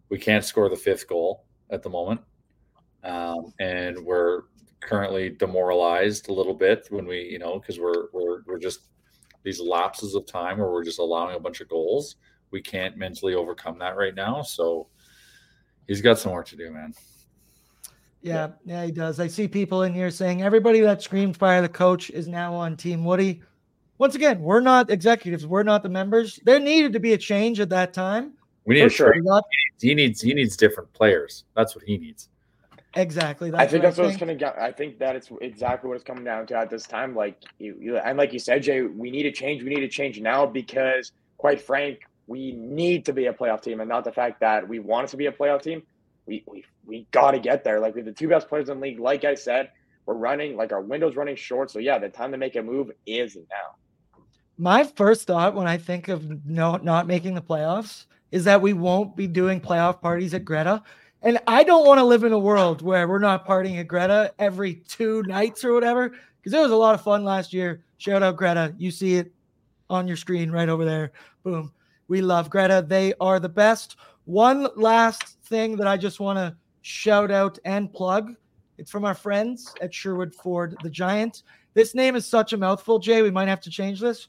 we 0.09 0.17
can't 0.17 0.45
score 0.45 0.69
the 0.69 0.75
fifth 0.75 1.07
goal 1.07 1.45
at 1.69 1.81
the 1.83 1.89
moment, 1.89 2.21
um, 3.03 3.53
and 3.59 3.97
we're 3.99 4.43
currently 4.81 5.29
demoralized 5.29 6.29
a 6.29 6.33
little 6.33 6.53
bit 6.53 6.87
when 6.89 7.05
we, 7.05 7.21
you 7.21 7.39
know, 7.39 7.59
because 7.59 7.79
we're 7.79 8.07
we're 8.13 8.41
we're 8.45 8.59
just 8.59 8.81
these 9.43 9.59
lapses 9.59 10.15
of 10.15 10.25
time 10.25 10.57
where 10.59 10.69
we're 10.69 10.83
just 10.83 10.99
allowing 10.99 11.35
a 11.35 11.39
bunch 11.39 11.61
of 11.61 11.69
goals. 11.69 12.17
We 12.51 12.61
can't 12.61 12.97
mentally 12.97 13.33
overcome 13.33 13.79
that 13.79 13.95
right 13.95 14.13
now. 14.13 14.41
So 14.41 14.87
he's 15.91 16.01
got 16.01 16.17
some 16.17 16.31
work 16.31 16.47
to 16.47 16.55
do, 16.55 16.71
man. 16.71 16.93
Yeah, 18.21 18.51
yeah, 18.65 18.85
he 18.85 18.91
does. 18.91 19.19
I 19.19 19.27
see 19.27 19.47
people 19.47 19.83
in 19.83 19.93
here 19.93 20.09
saying 20.09 20.41
everybody 20.41 20.79
that 20.81 21.01
screamed 21.01 21.35
fire 21.35 21.61
the 21.61 21.69
coach 21.69 22.09
is 22.11 22.27
now 22.27 22.53
on 22.53 22.77
Team 22.77 23.03
Woody. 23.03 23.41
Once 23.97 24.15
again, 24.15 24.41
we're 24.41 24.61
not 24.61 24.89
executives, 24.89 25.45
we're 25.45 25.63
not 25.63 25.83
the 25.83 25.89
members. 25.89 26.39
There 26.45 26.59
needed 26.59 26.93
to 26.93 26.99
be 26.99 27.13
a 27.13 27.17
change 27.17 27.59
at 27.59 27.69
that 27.69 27.93
time. 27.93 28.33
We 28.65 28.75
need 28.75 28.81
For 28.81 28.87
a 28.87 28.89
sure. 28.89 29.13
trade. 29.13 29.43
He 29.81 29.93
needs 29.93 30.21
he 30.21 30.33
needs 30.33 30.55
different 30.55 30.93
players. 30.93 31.43
That's 31.55 31.75
what 31.75 31.83
he 31.83 31.97
needs. 31.97 32.29
Exactly. 32.95 33.51
I 33.53 33.65
think 33.65 33.83
what 33.83 33.89
that's 33.89 33.97
what 33.97 34.07
it's 34.07 34.17
gonna 34.17 34.35
get. 34.35 34.57
I 34.57 34.71
think 34.71 34.97
that 34.99 35.15
it's 35.15 35.29
exactly 35.41 35.87
what 35.87 35.95
it's 35.95 36.03
coming 36.03 36.23
down 36.23 36.45
to 36.47 36.57
at 36.57 36.69
this 36.69 36.85
time. 36.85 37.15
Like 37.15 37.41
you, 37.57 37.75
you 37.79 37.97
and 37.97 38.17
like 38.17 38.31
you 38.31 38.39
said, 38.39 38.63
Jay, 38.63 38.81
we 38.83 39.11
need 39.11 39.23
to 39.23 39.31
change. 39.31 39.63
We 39.63 39.69
need 39.69 39.81
to 39.81 39.89
change 39.89 40.19
now 40.21 40.45
because, 40.45 41.11
quite 41.37 41.59
frank, 41.59 41.99
we 42.31 42.53
need 42.53 43.03
to 43.05 43.11
be 43.11 43.25
a 43.25 43.33
playoff 43.33 43.61
team, 43.61 43.81
and 43.81 43.89
not 43.89 44.05
the 44.05 44.11
fact 44.11 44.39
that 44.39 44.65
we 44.65 44.79
want 44.79 45.09
to 45.09 45.17
be 45.17 45.25
a 45.25 45.31
playoff 45.33 45.61
team. 45.61 45.83
We 46.25 46.45
we 46.47 46.63
we 46.85 47.05
got 47.11 47.31
to 47.31 47.39
get 47.39 47.65
there. 47.65 47.81
Like 47.81 47.93
we 47.93 47.99
have 47.99 48.05
the 48.05 48.13
two 48.13 48.29
best 48.29 48.47
players 48.47 48.69
in 48.69 48.79
the 48.79 48.83
league. 48.83 48.99
Like 48.99 49.25
I 49.25 49.35
said, 49.35 49.69
we're 50.05 50.13
running 50.13 50.55
like 50.55 50.71
our 50.71 50.79
window's 50.79 51.17
running 51.17 51.35
short. 51.35 51.69
So 51.69 51.79
yeah, 51.79 51.99
the 51.99 52.07
time 52.07 52.31
to 52.31 52.37
make 52.37 52.55
a 52.55 52.61
move 52.61 52.89
is 53.05 53.35
now. 53.35 53.75
My 54.57 54.85
first 54.85 55.27
thought 55.27 55.55
when 55.55 55.67
I 55.67 55.77
think 55.77 56.07
of 56.07 56.45
no 56.45 56.77
not 56.77 57.05
making 57.05 57.35
the 57.35 57.41
playoffs 57.41 58.05
is 58.31 58.45
that 58.45 58.61
we 58.61 58.71
won't 58.71 59.17
be 59.17 59.27
doing 59.27 59.59
playoff 59.59 60.01
parties 60.01 60.33
at 60.33 60.45
Greta. 60.45 60.81
And 61.23 61.37
I 61.47 61.65
don't 61.65 61.85
want 61.85 61.99
to 61.99 62.05
live 62.05 62.23
in 62.23 62.31
a 62.31 62.39
world 62.39 62.81
where 62.81 63.09
we're 63.09 63.19
not 63.19 63.45
partying 63.45 63.77
at 63.77 63.89
Greta 63.89 64.33
every 64.39 64.75
two 64.75 65.21
nights 65.23 65.65
or 65.65 65.73
whatever. 65.73 66.13
Because 66.39 66.53
it 66.53 66.61
was 66.61 66.71
a 66.71 66.75
lot 66.77 66.95
of 66.95 67.01
fun 67.01 67.25
last 67.25 67.51
year. 67.51 67.83
Shout 67.97 68.23
out 68.23 68.37
Greta. 68.37 68.73
You 68.77 68.89
see 68.89 69.15
it 69.15 69.33
on 69.89 70.07
your 70.07 70.17
screen 70.17 70.49
right 70.49 70.69
over 70.69 70.85
there. 70.85 71.11
Boom. 71.43 71.73
We 72.11 72.21
love 72.21 72.49
Greta. 72.49 72.83
They 72.85 73.13
are 73.21 73.39
the 73.39 73.47
best. 73.47 73.95
One 74.25 74.67
last 74.75 75.39
thing 75.45 75.77
that 75.77 75.87
I 75.87 75.95
just 75.95 76.19
want 76.19 76.35
to 76.39 76.53
shout 76.81 77.31
out 77.31 77.57
and 77.63 77.93
plug. 77.93 78.35
It's 78.77 78.91
from 78.91 79.05
our 79.05 79.13
friends 79.13 79.73
at 79.79 79.93
Sherwood 79.93 80.35
Ford 80.35 80.75
the 80.83 80.89
Giant. 80.89 81.43
This 81.73 81.95
name 81.95 82.17
is 82.17 82.25
such 82.25 82.51
a 82.51 82.57
mouthful, 82.57 82.99
Jay. 82.99 83.21
We 83.21 83.31
might 83.31 83.47
have 83.47 83.61
to 83.61 83.69
change 83.69 84.01
this. 84.01 84.27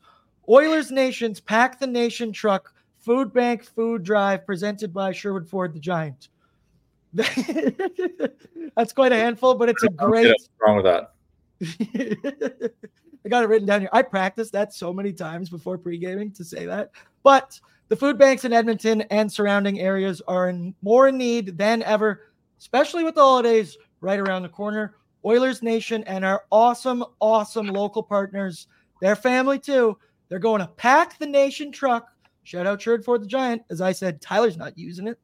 Oilers 0.49 0.93
Nation's 0.93 1.41
Pack 1.41 1.81
the 1.81 1.89
Nation 1.89 2.31
Truck 2.31 2.73
Food 3.01 3.33
Bank 3.33 3.65
Food 3.65 4.05
Drive 4.05 4.47
presented 4.47 4.95
by 4.95 5.11
Sherwood 5.11 5.49
Ford 5.49 5.75
the 5.75 5.81
Giant. 5.81 6.29
That's 7.13 8.93
quite 8.93 9.11
a 9.11 9.17
handful, 9.17 9.57
but 9.57 9.69
it's 9.69 9.83
a 9.83 9.89
great. 9.89 10.29
What's 10.29 10.51
wrong 10.61 10.77
with 10.77 10.85
that? 10.85 12.73
I 13.25 13.29
got 13.29 13.45
it 13.45 13.49
written 13.49 13.67
down 13.67 13.81
here. 13.81 13.91
I 13.93 14.03
practiced 14.03 14.53
that 14.53 14.75
so 14.75 14.93
many 14.93 15.13
times 15.13 15.49
before 15.49 15.79
pre-gaming 15.79 16.33
to 16.33 16.45
say 16.45 16.67
that. 16.67 16.91
But 17.23 17.61
the 17.89 17.97
food 17.97 18.19
banks 18.19 18.45
in 18.45 18.53
Edmonton 18.53 19.03
and 19.03 19.31
surrounding 19.31 19.81
areas 19.81 20.23
are 20.27 20.49
in 20.49 20.75
more 20.83 21.09
in 21.09 21.19
need 21.19 21.59
than 21.59 21.83
ever, 21.83 22.33
especially 22.59 23.05
with 23.05 23.15
the 23.15 23.21
holidays 23.21 23.77
right 24.01 24.19
around 24.19 24.43
the 24.43 24.49
corner. 24.49 24.95
Oilers 25.25 25.63
Nation 25.63 26.03
and 26.05 26.25
our 26.25 26.45
awesome, 26.51 27.05
awesome 27.21 27.69
local 27.69 28.03
partners, 28.03 28.67
their 29.01 29.15
family 29.15 29.59
too. 29.59 29.97
They're 30.29 30.39
going 30.39 30.61
to 30.61 30.67
pack 30.67 31.19
the 31.19 31.27
nation 31.27 31.71
truck. 31.71 32.09
Shout 32.43 32.67
out 32.67 32.83
Sherwood 32.83 33.05
Ford 33.05 33.23
the 33.23 33.27
Giant. 33.27 33.63
As 33.71 33.81
I 33.81 33.93
said, 33.93 34.21
Tyler's 34.21 34.57
not 34.57 34.77
using 34.77 35.07
it. 35.07 35.19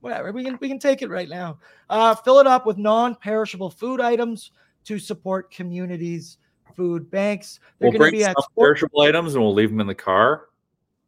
Whatever, 0.00 0.32
we 0.32 0.44
can 0.44 0.58
we 0.60 0.68
can 0.68 0.78
take 0.78 1.02
it 1.02 1.10
right 1.10 1.28
now. 1.28 1.58
Uh, 1.88 2.14
fill 2.14 2.38
it 2.38 2.46
up 2.46 2.66
with 2.66 2.76
non-perishable 2.76 3.70
food 3.70 4.00
items 4.00 4.50
to 4.84 4.98
support 4.98 5.50
communities 5.50 6.38
food 6.74 7.10
banks. 7.10 7.60
They're 7.78 7.90
We'll 7.90 7.98
going 7.98 8.10
to 8.12 8.16
bring 8.16 8.20
be 8.20 8.24
at 8.24 8.36
perishable 8.58 9.00
items 9.02 9.34
and 9.34 9.42
we'll 9.42 9.54
leave 9.54 9.70
them 9.70 9.80
in 9.80 9.86
the 9.86 9.94
car, 9.94 10.48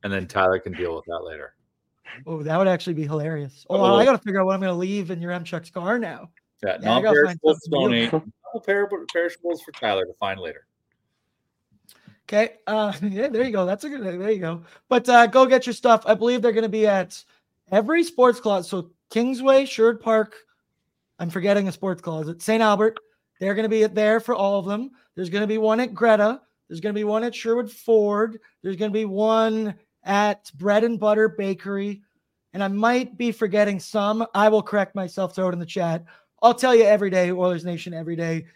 and 0.02 0.12
then 0.12 0.26
Tyler 0.26 0.58
can 0.58 0.72
deal 0.72 0.94
with 0.94 1.04
that 1.06 1.24
later. 1.24 1.54
Oh, 2.26 2.42
that 2.42 2.58
would 2.58 2.68
actually 2.68 2.94
be 2.94 3.04
hilarious. 3.04 3.64
Oh, 3.70 3.80
Oh. 3.80 3.94
I 3.96 4.04
got 4.04 4.12
to 4.12 4.18
figure 4.18 4.40
out 4.40 4.46
what 4.46 4.54
I'm 4.54 4.60
going 4.60 4.72
to 4.72 4.78
leave 4.78 5.10
in 5.10 5.22
your 5.22 5.32
M 5.32 5.44
Chuck's 5.44 5.70
car 5.70 5.98
now. 5.98 6.30
Yeah, 6.62 6.76
Yeah, 6.80 6.94
I 6.94 7.02
gotta 7.02 7.24
find 7.24 7.40
non-perishables 7.42 7.68
donate. 7.70 8.12
Non-perishables 8.54 9.62
for 9.62 9.72
Tyler 9.72 10.04
to 10.04 10.12
find 10.20 10.38
later. 10.38 10.66
Okay. 12.28 12.54
Uh, 12.66 12.92
yeah, 13.02 13.28
there 13.28 13.44
you 13.44 13.50
go. 13.52 13.66
That's 13.66 13.84
a 13.84 13.88
good. 13.88 14.02
There 14.02 14.30
you 14.30 14.38
go. 14.38 14.62
But 14.88 15.08
uh, 15.08 15.26
go 15.26 15.46
get 15.46 15.66
your 15.66 15.72
stuff. 15.72 16.02
I 16.06 16.14
believe 16.14 16.42
they're 16.42 16.52
going 16.52 16.62
to 16.62 16.68
be 16.68 16.86
at 16.86 17.22
every 17.70 18.04
sports 18.04 18.40
closet. 18.40 18.68
So 18.68 18.90
Kingsway, 19.10 19.64
Sherwood 19.66 20.00
Park. 20.00 20.34
I'm 21.18 21.30
forgetting 21.30 21.68
a 21.68 21.72
sports 21.72 22.02
closet. 22.02 22.42
St. 22.42 22.62
Albert. 22.62 22.98
They're 23.40 23.54
going 23.54 23.64
to 23.64 23.68
be 23.68 23.84
there 23.86 24.20
for 24.20 24.34
all 24.34 24.58
of 24.58 24.66
them. 24.66 24.90
There's 25.14 25.30
going 25.30 25.42
to 25.42 25.48
be 25.48 25.58
one 25.58 25.80
at 25.80 25.94
Greta. 25.94 26.40
There's 26.68 26.80
going 26.80 26.94
to 26.94 26.98
be 26.98 27.04
one 27.04 27.24
at 27.24 27.34
Sherwood 27.34 27.70
Ford. 27.70 28.38
There's 28.62 28.76
going 28.76 28.90
to 28.90 28.98
be 28.98 29.04
one 29.04 29.74
at 30.04 30.50
Bread 30.54 30.84
and 30.84 30.98
Butter 30.98 31.28
Bakery. 31.28 32.02
And 32.54 32.62
I 32.62 32.68
might 32.68 33.16
be 33.16 33.32
forgetting 33.32 33.80
some. 33.80 34.26
I 34.34 34.48
will 34.48 34.62
correct 34.62 34.94
myself. 34.94 35.34
Throw 35.34 35.48
it 35.48 35.52
in 35.52 35.58
the 35.58 35.66
chat. 35.66 36.04
I'll 36.42 36.54
tell 36.54 36.74
you 36.74 36.84
every 36.84 37.10
day, 37.10 37.30
Oilers 37.30 37.64
Nation 37.64 37.94
every 37.94 38.16
day. 38.16 38.46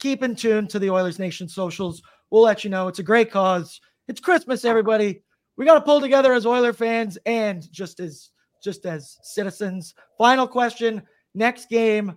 Keep 0.00 0.22
in 0.22 0.34
tune 0.34 0.66
to 0.68 0.78
the 0.78 0.90
Oilers 0.90 1.18
Nation 1.18 1.48
socials. 1.48 2.02
we'll 2.30 2.42
let 2.42 2.64
you 2.64 2.70
know. 2.70 2.88
It's 2.88 2.98
a 2.98 3.04
great 3.04 3.30
cause. 3.30 3.80
It's 4.08 4.20
Christmas, 4.20 4.64
everybody. 4.64 5.22
We 5.56 5.64
got 5.64 5.74
to 5.74 5.80
pull 5.82 6.00
together 6.00 6.32
as 6.32 6.46
Oiler 6.46 6.72
fans 6.72 7.18
and 7.26 7.70
just 7.70 8.00
as 8.00 8.30
just 8.62 8.86
as 8.86 9.18
citizens. 9.22 9.94
Final 10.18 10.46
question. 10.46 11.02
Next 11.34 11.68
game, 11.68 12.14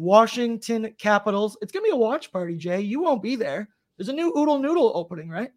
Washington 0.00 0.94
Capitals. 0.98 1.58
It's 1.60 1.72
gonna 1.72 1.84
be 1.84 1.90
a 1.90 1.96
watch 1.96 2.32
party, 2.32 2.56
Jay. 2.56 2.80
You 2.80 3.00
won't 3.00 3.22
be 3.22 3.36
there. 3.36 3.68
There's 3.96 4.08
a 4.08 4.14
new 4.14 4.32
Oodle 4.36 4.58
Noodle 4.58 4.92
opening, 4.94 5.28
right? 5.28 5.52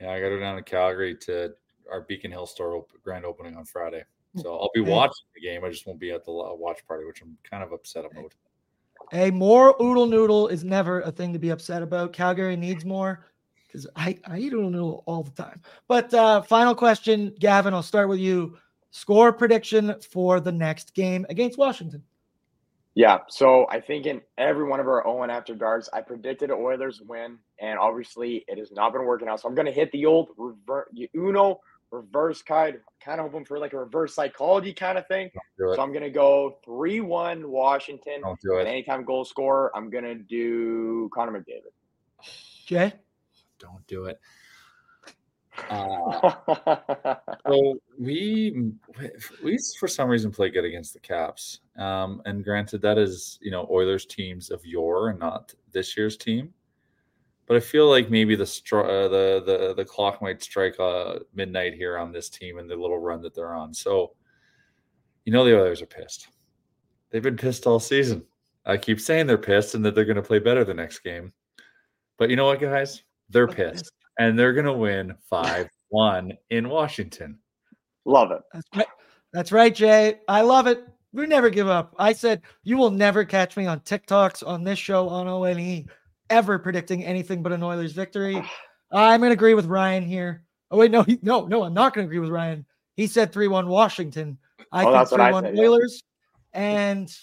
Yeah, 0.00 0.12
I 0.12 0.20
got 0.20 0.28
to 0.28 0.36
go 0.36 0.40
down 0.40 0.56
to 0.56 0.62
Calgary 0.62 1.16
to 1.22 1.54
our 1.90 2.02
Beacon 2.02 2.30
Hill 2.30 2.46
store 2.46 2.86
grand 3.02 3.24
opening 3.24 3.56
on 3.56 3.64
Friday. 3.64 4.04
So 4.36 4.56
I'll 4.56 4.70
be 4.72 4.80
watching 4.80 5.24
the 5.34 5.40
game. 5.40 5.64
I 5.64 5.70
just 5.70 5.86
won't 5.86 5.98
be 5.98 6.12
at 6.12 6.24
the 6.24 6.30
watch 6.30 6.86
party, 6.86 7.04
which 7.04 7.20
I'm 7.20 7.36
kind 7.42 7.64
of 7.64 7.72
upset 7.72 8.04
about. 8.04 8.32
Hey, 9.10 9.32
more 9.32 9.74
Oodle 9.82 10.06
Noodle 10.06 10.46
is 10.46 10.62
never 10.62 11.00
a 11.00 11.10
thing 11.10 11.32
to 11.32 11.38
be 11.40 11.50
upset 11.50 11.82
about. 11.82 12.12
Calgary 12.12 12.54
needs 12.54 12.84
more 12.84 13.26
because 13.66 13.88
I, 13.96 14.16
I 14.26 14.38
eat 14.38 14.52
Oodle 14.52 14.70
Noodle 14.70 15.02
all 15.06 15.24
the 15.24 15.30
time. 15.32 15.60
But 15.88 16.14
uh, 16.14 16.42
final 16.42 16.76
question, 16.76 17.34
Gavin, 17.40 17.74
I'll 17.74 17.82
start 17.82 18.08
with 18.08 18.20
you. 18.20 18.56
Score 18.90 19.32
prediction 19.32 19.96
for 20.12 20.38
the 20.38 20.52
next 20.52 20.94
game 20.94 21.26
against 21.28 21.58
Washington. 21.58 22.04
Yeah, 22.98 23.18
so 23.28 23.64
I 23.70 23.78
think 23.80 24.06
in 24.06 24.22
every 24.38 24.64
one 24.64 24.80
of 24.80 24.88
our 24.88 25.06
ON 25.06 25.30
after 25.30 25.54
darks, 25.54 25.88
I 25.92 26.00
predicted 26.00 26.50
Oilers 26.50 27.00
win, 27.00 27.38
and 27.60 27.78
obviously 27.78 28.44
it 28.48 28.58
has 28.58 28.72
not 28.72 28.92
been 28.92 29.04
working 29.04 29.28
out. 29.28 29.40
So 29.40 29.48
I'm 29.48 29.54
going 29.54 29.66
to 29.66 29.72
hit 29.72 29.92
the 29.92 30.04
old 30.04 30.30
reverse 30.36 30.88
Uno 31.14 31.60
reverse 31.92 32.42
card, 32.42 32.80
kind 33.00 33.20
of 33.20 33.30
hoping 33.30 33.44
for 33.44 33.60
like 33.60 33.72
a 33.72 33.78
reverse 33.78 34.16
psychology 34.16 34.74
kind 34.74 34.98
of 34.98 35.06
thing. 35.06 35.30
So 35.60 35.80
I'm 35.80 35.92
going 35.92 36.02
to 36.02 36.10
go 36.10 36.58
three 36.64 36.98
one 36.98 37.48
Washington. 37.48 38.20
Don't 38.20 38.40
do 38.40 38.56
it. 38.56 38.62
And 38.62 38.68
anytime 38.68 39.04
goal 39.04 39.24
scorer, 39.24 39.70
I'm 39.76 39.90
going 39.90 40.02
to 40.02 40.16
do 40.16 41.08
Connor 41.14 41.38
McDavid. 41.38 41.70
Jay, 42.66 42.92
don't 43.60 43.86
do 43.86 44.06
it. 44.06 44.18
Uh, 45.70 47.14
so 47.48 47.78
we 47.98 48.72
we 49.42 49.58
for 49.78 49.88
some 49.88 50.08
reason 50.08 50.30
play 50.30 50.50
good 50.50 50.64
against 50.64 50.92
the 50.92 51.00
Caps, 51.00 51.60
um, 51.76 52.22
and 52.24 52.44
granted 52.44 52.82
that 52.82 52.98
is 52.98 53.38
you 53.42 53.50
know 53.50 53.66
Oilers 53.70 54.06
teams 54.06 54.50
of 54.50 54.64
yore 54.64 55.10
and 55.10 55.18
not 55.18 55.54
this 55.72 55.96
year's 55.96 56.16
team. 56.16 56.52
But 57.46 57.56
I 57.56 57.60
feel 57.60 57.88
like 57.88 58.10
maybe 58.10 58.36
the 58.36 58.46
str- 58.46 58.80
uh, 58.80 59.08
the 59.08 59.42
the 59.44 59.74
the 59.74 59.84
clock 59.84 60.20
might 60.20 60.42
strike 60.42 60.78
uh, 60.78 61.20
midnight 61.34 61.74
here 61.74 61.98
on 61.98 62.12
this 62.12 62.28
team 62.28 62.58
and 62.58 62.68
the 62.68 62.76
little 62.76 62.98
run 62.98 63.22
that 63.22 63.34
they're 63.34 63.54
on. 63.54 63.72
So, 63.72 64.12
you 65.24 65.32
know, 65.32 65.44
the 65.44 65.56
Oilers 65.56 65.80
are 65.82 65.86
pissed. 65.86 66.28
They've 67.10 67.22
been 67.22 67.36
pissed 67.36 67.66
all 67.66 67.80
season. 67.80 68.24
I 68.66 68.76
keep 68.76 69.00
saying 69.00 69.26
they're 69.26 69.38
pissed 69.38 69.74
and 69.74 69.84
that 69.86 69.94
they're 69.94 70.04
going 70.04 70.16
to 70.16 70.22
play 70.22 70.38
better 70.40 70.62
the 70.62 70.74
next 70.74 70.98
game. 70.98 71.32
But 72.18 72.28
you 72.28 72.36
know 72.36 72.44
what, 72.44 72.60
guys? 72.60 73.02
They're 73.30 73.48
pissed 73.48 73.92
and 74.18 74.38
they're 74.38 74.52
going 74.52 74.66
to 74.66 74.72
win 74.72 75.14
5 75.30 75.68
1 75.90 76.32
in 76.50 76.68
Washington. 76.68 77.38
Love 78.04 78.32
it. 78.32 78.40
That's 78.52 78.68
right. 78.76 78.86
That's 79.32 79.52
right, 79.52 79.74
Jay. 79.74 80.20
I 80.28 80.42
love 80.42 80.66
it. 80.66 80.86
We 81.12 81.26
never 81.26 81.50
give 81.50 81.68
up. 81.68 81.94
I 81.98 82.12
said 82.12 82.42
you 82.64 82.76
will 82.76 82.90
never 82.90 83.24
catch 83.24 83.56
me 83.56 83.66
on 83.66 83.80
TikToks 83.80 84.46
on 84.46 84.64
this 84.64 84.78
show 84.78 85.08
on 85.08 85.26
ONE 85.26 85.88
ever 86.30 86.58
predicting 86.58 87.04
anything 87.04 87.42
but 87.42 87.52
an 87.52 87.62
Oilers 87.62 87.92
victory. 87.92 88.42
I'm 88.92 89.20
going 89.20 89.30
to 89.30 89.34
agree 89.34 89.54
with 89.54 89.66
Ryan 89.66 90.02
here. 90.04 90.44
Oh 90.70 90.78
wait, 90.78 90.90
no, 90.90 91.02
he, 91.02 91.18
no, 91.22 91.46
no, 91.46 91.62
I'm 91.62 91.74
not 91.74 91.94
going 91.94 92.06
to 92.06 92.08
agree 92.08 92.18
with 92.20 92.30
Ryan. 92.30 92.64
He 92.96 93.06
said 93.06 93.32
3-1 93.32 93.66
Washington. 93.66 94.38
I 94.72 94.82
Oh, 94.82 94.86
think 94.86 94.94
that's 94.94 95.10
what 95.10 95.20
I 95.20 95.32
3-1 95.32 95.42
said, 95.42 95.56
yeah. 95.56 95.62
Oilers. 95.62 96.02
And 96.52 97.18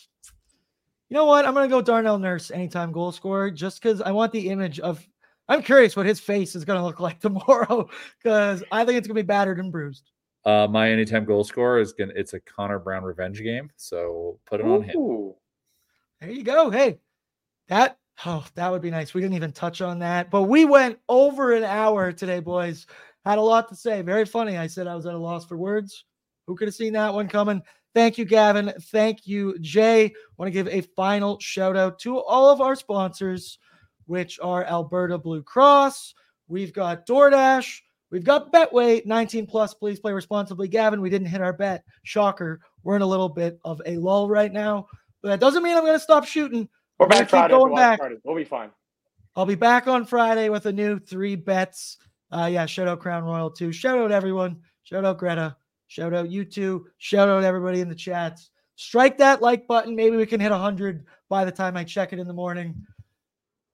you 1.10 1.16
know 1.16 1.26
what? 1.26 1.46
I'm 1.46 1.54
going 1.54 1.70
to 1.70 1.76
go 1.76 1.82
Darnell 1.82 2.18
Nurse 2.18 2.50
anytime 2.50 2.92
goal 2.92 3.12
scorer 3.12 3.52
just 3.52 3.82
because 3.82 4.02
I 4.02 4.12
want 4.12 4.32
the 4.32 4.50
image 4.50 4.80
of. 4.80 5.06
I'm 5.48 5.62
curious 5.62 5.96
what 5.96 6.06
his 6.06 6.20
face 6.20 6.56
is 6.56 6.66
going 6.66 6.80
to 6.80 6.86
look 6.86 7.00
like 7.00 7.20
tomorrow 7.20 7.90
because 8.22 8.64
I 8.72 8.86
think 8.86 8.98
it's 8.98 9.08
going 9.08 9.16
to 9.16 9.24
be 9.24 9.28
battered 9.28 9.60
and 9.60 9.72
bruised. 9.72 10.12
Uh, 10.46 10.68
my 10.70 10.92
anytime 10.92 11.26
goal 11.26 11.44
scorer 11.44 11.80
is 11.80 11.94
going 11.94 12.10
to, 12.10 12.20
it's 12.20 12.34
a 12.34 12.40
Connor 12.40 12.78
Brown 12.78 13.04
revenge 13.04 13.42
game. 13.42 13.72
So 13.78 14.40
put 14.46 14.60
it 14.60 14.66
on 14.66 14.84
him. 14.84 15.34
There 16.22 16.30
you 16.30 16.44
go. 16.44 16.70
Hey, 16.70 17.00
that 17.68 17.98
oh, 18.26 18.46
that 18.54 18.72
would 18.72 18.82
be 18.82 18.92
nice. 18.92 19.14
We 19.14 19.22
didn't 19.22 19.36
even 19.36 19.52
touch 19.52 19.82
on 19.82 20.00
that, 20.00 20.30
but 20.30 20.44
we 20.44 20.66
went 20.66 21.00
over 21.10 21.54
an 21.54 21.64
hour 21.64 22.12
today, 22.12 22.40
boys. 22.40 22.86
Had 23.26 23.40
a 23.40 23.42
lot 23.42 23.68
to 23.70 23.76
say. 23.76 24.04
Very 24.04 24.26
funny. 24.26 24.56
I 24.58 24.68
said 24.68 24.86
I 24.86 24.96
was 24.96 25.08
at 25.08 25.16
a 25.16 25.18
loss 25.18 25.46
for 25.46 25.58
words. 25.58 26.06
Who 26.46 26.56
could 26.56 26.68
have 26.68 26.76
seen 26.76 26.94
that 26.94 27.14
one 27.14 27.28
coming? 27.28 27.62
Thank 27.96 28.18
you, 28.18 28.26
Gavin. 28.26 28.72
Thank 28.92 29.26
you, 29.26 29.58
Jay. 29.60 30.14
Want 30.38 30.48
to 30.48 30.52
give 30.52 30.68
a 30.68 30.82
final 30.96 31.40
shout 31.40 31.76
out 31.76 31.98
to 32.00 32.20
all 32.20 32.50
of 32.50 32.62
our 32.62 32.76
sponsors, 32.76 33.58
which 34.06 34.40
are 34.42 34.64
Alberta 34.66 35.18
Blue 35.18 35.42
Cross. 35.44 36.14
We've 36.48 36.74
got 36.74 37.08
DoorDash. 37.08 37.80
We've 38.12 38.24
got 38.24 38.54
Betway 38.54 39.06
19 39.06 39.48
plus. 39.48 39.74
Please 39.74 40.00
play 40.00 40.14
responsibly. 40.14 40.68
Gavin, 40.68 41.02
we 41.02 41.10
didn't 41.10 41.28
hit 41.28 41.42
our 41.42 41.54
bet. 41.54 41.84
Shocker. 42.04 42.62
We're 42.84 42.96
in 42.96 43.02
a 43.02 43.08
little 43.08 43.30
bit 43.30 43.60
of 43.66 43.82
a 43.86 43.98
lull 43.98 44.30
right 44.30 44.54
now, 44.54 44.88
but 45.22 45.30
that 45.30 45.40
doesn't 45.40 45.64
mean 45.64 45.76
I'm 45.76 45.84
going 45.84 45.94
to 45.94 46.00
stop 46.00 46.26
shooting. 46.26 46.70
We're 47.00 47.08
back 47.08 47.30
Friday. 47.30 47.54
going 47.54 47.72
Watch 47.72 47.80
back. 47.80 48.00
party. 48.00 48.18
We'll 48.24 48.36
be 48.36 48.46
fine. 48.46 48.70
I'll 49.36 49.46
be 49.46 49.56
back 49.56 49.88
on 49.88 50.06
Friday 50.06 50.50
with 50.50 50.66
a 50.68 50.72
new 50.72 51.00
three 51.00 51.36
bets. 51.36 51.98
Uh, 52.32 52.46
yeah, 52.52 52.66
shout 52.66 52.88
out 52.88 53.00
Crown 53.00 53.24
Royal 53.24 53.50
too. 53.50 53.72
Shout 53.72 53.98
out 53.98 54.12
everyone. 54.12 54.62
Shout 54.84 55.04
out 55.04 55.18
Greta. 55.18 55.58
Shout 55.88 56.14
out 56.14 56.30
you 56.30 56.46
two. 56.46 56.88
Shout 57.00 57.28
out 57.28 57.44
everybody 57.44 57.82
in 57.82 57.90
the 57.90 57.96
chats. 57.96 58.50
Strike 58.76 59.18
that 59.18 59.42
like 59.42 59.68
button. 59.68 59.96
Maybe 59.96 60.16
we 60.16 60.26
can 60.26 60.40
hit 60.40 60.52
100 60.52 61.06
by 61.28 61.44
the 61.44 61.52
time 61.52 61.76
I 61.76 61.84
check 61.84 62.14
it 62.14 62.20
in 62.20 62.28
the 62.28 62.34
morning. 62.34 62.76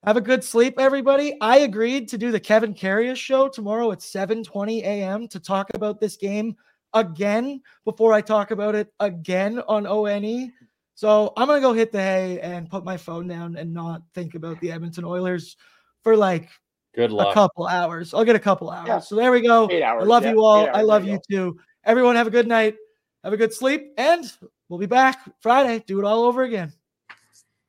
Have 0.04 0.18
a 0.18 0.22
good 0.22 0.44
sleep, 0.44 0.80
everybody. 0.80 1.38
I 1.42 1.60
agreed 1.60 2.08
to 2.10 2.18
do 2.18 2.32
the 2.32 2.40
Kevin 2.40 2.74
Karius 2.74 3.18
show 3.18 3.48
tomorrow 3.48 3.92
at 3.92 4.00
7:20 4.00 4.82
a.m. 4.82 5.28
to 5.28 5.40
talk 5.40 5.70
about 5.76 6.00
this 6.00 6.18
game 6.18 6.56
again 6.94 7.62
before 7.86 8.12
I 8.12 8.22
talk 8.22 8.50
about 8.50 8.74
it 8.74 8.92
again 9.00 9.62
on 9.68 9.84
ONE. 9.84 10.52
So 10.96 11.34
I'm 11.38 11.48
gonna 11.48 11.62
go 11.62 11.74
hit 11.74 11.92
the 11.92 12.02
hay 12.02 12.40
and 12.40 12.68
put 12.68 12.84
my 12.84 12.98
phone 12.98 13.28
down 13.28 13.56
and 13.58 13.74
not 13.74 14.02
think 14.16 14.34
about 14.34 14.60
the 14.60 14.72
Edmonton 14.72 15.06
Oilers 15.06 15.56
for 16.04 16.18
like 16.18 16.50
Good 16.96 17.12
a 17.12 17.32
couple 17.34 17.68
hours. 17.68 18.12
I'll 18.14 18.26
get 18.26 18.36
a 18.36 18.40
couple 18.40 18.72
hours. 18.72 18.88
Yeah. 18.88 19.00
So 19.00 19.16
there 19.16 19.32
we 19.32 19.42
go. 19.42 19.70
Eight 19.70 19.84
I 19.84 19.90
hours, 19.90 20.08
love 20.08 20.24
yeah. 20.24 20.32
you 20.32 20.44
all. 20.44 20.68
I 20.74 20.82
love 20.82 21.06
you 21.06 21.14
you 21.14 21.20
too. 21.30 21.60
Everyone 21.84 22.16
have 22.16 22.26
a 22.26 22.32
good 22.32 22.48
night. 22.48 22.76
Have 23.24 23.34
a 23.34 23.38
good 23.38 23.54
sleep, 23.54 23.94
and 23.98 24.26
we'll 24.68 24.80
be 24.80 24.88
back 24.88 25.20
Friday. 25.42 25.84
Do 25.86 26.00
it 26.00 26.06
all 26.06 26.24
over 26.24 26.42
again. 26.42 26.74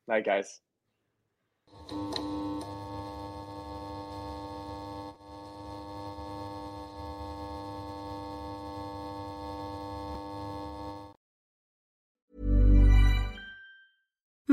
Night, 0.08 0.24
guys. 0.24 0.60